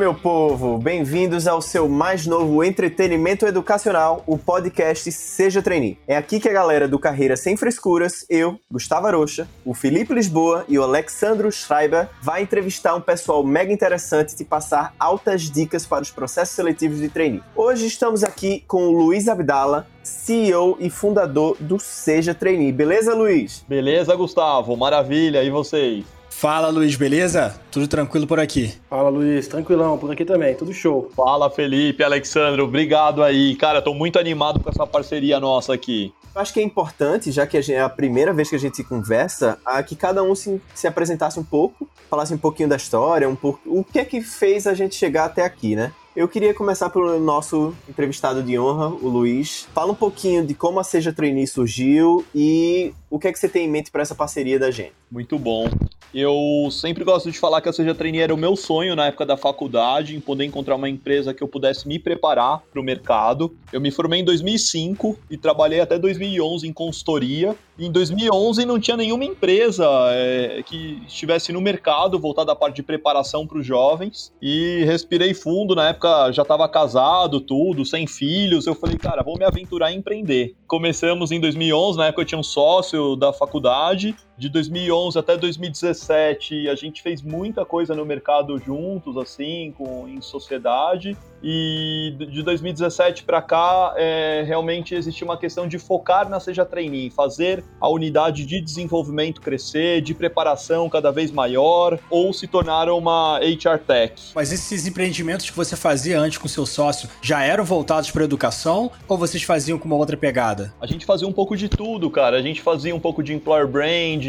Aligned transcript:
meu 0.00 0.14
povo! 0.14 0.78
Bem-vindos 0.78 1.46
ao 1.46 1.60
seu 1.60 1.86
mais 1.86 2.26
novo 2.26 2.64
entretenimento 2.64 3.44
educacional, 3.44 4.24
o 4.26 4.38
podcast 4.38 5.12
Seja 5.12 5.60
Trainee. 5.60 5.98
É 6.08 6.16
aqui 6.16 6.40
que 6.40 6.48
a 6.48 6.52
galera 6.54 6.88
do 6.88 6.98
Carreira 6.98 7.36
Sem 7.36 7.54
Frescuras, 7.54 8.24
eu, 8.30 8.58
Gustavo 8.72 9.08
Arocha, 9.08 9.46
o 9.62 9.74
Felipe 9.74 10.14
Lisboa 10.14 10.64
e 10.66 10.78
o 10.78 10.82
Alexandro 10.82 11.52
Schreiber, 11.52 12.08
vai 12.22 12.40
entrevistar 12.40 12.94
um 12.94 13.00
pessoal 13.02 13.44
mega 13.44 13.70
interessante 13.70 14.34
e 14.40 14.42
passar 14.42 14.94
altas 14.98 15.42
dicas 15.50 15.84
para 15.84 16.00
os 16.00 16.10
processos 16.10 16.54
seletivos 16.54 16.98
de 16.98 17.10
trainee. 17.10 17.42
Hoje 17.54 17.86
estamos 17.86 18.24
aqui 18.24 18.64
com 18.66 18.84
o 18.84 18.92
Luiz 18.92 19.28
Abdala, 19.28 19.86
CEO 20.02 20.78
e 20.80 20.88
fundador 20.88 21.58
do 21.60 21.78
Seja 21.78 22.34
Trainee. 22.34 22.72
Beleza, 22.72 23.14
Luiz? 23.14 23.66
Beleza, 23.68 24.16
Gustavo. 24.16 24.74
Maravilha. 24.78 25.44
E 25.44 25.50
vocês? 25.50 26.19
Fala, 26.40 26.70
Luiz, 26.70 26.96
beleza? 26.96 27.60
Tudo 27.70 27.86
tranquilo 27.86 28.26
por 28.26 28.40
aqui? 28.40 28.72
Fala, 28.88 29.10
Luiz, 29.10 29.46
tranquilão, 29.46 29.98
por 29.98 30.10
aqui 30.10 30.24
também, 30.24 30.54
tudo 30.54 30.72
show. 30.72 31.12
Fala, 31.14 31.50
Felipe, 31.50 32.02
Alexandre, 32.02 32.62
obrigado 32.62 33.22
aí. 33.22 33.54
Cara, 33.56 33.82
tô 33.82 33.92
muito 33.92 34.18
animado 34.18 34.58
com 34.58 34.70
essa 34.70 34.86
parceria 34.86 35.38
nossa 35.38 35.74
aqui. 35.74 36.14
Eu 36.34 36.40
acho 36.40 36.54
que 36.54 36.60
é 36.60 36.62
importante, 36.62 37.30
já 37.30 37.46
que 37.46 37.58
é 37.70 37.80
a 37.82 37.90
primeira 37.90 38.32
vez 38.32 38.48
que 38.48 38.56
a 38.56 38.58
gente 38.58 38.82
conversa, 38.82 39.58
a 39.66 39.82
que 39.82 39.94
cada 39.94 40.22
um 40.22 40.34
se, 40.34 40.58
se 40.74 40.86
apresentasse 40.86 41.38
um 41.38 41.44
pouco, 41.44 41.86
falasse 42.08 42.32
um 42.32 42.38
pouquinho 42.38 42.70
da 42.70 42.76
história, 42.76 43.28
um 43.28 43.36
pouco, 43.36 43.60
o 43.66 43.84
que 43.84 43.98
é 43.98 44.04
que 44.06 44.22
fez 44.22 44.66
a 44.66 44.72
gente 44.72 44.94
chegar 44.94 45.26
até 45.26 45.44
aqui, 45.44 45.76
né? 45.76 45.92
Eu 46.16 46.26
queria 46.26 46.54
começar 46.54 46.88
pelo 46.88 47.20
nosso 47.20 47.74
entrevistado 47.86 48.42
de 48.42 48.58
honra, 48.58 48.88
o 48.88 49.08
Luiz. 49.08 49.68
Fala 49.74 49.92
um 49.92 49.94
pouquinho 49.94 50.46
de 50.46 50.54
como 50.54 50.80
a 50.80 50.84
Seja 50.84 51.12
Trainee 51.12 51.46
surgiu 51.46 52.24
e 52.34 52.94
o 53.10 53.18
que 53.18 53.28
é 53.28 53.32
que 53.32 53.38
você 53.38 53.48
tem 53.48 53.66
em 53.66 53.70
mente 53.70 53.90
para 53.90 54.00
essa 54.00 54.14
parceria 54.14 54.58
da 54.58 54.70
gente. 54.70 54.94
Muito 55.10 55.38
bom. 55.38 55.68
Eu 56.12 56.68
sempre 56.72 57.04
gosto 57.04 57.30
de 57.30 57.38
falar 57.38 57.60
que 57.60 57.68
a 57.68 57.72
Seja 57.72 57.94
Trainee 57.94 58.20
era 58.20 58.34
o 58.34 58.36
meu 58.36 58.56
sonho 58.56 58.96
na 58.96 59.06
época 59.06 59.24
da 59.24 59.36
faculdade, 59.36 60.16
em 60.16 60.20
poder 60.20 60.44
encontrar 60.44 60.74
uma 60.74 60.88
empresa 60.88 61.32
que 61.32 61.42
eu 61.42 61.46
pudesse 61.46 61.86
me 61.86 61.98
preparar 61.98 62.62
para 62.70 62.80
o 62.80 62.84
mercado. 62.84 63.54
Eu 63.72 63.80
me 63.80 63.92
formei 63.92 64.20
em 64.20 64.24
2005 64.24 65.16
e 65.30 65.36
trabalhei 65.36 65.80
até 65.80 65.98
2011 65.98 66.66
em 66.66 66.72
consultoria. 66.72 67.54
Em 67.78 67.90
2011 67.90 68.64
não 68.66 68.78
tinha 68.78 68.96
nenhuma 68.96 69.24
empresa 69.24 69.86
é, 70.10 70.62
que 70.66 71.00
estivesse 71.06 71.52
no 71.52 71.60
mercado 71.60 72.18
voltada 72.18 72.52
à 72.52 72.56
parte 72.56 72.76
de 72.76 72.82
preparação 72.82 73.46
para 73.46 73.58
os 73.58 73.66
jovens. 73.66 74.32
E 74.42 74.82
respirei 74.84 75.32
fundo, 75.32 75.76
na 75.76 75.90
época 75.90 76.32
já 76.32 76.42
estava 76.42 76.68
casado, 76.68 77.40
tudo, 77.40 77.86
sem 77.86 78.06
filhos. 78.06 78.66
Eu 78.66 78.74
falei, 78.74 78.98
cara, 78.98 79.22
vou 79.22 79.38
me 79.38 79.44
aventurar 79.44 79.92
em 79.92 79.98
empreender. 79.98 80.54
Começamos 80.66 81.30
em 81.30 81.40
2011, 81.40 81.98
na 81.98 82.06
época 82.06 82.22
eu 82.22 82.26
tinha 82.26 82.38
um 82.38 82.44
sócio 82.44 83.14
da 83.14 83.32
faculdade 83.32 84.14
de 84.40 84.48
2011 84.48 85.18
até 85.18 85.36
2017, 85.36 86.70
a 86.70 86.74
gente 86.74 87.02
fez 87.02 87.20
muita 87.20 87.62
coisa 87.62 87.94
no 87.94 88.06
mercado 88.06 88.58
juntos, 88.58 89.18
assim, 89.18 89.74
com, 89.76 90.08
em 90.08 90.22
sociedade. 90.22 91.14
E 91.42 92.14
de 92.18 92.42
2017 92.42 93.24
para 93.24 93.40
cá, 93.40 93.94
é, 93.96 94.42
realmente 94.46 94.94
existe 94.94 95.24
uma 95.24 95.38
questão 95.38 95.66
de 95.66 95.78
focar 95.78 96.28
na 96.28 96.38
Seja 96.38 96.64
Trainee, 96.64 97.10
fazer 97.10 97.64
a 97.80 97.88
unidade 97.88 98.44
de 98.44 98.60
desenvolvimento 98.60 99.40
crescer, 99.40 100.02
de 100.02 100.14
preparação 100.14 100.88
cada 100.88 101.10
vez 101.10 101.30
maior, 101.30 101.98
ou 102.10 102.32
se 102.32 102.46
tornar 102.46 102.88
uma 102.88 103.38
HR 103.40 103.78
Tech. 103.86 104.14
Mas 104.34 104.52
esses 104.52 104.86
empreendimentos 104.86 105.48
que 105.48 105.56
você 105.56 105.76
fazia 105.76 106.18
antes 106.18 106.38
com 106.38 106.48
seu 106.48 106.66
sócio 106.66 107.08
já 107.22 107.42
eram 107.42 107.64
voltados 107.64 108.10
para 108.10 108.24
educação 108.24 108.90
ou 109.08 109.16
vocês 109.16 109.42
faziam 109.42 109.78
com 109.78 109.86
uma 109.86 109.96
outra 109.96 110.16
pegada? 110.16 110.74
A 110.80 110.86
gente 110.86 111.06
fazia 111.06 111.26
um 111.28 111.32
pouco 111.32 111.56
de 111.56 111.68
tudo, 111.68 112.10
cara. 112.10 112.36
A 112.36 112.42
gente 112.42 112.60
fazia 112.60 112.94
um 112.94 113.00
pouco 113.00 113.22
de 113.22 113.32
employer 113.32 113.66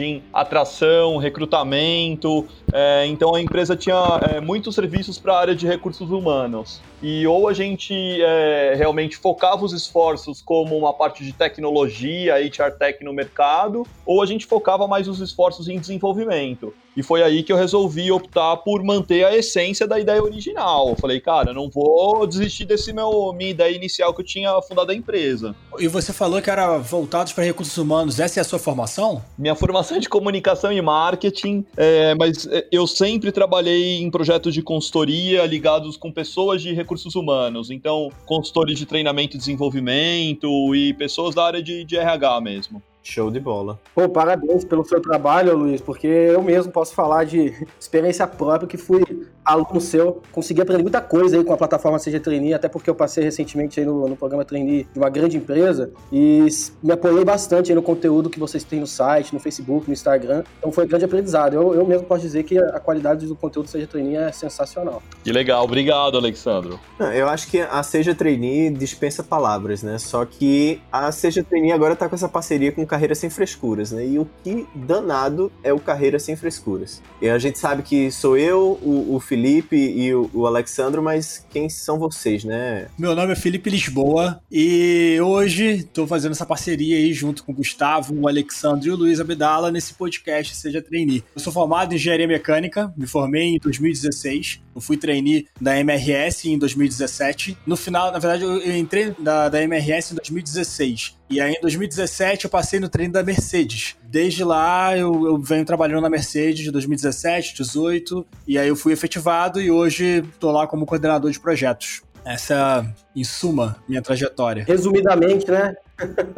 branding, 0.01 0.23
atração, 0.33 1.17
recrutamento. 1.17 2.47
É, 2.73 3.05
então 3.05 3.35
a 3.35 3.41
empresa 3.41 3.75
tinha 3.75 4.19
é, 4.29 4.41
muitos 4.41 4.73
serviços 4.73 5.19
para 5.19 5.33
a 5.33 5.39
área 5.39 5.55
de 5.55 5.67
recursos 5.67 6.09
humanos 6.09 6.81
e 7.01 7.25
ou 7.25 7.47
a 7.47 7.53
gente 7.53 7.93
é, 8.21 8.73
realmente 8.75 9.17
focava 9.17 9.63
os 9.63 9.73
esforços 9.73 10.41
como 10.41 10.77
uma 10.77 10.93
parte 10.93 11.23
de 11.23 11.33
tecnologia, 11.33 12.35
HR 12.35 12.77
Tech 12.77 13.03
no 13.03 13.13
mercado, 13.13 13.85
ou 14.05 14.21
a 14.21 14.25
gente 14.25 14.45
focava 14.45 14.87
mais 14.87 15.07
os 15.07 15.19
esforços 15.19 15.67
em 15.67 15.79
desenvolvimento. 15.79 16.73
E 16.95 17.01
foi 17.01 17.23
aí 17.23 17.43
que 17.43 17.51
eu 17.51 17.57
resolvi 17.57 18.11
optar 18.11 18.57
por 18.57 18.83
manter 18.83 19.25
a 19.25 19.35
essência 19.35 19.87
da 19.87 19.99
ideia 19.99 20.21
original. 20.21 20.89
Eu 20.89 20.95
falei, 20.95 21.19
cara, 21.19 21.53
não 21.53 21.69
vou 21.69 22.27
desistir 22.27 22.65
desse 22.65 22.91
meu 22.91 23.33
minha 23.33 23.51
ideia 23.51 23.75
inicial 23.75 24.13
que 24.13 24.21
eu 24.21 24.25
tinha 24.25 24.61
fundado 24.61 24.91
a 24.91 24.95
empresa. 24.95 25.55
E 25.79 25.87
você 25.87 26.11
falou 26.11 26.41
que 26.41 26.49
era 26.49 26.77
voltados 26.77 27.33
para 27.33 27.43
recursos 27.43 27.77
humanos. 27.77 28.19
Essa 28.19 28.39
é 28.39 28.41
a 28.41 28.43
sua 28.43 28.59
formação? 28.59 29.23
Minha 29.37 29.55
formação 29.55 29.97
é 29.97 29.99
de 29.99 30.09
comunicação 30.09 30.71
e 30.71 30.81
marketing, 30.81 31.65
é, 31.77 32.13
mas 32.15 32.45
é, 32.47 32.67
eu 32.71 32.85
sempre 32.85 33.31
trabalhei 33.31 34.01
em 34.01 34.11
projetos 34.11 34.53
de 34.53 34.61
consultoria 34.61 35.45
ligados 35.45 35.95
com 35.95 36.11
pessoas 36.11 36.61
de 36.61 36.73
recursos 36.73 37.15
humanos. 37.15 37.71
Então, 37.71 38.09
consultores 38.25 38.77
de 38.77 38.85
treinamento 38.85 39.37
e 39.37 39.39
desenvolvimento 39.39 40.75
e 40.75 40.93
pessoas 40.93 41.35
da 41.35 41.45
área 41.45 41.63
de, 41.63 41.85
de 41.85 41.95
RH 41.95 42.41
mesmo. 42.41 42.81
Show 43.03 43.31
de 43.31 43.39
bola. 43.39 43.79
Pô, 43.95 44.07
parabéns 44.07 44.63
pelo 44.63 44.85
seu 44.85 45.01
trabalho, 45.01 45.57
Luiz, 45.57 45.81
porque 45.81 46.07
eu 46.07 46.41
mesmo 46.41 46.71
posso 46.71 46.93
falar 46.93 47.25
de 47.25 47.53
experiência 47.79 48.27
própria 48.27 48.67
que 48.67 48.77
fui 48.77 49.03
aluno 49.43 49.81
seu, 49.81 50.21
consegui 50.31 50.61
aprender 50.61 50.83
muita 50.83 51.01
coisa 51.01 51.37
aí 51.37 51.43
com 51.43 51.53
a 51.53 51.57
plataforma 51.57 51.99
CG 51.99 52.19
Trainee, 52.19 52.53
até 52.53 52.69
porque 52.69 52.89
eu 52.89 52.95
passei 52.95 53.23
recentemente 53.23 53.79
aí 53.79 53.85
no, 53.85 54.07
no 54.07 54.15
programa 54.15 54.45
Trainee 54.45 54.87
de 54.91 54.99
uma 54.99 55.09
grande 55.09 55.37
empresa 55.37 55.91
e 56.11 56.45
me 56.81 56.91
apoiei 56.91 57.25
bastante 57.25 57.71
aí 57.71 57.75
no 57.75 57.81
conteúdo 57.81 58.29
que 58.29 58.39
vocês 58.39 58.63
têm 58.63 58.79
no 58.79 58.87
site, 58.87 59.33
no 59.33 59.39
Facebook, 59.39 59.87
no 59.87 59.93
Instagram. 59.93 60.43
Então 60.59 60.71
foi 60.71 60.85
um 60.85 60.87
grande 60.87 61.05
aprendizado. 61.05 61.55
Eu, 61.55 61.73
eu 61.73 61.85
mesmo 61.85 62.05
posso 62.05 62.21
dizer 62.21 62.43
que 62.43 62.57
a 62.57 62.79
qualidade 62.79 63.25
do 63.25 63.35
conteúdo 63.35 63.65
do 63.65 63.71
Seja 63.71 63.87
Trainee 63.87 64.15
é 64.15 64.31
sensacional. 64.31 65.01
Que 65.23 65.31
legal, 65.31 65.63
obrigado, 65.63 66.17
Alexandro. 66.17 66.79
Eu 67.13 67.27
acho 67.27 67.49
que 67.49 67.59
a 67.59 67.81
Seja 67.83 68.13
Trainee 68.13 68.69
dispensa 68.69 69.23
palavras, 69.23 69.81
né? 69.81 69.97
Só 69.97 70.23
que 70.23 70.81
a 70.91 71.11
Seja 71.11 71.43
Trainee 71.43 71.71
agora 71.71 71.95
tá 71.95 72.07
com 72.07 72.15
essa 72.15 72.29
parceria 72.29 72.71
com 72.71 72.85
Carreira 72.91 73.15
Sem 73.15 73.29
Frescuras, 73.29 73.93
né? 73.93 74.05
E 74.05 74.19
o 74.19 74.27
que 74.43 74.67
danado 74.75 75.49
é 75.63 75.71
o 75.71 75.79
Carreira 75.79 76.19
Sem 76.19 76.35
Frescuras. 76.35 77.01
E 77.21 77.29
a 77.29 77.39
gente 77.39 77.57
sabe 77.57 77.83
que 77.83 78.11
sou 78.11 78.37
eu, 78.37 78.77
o, 78.83 79.15
o 79.15 79.19
Felipe 79.21 79.77
e 79.77 80.13
o, 80.13 80.29
o 80.33 80.45
Alexandro, 80.45 81.01
mas 81.01 81.45
quem 81.49 81.69
são 81.69 81.97
vocês, 81.97 82.43
né? 82.43 82.87
Meu 82.99 83.15
nome 83.15 83.31
é 83.31 83.35
Felipe 83.35 83.69
Lisboa 83.69 84.41
e 84.51 85.17
hoje 85.21 85.65
estou 85.77 86.05
fazendo 86.05 86.33
essa 86.33 86.45
parceria 86.45 86.97
aí 86.97 87.13
junto 87.13 87.45
com 87.45 87.53
o 87.53 87.55
Gustavo, 87.55 88.13
o 88.13 88.27
Alexandro 88.27 88.85
e 88.85 88.91
o 88.91 88.97
Luiz 88.97 89.21
Abdala 89.21 89.71
nesse 89.71 89.93
podcast 89.93 90.53
Seja 90.57 90.81
Trainee. 90.81 91.23
Eu 91.33 91.39
sou 91.39 91.53
formado 91.53 91.93
em 91.93 91.95
Engenharia 91.95 92.27
Mecânica, 92.27 92.93
me 92.97 93.07
formei 93.07 93.55
em 93.55 93.57
2016. 93.57 94.59
Eu 94.73 94.81
fui 94.81 94.97
trainee 94.97 95.47
da 95.59 95.77
MRS 95.77 96.49
em 96.49 96.57
2017. 96.57 97.57
No 97.65 97.77
final, 97.77 98.11
na 98.11 98.19
verdade, 98.19 98.43
eu 98.43 98.77
entrei 98.77 99.13
da, 99.19 99.49
da 99.49 99.61
MRS 99.61 100.13
em 100.13 100.15
2016. 100.15 101.21
E 101.31 101.39
aí, 101.39 101.53
em 101.53 101.61
2017, 101.61 102.43
eu 102.43 102.51
passei 102.51 102.77
no 102.81 102.89
treino 102.89 103.13
da 103.13 103.23
Mercedes. 103.23 103.95
Desde 104.03 104.43
lá, 104.43 104.97
eu, 104.97 105.25
eu 105.25 105.37
venho 105.37 105.63
trabalhando 105.63 106.01
na 106.01 106.09
Mercedes 106.09 106.63
de 106.63 106.71
2017, 106.71 107.55
2018. 107.57 108.25
E 108.47 108.57
aí, 108.57 108.67
eu 108.67 108.75
fui 108.75 108.91
efetivado 108.91 109.61
e 109.61 109.71
hoje 109.71 110.23
estou 110.33 110.51
lá 110.51 110.67
como 110.67 110.85
coordenador 110.85 111.31
de 111.31 111.39
projetos. 111.39 112.01
Essa, 112.25 112.85
em 113.15 113.23
suma, 113.23 113.77
minha 113.87 114.01
trajetória. 114.01 114.63
Resumidamente, 114.67 115.49
né? 115.49 115.73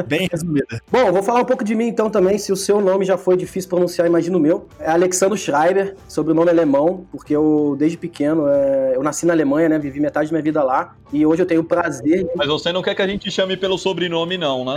Bem 0.07 0.27
resumida. 0.31 0.81
Bom, 0.91 1.11
vou 1.11 1.23
falar 1.23 1.41
um 1.41 1.45
pouco 1.45 1.63
de 1.63 1.75
mim 1.75 1.87
então 1.87 2.09
também. 2.09 2.37
Se 2.37 2.51
o 2.51 2.55
seu 2.55 2.81
nome 2.81 3.05
já 3.05 3.17
foi 3.17 3.37
difícil 3.37 3.69
pronunciar, 3.69 4.07
imagina 4.07 4.37
o 4.37 4.39
meu. 4.39 4.67
É 4.79 4.89
Alexandre 4.91 5.37
Schreiber, 5.37 5.95
sobrenome 6.07 6.49
alemão, 6.49 7.05
porque 7.11 7.35
eu, 7.35 7.75
desde 7.77 7.97
pequeno, 7.97 8.47
é, 8.47 8.93
eu 8.95 9.03
nasci 9.03 9.25
na 9.25 9.33
Alemanha, 9.33 9.69
né? 9.69 9.79
Vivi 9.79 9.99
metade 9.99 10.29
da 10.29 10.33
minha 10.33 10.43
vida 10.43 10.63
lá. 10.63 10.95
E 11.13 11.23
hoje 11.25 11.43
eu 11.43 11.45
tenho 11.45 11.61
o 11.61 11.63
prazer. 11.63 12.27
Mas 12.35 12.47
você 12.47 12.71
não 12.71 12.81
quer 12.81 12.95
que 12.95 13.01
a 13.01 13.07
gente 13.07 13.29
chame 13.29 13.55
pelo 13.55 13.77
sobrenome, 13.77 14.35
não, 14.35 14.65
né? 14.65 14.75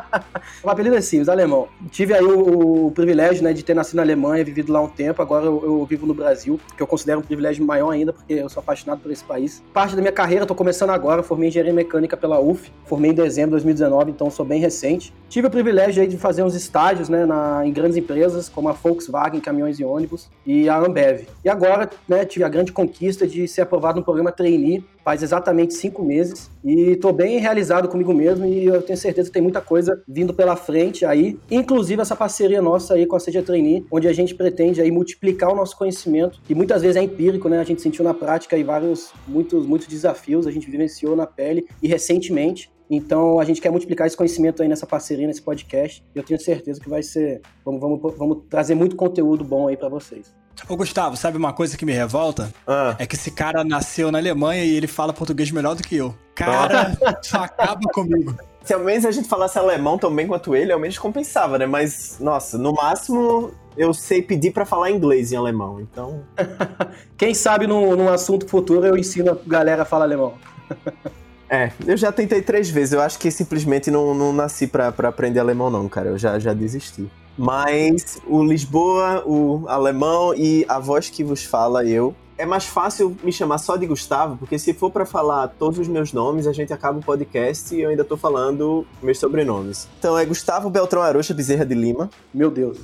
o 0.62 0.68
apelido 0.68 0.96
é 0.96 1.00
simples, 1.00 1.28
alemão. 1.28 1.68
Tive 1.90 2.14
aí 2.14 2.24
o, 2.24 2.86
o, 2.86 2.90
privilégio, 2.90 3.44
né, 3.44 3.52
de 3.52 3.62
ter 3.62 3.74
nascido 3.74 3.96
na 3.96 4.02
Alemanha, 4.02 4.44
vivido 4.44 4.72
lá 4.72 4.80
um 4.80 4.88
tempo. 4.88 5.22
Agora 5.22 5.46
eu, 5.46 5.62
eu, 5.64 5.86
vivo 5.86 6.04
no 6.04 6.14
Brasil, 6.14 6.58
que 6.76 6.82
eu 6.82 6.86
considero 6.86 7.20
um 7.20 7.22
privilégio 7.22 7.64
maior 7.64 7.90
ainda, 7.90 8.12
porque 8.12 8.34
eu 8.34 8.48
sou 8.48 8.60
apaixonado 8.60 8.98
por 8.98 9.12
esse 9.12 9.22
país. 9.22 9.62
Parte 9.72 9.94
da 9.94 10.02
minha 10.02 10.12
carreira, 10.12 10.44
tô 10.44 10.54
começando 10.54 10.90
agora, 10.90 11.22
formei 11.22 11.48
engenharia 11.48 11.72
mecânica 11.72 12.16
pela 12.16 12.40
UF, 12.40 12.72
formei 12.84 13.12
em 13.12 13.14
dezembro 13.14 13.50
de 13.50 13.64
2019, 13.64 14.10
então 14.18 14.28
sou 14.30 14.44
bem 14.44 14.58
recente. 14.58 15.14
Tive 15.28 15.46
o 15.46 15.50
privilégio 15.50 16.02
aí 16.02 16.08
de 16.08 16.18
fazer 16.18 16.42
uns 16.42 16.54
estágios, 16.54 17.08
né, 17.08 17.24
na, 17.24 17.64
em 17.64 17.72
grandes 17.72 17.96
empresas, 17.96 18.48
como 18.48 18.68
a 18.68 18.72
Volkswagen 18.72 19.40
Caminhões 19.40 19.78
e 19.78 19.84
Ônibus 19.84 20.28
e 20.44 20.68
a 20.68 20.76
Ambev. 20.76 21.28
E 21.44 21.48
agora, 21.48 21.88
né, 22.08 22.24
tive 22.24 22.44
a 22.44 22.48
grande 22.48 22.72
conquista 22.72 23.26
de 23.28 23.46
ser 23.46 23.60
aprovado 23.60 24.00
no 24.00 24.04
programa 24.04 24.32
Trainee, 24.32 24.84
faz 25.04 25.22
exatamente 25.22 25.74
cinco 25.74 26.02
meses. 26.02 26.50
E 26.64 26.92
estou 26.92 27.12
bem 27.12 27.38
realizado 27.38 27.88
comigo 27.88 28.12
mesmo 28.12 28.44
e 28.46 28.64
eu 28.66 28.82
tenho 28.82 28.98
certeza 28.98 29.28
que 29.28 29.34
tem 29.34 29.42
muita 29.42 29.60
coisa 29.60 30.02
vindo 30.08 30.34
pela 30.34 30.56
frente 30.56 31.04
aí, 31.04 31.38
inclusive 31.50 32.02
essa 32.02 32.16
parceria 32.16 32.60
nossa 32.60 32.94
aí 32.94 33.06
com 33.06 33.14
a 33.14 33.20
Seja 33.20 33.42
Trainee, 33.42 33.86
onde 33.90 34.08
a 34.08 34.12
gente 34.12 34.34
pretende 34.34 34.80
aí 34.80 34.90
multiplicar 34.90 35.52
o 35.52 35.56
nosso 35.56 35.76
conhecimento, 35.76 36.40
que 36.42 36.54
muitas 36.54 36.82
vezes 36.82 36.96
é 36.96 37.02
empírico, 37.02 37.48
né? 37.48 37.60
A 37.60 37.64
gente 37.64 37.80
sentiu 37.80 38.04
na 38.04 38.12
prática 38.12 38.56
aí 38.56 38.64
vários, 38.64 39.12
muitos, 39.26 39.66
muitos 39.66 39.86
desafios, 39.86 40.46
a 40.46 40.50
gente 40.50 40.70
vivenciou 40.70 41.14
na 41.14 41.26
pele 41.26 41.66
e 41.82 41.86
recentemente. 41.86 42.70
Então 42.90 43.38
a 43.38 43.44
gente 43.44 43.60
quer 43.60 43.70
multiplicar 43.70 44.06
esse 44.06 44.16
conhecimento 44.16 44.62
aí 44.62 44.68
nessa 44.68 44.86
parceria, 44.86 45.26
nesse 45.26 45.42
podcast. 45.42 46.02
E 46.14 46.18
eu 46.18 46.24
tenho 46.24 46.40
certeza 46.40 46.80
que 46.80 46.88
vai 46.88 47.02
ser. 47.02 47.40
Vamos, 47.64 47.80
vamos, 47.80 48.16
vamos 48.16 48.38
trazer 48.48 48.74
muito 48.74 48.96
conteúdo 48.96 49.44
bom 49.44 49.68
aí 49.68 49.76
para 49.76 49.88
vocês. 49.88 50.32
Ô, 50.68 50.76
Gustavo, 50.76 51.16
sabe 51.16 51.36
uma 51.38 51.52
coisa 51.52 51.76
que 51.76 51.84
me 51.84 51.92
revolta? 51.92 52.52
Ah, 52.66 52.96
É 52.98 53.06
que 53.06 53.14
esse 53.14 53.30
cara 53.30 53.62
nasceu 53.62 54.10
na 54.10 54.18
Alemanha 54.18 54.64
e 54.64 54.74
ele 54.76 54.88
fala 54.88 55.12
português 55.12 55.50
melhor 55.52 55.76
do 55.76 55.82
que 55.84 55.96
eu. 55.96 56.12
Cara, 56.34 56.96
só 57.22 57.38
acaba 57.44 57.80
comigo. 57.92 58.36
se 58.64 58.74
ao 58.74 58.80
menos 58.80 59.04
a 59.04 59.12
gente 59.12 59.28
falasse 59.28 59.56
alemão 59.56 59.96
tão 59.96 60.12
bem 60.12 60.26
quanto 60.26 60.56
ele, 60.56 60.72
ao 60.72 60.80
menos 60.80 60.98
compensava, 60.98 61.58
né? 61.58 61.66
Mas, 61.66 62.18
nossa, 62.18 62.58
no 62.58 62.72
máximo 62.72 63.52
eu 63.76 63.94
sei 63.94 64.20
pedir 64.20 64.50
pra 64.50 64.64
falar 64.66 64.90
inglês 64.90 65.30
em 65.30 65.36
alemão. 65.36 65.80
Então, 65.80 66.24
Quem 67.16 67.34
sabe 67.34 67.68
num, 67.68 67.94
num 67.94 68.08
assunto 68.08 68.48
futuro 68.48 68.84
eu 68.84 68.96
ensino 68.96 69.30
a 69.30 69.38
galera 69.46 69.82
a 69.82 69.84
falar 69.84 70.06
alemão. 70.06 70.34
é, 71.50 71.72
eu 71.86 71.96
já 71.96 72.12
tentei 72.12 72.42
três 72.42 72.68
vezes. 72.68 72.92
Eu 72.92 73.00
acho 73.00 73.18
que 73.18 73.30
simplesmente 73.30 73.90
não, 73.90 74.14
não 74.14 74.32
nasci 74.32 74.66
pra, 74.66 74.88
aprender 74.88 75.40
alemão, 75.40 75.70
não, 75.70 75.88
cara. 75.88 76.10
Eu 76.10 76.18
já, 76.18 76.38
já 76.38 76.52
desisti. 76.52 77.08
Mas 77.36 78.20
o 78.26 78.42
Lisboa, 78.42 79.22
o 79.24 79.64
alemão 79.68 80.34
e 80.34 80.64
a 80.68 80.78
voz 80.78 81.08
que 81.08 81.22
vos 81.22 81.44
fala, 81.44 81.84
eu. 81.84 82.14
É 82.38 82.46
mais 82.46 82.66
fácil 82.66 83.16
me 83.24 83.32
chamar 83.32 83.58
só 83.58 83.76
de 83.76 83.84
Gustavo, 83.84 84.36
porque 84.36 84.60
se 84.60 84.72
for 84.72 84.92
pra 84.92 85.04
falar 85.04 85.48
todos 85.48 85.76
os 85.76 85.88
meus 85.88 86.12
nomes, 86.12 86.46
a 86.46 86.52
gente 86.52 86.72
acaba 86.72 87.00
o 87.00 87.02
podcast 87.02 87.74
e 87.74 87.80
eu 87.80 87.90
ainda 87.90 88.04
tô 88.04 88.16
falando 88.16 88.86
meus 89.02 89.18
sobrenomes. 89.18 89.88
Então 89.98 90.16
é 90.16 90.24
Gustavo 90.24 90.70
Beltrão 90.70 91.02
Arocha 91.02 91.34
Bezerra 91.34 91.66
de 91.66 91.74
Lima. 91.74 92.08
Meu 92.32 92.48
Deus. 92.48 92.78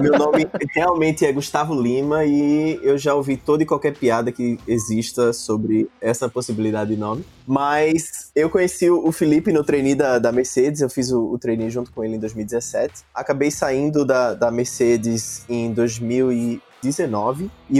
Meu 0.00 0.16
nome 0.16 0.46
realmente 0.76 1.26
é 1.26 1.32
Gustavo 1.32 1.74
Lima 1.74 2.24
e 2.24 2.78
eu 2.84 2.96
já 2.96 3.12
ouvi 3.12 3.36
toda 3.36 3.64
e 3.64 3.66
qualquer 3.66 3.96
piada 3.96 4.30
que 4.30 4.58
exista 4.64 5.32
sobre 5.32 5.90
essa 6.00 6.28
possibilidade 6.28 6.94
de 6.94 6.96
nome. 6.96 7.24
Mas 7.44 8.30
eu 8.36 8.48
conheci 8.48 8.88
o 8.88 9.10
Felipe 9.10 9.52
no 9.52 9.64
trainee 9.64 9.96
da, 9.96 10.20
da 10.20 10.30
Mercedes, 10.30 10.82
eu 10.82 10.88
fiz 10.88 11.10
o, 11.10 11.32
o 11.32 11.36
trainee 11.36 11.68
junto 11.68 11.90
com 11.90 12.04
ele 12.04 12.14
em 12.14 12.20
2017. 12.20 13.02
Acabei 13.12 13.50
saindo 13.50 14.04
da, 14.04 14.34
da 14.34 14.52
Mercedes 14.52 15.44
em 15.48 15.72
2019 15.72 16.30
e 16.30 16.69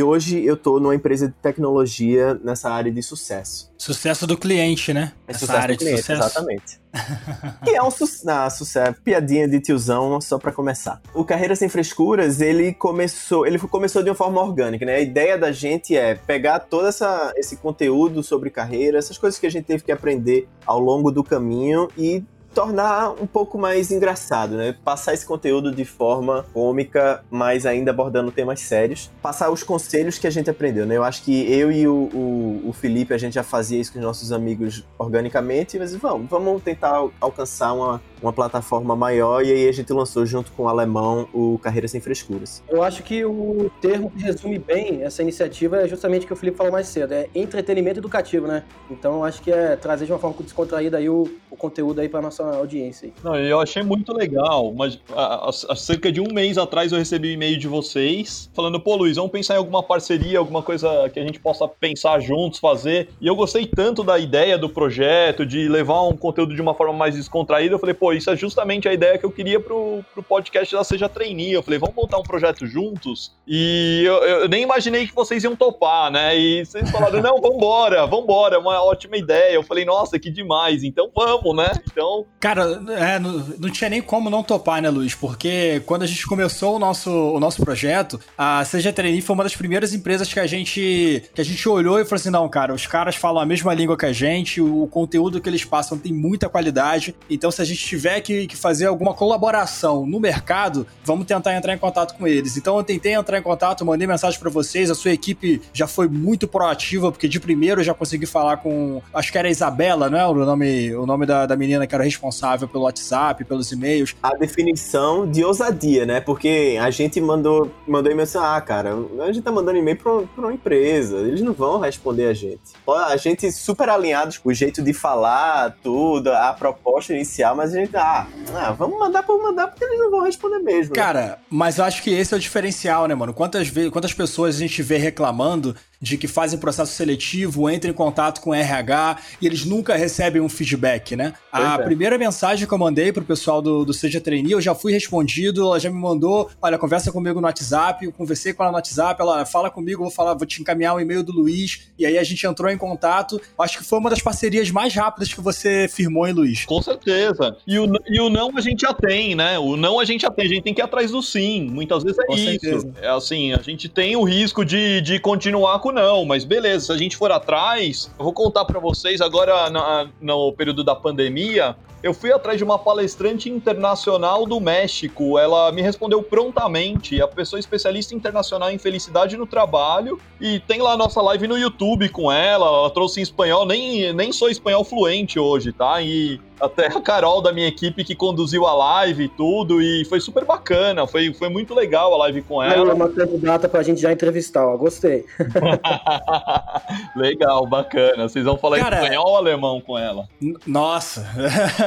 hoje 0.02 0.44
eu 0.44 0.56
tô 0.56 0.78
numa 0.78 0.94
empresa 0.94 1.28
de 1.28 1.34
tecnologia 1.34 2.34
nessa 2.44 2.70
área 2.70 2.92
de 2.92 3.02
sucesso. 3.02 3.72
Sucesso 3.78 4.26
do 4.26 4.36
cliente, 4.36 4.92
né? 4.92 5.12
É 5.26 5.30
Essa 5.30 5.40
sucesso 5.40 5.58
área 5.58 5.74
do 5.74 5.78
de 5.78 5.84
cliente, 5.84 6.00
sucesso. 6.02 6.22
exatamente. 6.22 6.80
que 7.64 7.70
é 7.70 7.82
um 7.82 7.90
su 7.90 8.04
ah, 8.28 8.50
sucesso, 8.50 9.00
piadinha 9.02 9.48
de 9.48 9.60
tiozão 9.60 10.20
só 10.20 10.38
pra 10.38 10.52
começar. 10.52 11.00
O 11.14 11.24
Carreira 11.24 11.56
Sem 11.56 11.68
Frescuras, 11.68 12.40
ele 12.40 12.74
começou, 12.74 13.46
ele 13.46 13.58
começou 13.58 14.02
de 14.02 14.10
uma 14.10 14.14
forma 14.16 14.42
orgânica, 14.42 14.84
né? 14.84 14.96
A 14.96 15.00
ideia 15.00 15.38
da 15.38 15.50
gente 15.50 15.96
é 15.96 16.14
pegar 16.14 16.58
todo 16.60 16.86
essa, 16.86 17.32
esse 17.36 17.56
conteúdo 17.56 18.22
sobre 18.22 18.50
carreira, 18.50 18.98
essas 18.98 19.16
coisas 19.16 19.40
que 19.40 19.46
a 19.46 19.50
gente 19.50 19.64
teve 19.64 19.82
que 19.82 19.92
aprender 19.92 20.46
ao 20.66 20.78
longo 20.78 21.10
do 21.10 21.24
caminho 21.24 21.88
e 21.96 22.22
tornar 22.54 23.10
um 23.20 23.26
pouco 23.26 23.58
mais 23.58 23.90
engraçado, 23.90 24.56
né? 24.56 24.74
Passar 24.84 25.14
esse 25.14 25.24
conteúdo 25.24 25.74
de 25.74 25.84
forma 25.84 26.44
cômica, 26.52 27.24
mas 27.30 27.66
ainda 27.66 27.90
abordando 27.90 28.30
temas 28.30 28.60
sérios. 28.60 29.10
Passar 29.22 29.50
os 29.50 29.62
conselhos 29.62 30.18
que 30.18 30.26
a 30.26 30.30
gente 30.30 30.50
aprendeu, 30.50 30.86
né? 30.86 30.96
Eu 30.96 31.04
acho 31.04 31.22
que 31.22 31.50
eu 31.52 31.70
e 31.70 31.86
o, 31.86 32.10
o, 32.12 32.68
o 32.68 32.72
Felipe, 32.72 33.14
a 33.14 33.18
gente 33.18 33.34
já 33.34 33.42
fazia 33.42 33.80
isso 33.80 33.92
com 33.92 33.98
os 33.98 34.04
nossos 34.04 34.32
amigos 34.32 34.84
organicamente, 34.98 35.78
mas 35.78 35.94
vamos, 35.94 36.28
vamos 36.28 36.62
tentar 36.62 37.08
alcançar 37.20 37.72
uma, 37.72 38.02
uma 38.22 38.32
plataforma 38.32 38.94
maior 38.94 39.44
e 39.44 39.52
aí 39.52 39.68
a 39.68 39.72
gente 39.72 39.92
lançou 39.92 40.24
junto 40.26 40.52
com 40.52 40.64
o 40.64 40.68
alemão 40.68 41.28
o 41.32 41.58
Carreira 41.58 41.88
Sem 41.88 42.00
Frescuras. 42.00 42.62
Eu 42.68 42.82
acho 42.82 43.02
que 43.02 43.24
o 43.24 43.70
termo 43.80 44.10
que 44.10 44.22
resume 44.22 44.58
bem 44.58 45.02
essa 45.02 45.22
iniciativa 45.22 45.82
é 45.82 45.88
justamente 45.88 46.24
o 46.24 46.26
que 46.26 46.32
o 46.32 46.36
Felipe 46.36 46.56
falou 46.56 46.72
mais 46.72 46.86
cedo, 46.88 47.12
é 47.12 47.28
entretenimento 47.34 48.00
educativo, 48.00 48.46
né? 48.46 48.64
Então 48.90 49.14
eu 49.14 49.24
acho 49.24 49.42
que 49.42 49.50
é 49.50 49.76
trazer 49.76 50.06
de 50.06 50.12
uma 50.12 50.18
forma 50.18 50.36
descontraída 50.40 50.98
aí 50.98 51.08
o, 51.08 51.30
o 51.50 51.56
conteúdo 51.56 52.00
aí 52.00 52.08
pra 52.08 52.20
nossa 52.20 52.42
audiência. 52.56 53.06
Aí. 53.06 53.12
Não, 53.22 53.36
eu 53.36 53.60
achei 53.60 53.82
muito 53.82 54.12
legal, 54.12 54.72
mas 54.72 54.98
há, 55.14 55.48
há 55.48 55.76
cerca 55.76 56.10
de 56.10 56.20
um 56.20 56.32
mês 56.32 56.58
atrás 56.58 56.92
eu 56.92 56.98
recebi 56.98 57.28
um 57.28 57.32
e-mail 57.32 57.58
de 57.58 57.68
vocês 57.68 58.50
falando, 58.54 58.80
pô, 58.80 58.96
Luiz, 58.96 59.16
vamos 59.16 59.30
pensar 59.30 59.54
em 59.54 59.58
alguma 59.58 59.82
parceria, 59.82 60.38
alguma 60.38 60.62
coisa 60.62 61.08
que 61.10 61.18
a 61.18 61.22
gente 61.22 61.40
possa 61.40 61.66
pensar 61.66 62.20
juntos, 62.20 62.58
fazer. 62.58 63.08
E 63.20 63.26
eu 63.26 63.34
gostei 63.34 63.66
tanto 63.66 64.02
da 64.02 64.18
ideia 64.18 64.58
do 64.58 64.68
projeto, 64.68 65.46
de 65.46 65.68
levar 65.68 66.02
um 66.02 66.16
conteúdo 66.16 66.54
de 66.54 66.60
uma 66.60 66.74
forma 66.74 66.92
mais 66.92 67.14
descontraída. 67.14 67.74
Eu 67.74 67.78
falei, 67.78 67.94
pô, 67.94 68.09
isso 68.12 68.30
é 68.30 68.36
justamente 68.36 68.88
a 68.88 68.92
ideia 68.92 69.18
que 69.18 69.24
eu 69.24 69.30
queria 69.30 69.60
pro, 69.60 70.04
pro 70.12 70.22
podcast 70.22 70.74
da 70.74 70.84
Seja 70.84 71.08
Trainee. 71.08 71.52
Eu 71.52 71.62
falei, 71.62 71.78
vamos 71.78 71.94
montar 71.94 72.18
um 72.18 72.22
projeto 72.22 72.66
juntos. 72.66 73.32
E 73.46 74.02
eu, 74.04 74.14
eu 74.24 74.48
nem 74.48 74.62
imaginei 74.62 75.06
que 75.06 75.14
vocês 75.14 75.44
iam 75.44 75.56
topar, 75.56 76.10
né? 76.10 76.36
E 76.36 76.64
vocês 76.64 76.90
falaram, 76.90 77.20
não, 77.22 77.40
vambora, 77.40 78.06
vambora, 78.06 78.56
é 78.56 78.58
uma 78.58 78.82
ótima 78.82 79.16
ideia. 79.16 79.54
Eu 79.54 79.62
falei, 79.62 79.84
nossa, 79.84 80.18
que 80.18 80.30
demais, 80.30 80.84
então 80.84 81.10
vamos, 81.14 81.56
né? 81.56 81.70
Então, 81.90 82.24
Cara, 82.38 82.80
é, 82.90 83.18
não, 83.18 83.32
não 83.58 83.70
tinha 83.70 83.90
nem 83.90 84.00
como 84.00 84.30
não 84.30 84.42
topar, 84.42 84.80
né, 84.80 84.90
Luiz? 84.90 85.14
Porque 85.14 85.82
quando 85.86 86.02
a 86.02 86.06
gente 86.06 86.26
começou 86.26 86.76
o 86.76 86.78
nosso, 86.78 87.10
o 87.10 87.40
nosso 87.40 87.62
projeto, 87.62 88.20
a 88.36 88.64
Seja 88.64 88.92
Trainee 88.92 89.20
foi 89.20 89.34
uma 89.34 89.44
das 89.44 89.56
primeiras 89.56 89.92
empresas 89.92 90.32
que 90.32 90.40
a 90.40 90.46
gente 90.46 91.22
que 91.34 91.40
a 91.40 91.44
gente 91.44 91.68
olhou 91.68 91.98
e 92.00 92.04
falou 92.04 92.20
assim, 92.20 92.30
não, 92.30 92.48
cara, 92.48 92.74
os 92.74 92.86
caras 92.86 93.16
falam 93.16 93.42
a 93.42 93.46
mesma 93.46 93.72
língua 93.74 93.96
que 93.96 94.06
a 94.06 94.12
gente, 94.12 94.60
o, 94.60 94.86
conteúdo 94.86 95.40
que 95.40 95.48
eles 95.48 95.64
passam 95.64 95.98
tem 95.98 96.12
muita 96.12 96.48
qualidade, 96.48 97.14
então 97.28 97.50
se 97.50 97.62
a 97.62 97.64
gente 97.64 97.84
tiver 98.00 98.20
que, 98.22 98.46
que 98.46 98.56
fazer 98.56 98.86
alguma 98.86 99.12
colaboração 99.12 100.06
no 100.06 100.18
mercado, 100.18 100.86
vamos 101.04 101.26
tentar 101.26 101.54
entrar 101.54 101.74
em 101.74 101.78
contato 101.78 102.16
com 102.16 102.26
eles. 102.26 102.56
Então 102.56 102.78
eu 102.78 102.82
tentei 102.82 103.12
entrar 103.12 103.38
em 103.38 103.42
contato, 103.42 103.84
mandei 103.84 104.06
mensagem 104.06 104.40
para 104.40 104.48
vocês, 104.48 104.90
a 104.90 104.94
sua 104.94 105.12
equipe 105.12 105.60
já 105.72 105.86
foi 105.86 106.08
muito 106.08 106.48
proativa, 106.48 107.12
porque 107.12 107.28
de 107.28 107.38
primeiro 107.38 107.80
eu 107.80 107.84
já 107.84 107.92
consegui 107.92 108.24
falar 108.24 108.56
com, 108.56 109.02
acho 109.12 109.30
que 109.30 109.36
era 109.36 109.48
a 109.48 109.50
Isabela, 109.50 110.08
não 110.08 110.18
é 110.18 110.26
o 110.26 110.34
nome, 110.34 110.94
o 110.94 111.04
nome 111.04 111.26
da, 111.26 111.44
da 111.44 111.56
menina 111.56 111.86
que 111.86 111.94
era 111.94 112.02
responsável 112.02 112.66
pelo 112.66 112.84
WhatsApp, 112.84 113.44
pelos 113.44 113.70
e-mails. 113.70 114.16
A 114.22 114.34
definição 114.34 115.30
de 115.30 115.44
ousadia, 115.44 116.06
né? 116.06 116.20
Porque 116.20 116.78
a 116.80 116.90
gente 116.90 117.20
mandou, 117.20 117.70
mandou 117.86 118.10
e-mail 118.10 118.24
assim, 118.24 118.38
ah, 118.38 118.60
cara, 118.62 118.94
a 119.20 119.26
gente 119.26 119.42
tá 119.42 119.52
mandando 119.52 119.76
e-mail 119.76 119.98
pra, 119.98 120.22
pra 120.34 120.44
uma 120.44 120.54
empresa, 120.54 121.18
eles 121.18 121.42
não 121.42 121.52
vão 121.52 121.80
responder 121.80 122.26
a 122.26 122.32
gente. 122.32 122.60
A 122.88 123.16
gente 123.18 123.52
super 123.52 123.90
alinhados 123.90 124.38
com 124.38 124.48
o 124.48 124.54
jeito 124.54 124.82
de 124.82 124.94
falar, 124.94 125.76
tudo, 125.82 126.32
a 126.32 126.54
proposta 126.54 127.12
inicial, 127.12 127.54
mas 127.54 127.74
a 127.74 127.80
gente, 127.80 127.89
ah, 127.94 128.26
ah 128.54 128.72
vamos 128.72 128.98
mandar 128.98 129.22
por 129.22 129.42
mandar 129.42 129.68
porque 129.68 129.84
eles 129.84 129.98
não 129.98 130.10
vão 130.10 130.22
responder 130.22 130.58
mesmo. 130.58 130.94
né? 130.94 131.02
Cara, 131.02 131.38
mas 131.48 131.78
eu 131.78 131.84
acho 131.84 132.02
que 132.02 132.10
esse 132.10 132.34
é 132.34 132.36
o 132.36 132.40
diferencial, 132.40 133.06
né, 133.06 133.14
mano? 133.14 133.34
Quantas, 133.34 133.68
vezes, 133.68 133.90
quantas 133.90 134.12
pessoas 134.12 134.56
a 134.56 134.58
gente 134.58 134.82
vê 134.82 134.96
reclamando 134.96 135.74
de 136.00 136.16
que 136.16 136.26
fazem 136.26 136.58
processo 136.58 136.92
seletivo, 136.92 137.68
entram 137.70 137.90
em 137.90 137.94
contato 137.94 138.40
com 138.40 138.50
o 138.50 138.54
RH 138.54 139.18
e 139.40 139.46
eles 139.46 139.64
nunca 139.64 139.94
recebem 139.96 140.40
um 140.40 140.48
feedback, 140.48 141.14
né? 141.14 141.34
A 141.52 141.58
Pois 141.60 141.80
é. 141.80 141.84
primeira 141.84 142.16
mensagem 142.16 142.66
que 142.66 142.72
eu 142.72 142.78
mandei 142.78 143.12
pro 143.12 143.22
pessoal 143.22 143.60
do, 143.60 143.84
do 143.84 143.92
Seja 143.92 144.20
Trainee, 144.20 144.52
eu 144.52 144.60
já 144.60 144.74
fui 144.74 144.92
respondido, 144.92 145.62
ela 145.62 145.78
já 145.78 145.90
me 145.90 145.98
mandou, 145.98 146.50
olha, 146.62 146.78
conversa 146.78 147.12
comigo 147.12 147.40
no 147.40 147.46
WhatsApp, 147.46 148.04
eu 148.04 148.12
conversei 148.12 148.54
com 148.54 148.62
ela 148.62 148.72
no 148.72 148.78
WhatsApp, 148.78 149.20
ela 149.20 149.44
fala 149.44 149.70
comigo, 149.70 150.02
vou 150.02 150.10
falar, 150.10 150.34
vou 150.34 150.46
te 150.46 150.62
encaminhar 150.62 150.94
o 150.94 151.00
e-mail 151.00 151.22
do 151.22 151.32
Luiz, 151.32 151.90
e 151.98 152.06
aí 152.06 152.16
a 152.16 152.24
gente 152.24 152.46
entrou 152.46 152.70
em 152.70 152.78
contato. 152.78 153.40
Acho 153.58 153.78
que 153.78 153.84
foi 153.84 153.98
uma 153.98 154.08
das 154.08 154.22
parcerias 154.22 154.70
mais 154.70 154.94
rápidas 154.94 155.34
que 155.34 155.40
você 155.40 155.86
firmou, 155.86 156.26
hein, 156.26 156.32
Luiz? 156.32 156.64
Com 156.64 156.80
certeza. 156.80 157.56
E 157.66 157.78
o, 157.78 157.86
e 158.08 158.20
o 158.20 158.30
não 158.30 158.56
a 158.56 158.60
gente 158.60 158.80
já 158.80 158.94
tem, 158.94 159.34
né? 159.34 159.58
O 159.58 159.76
não 159.76 160.00
a 160.00 160.04
gente 160.04 160.22
já 160.22 160.30
tem, 160.30 160.46
a 160.46 160.48
gente 160.48 160.62
tem 160.62 160.72
que 160.72 160.80
ir 160.80 160.84
atrás 160.84 161.10
do 161.10 161.22
sim. 161.22 161.68
Muitas 161.70 162.02
vezes 162.02 162.18
é 162.18 162.24
Com 162.24 162.34
isso. 162.34 162.44
certeza. 162.44 162.92
É 163.02 163.08
assim, 163.10 163.52
a 163.52 163.58
gente 163.58 163.88
tem 163.88 164.16
o 164.16 164.22
risco 164.22 164.64
de, 164.64 165.02
de 165.02 165.18
continuar 165.18 165.78
com 165.80 165.89
o 165.90 165.92
não, 165.92 166.24
mas 166.24 166.44
beleza, 166.44 166.86
se 166.86 166.92
a 166.92 166.96
gente 166.96 167.16
for 167.16 167.30
atrás, 167.32 168.10
eu 168.18 168.24
vou 168.24 168.32
contar 168.32 168.64
pra 168.64 168.78
vocês 168.80 169.20
agora 169.20 169.68
na- 169.70 170.08
no 170.20 170.52
período 170.52 170.82
da 170.82 170.94
pandemia. 170.94 171.76
Eu 172.02 172.14
fui 172.14 172.32
atrás 172.32 172.56
de 172.56 172.64
uma 172.64 172.78
palestrante 172.78 173.50
internacional 173.50 174.46
do 174.46 174.58
México. 174.58 175.38
Ela 175.38 175.70
me 175.70 175.82
respondeu 175.82 176.22
prontamente. 176.22 177.20
A 177.20 177.28
pessoa 177.28 177.60
especialista 177.60 178.14
internacional 178.14 178.70
em 178.70 178.78
felicidade 178.78 179.36
no 179.36 179.46
trabalho. 179.46 180.18
E 180.40 180.60
tem 180.60 180.80
lá 180.80 180.92
a 180.92 180.96
nossa 180.96 181.20
live 181.20 181.46
no 181.46 181.58
YouTube 181.58 182.08
com 182.08 182.32
ela. 182.32 182.66
Ela 182.66 182.90
trouxe 182.90 183.20
em 183.20 183.22
espanhol. 183.22 183.66
Nem, 183.66 184.14
nem 184.14 184.32
sou 184.32 184.48
espanhol 184.48 184.82
fluente 184.82 185.38
hoje, 185.38 185.72
tá? 185.72 186.00
E 186.00 186.40
até 186.60 186.86
a 186.86 187.00
Carol 187.00 187.40
da 187.40 187.52
minha 187.52 187.66
equipe 187.66 188.04
que 188.04 188.14
conduziu 188.14 188.66
a 188.66 188.74
live 188.74 189.24
e 189.24 189.28
tudo. 189.28 189.80
E 189.80 190.04
foi 190.04 190.20
super 190.20 190.44
bacana. 190.44 191.06
Foi, 191.06 191.32
foi 191.32 191.48
muito 191.48 191.74
legal 191.74 192.14
a 192.14 192.18
live 192.18 192.42
com 192.42 192.62
é 192.62 192.74
ela. 192.74 192.94
uma 192.94 193.08
candidata 193.08 193.68
pra 193.68 193.82
gente 193.82 194.00
já 194.00 194.12
entrevistar, 194.12 194.66
ó. 194.66 194.76
Gostei. 194.76 195.24
legal, 197.16 197.66
bacana. 197.66 198.28
Vocês 198.28 198.44
vão 198.44 198.56
falar 198.56 198.78
Cara, 198.78 199.02
espanhol 199.02 199.28
ou 199.28 199.36
alemão 199.36 199.80
com 199.80 199.98
ela? 199.98 200.28
Nossa. 200.66 201.26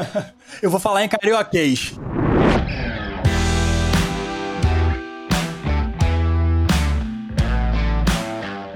eu 0.61 0.69
vou 0.69 0.79
falar 0.79 1.03
em 1.03 1.09
carioquês. 1.09 1.97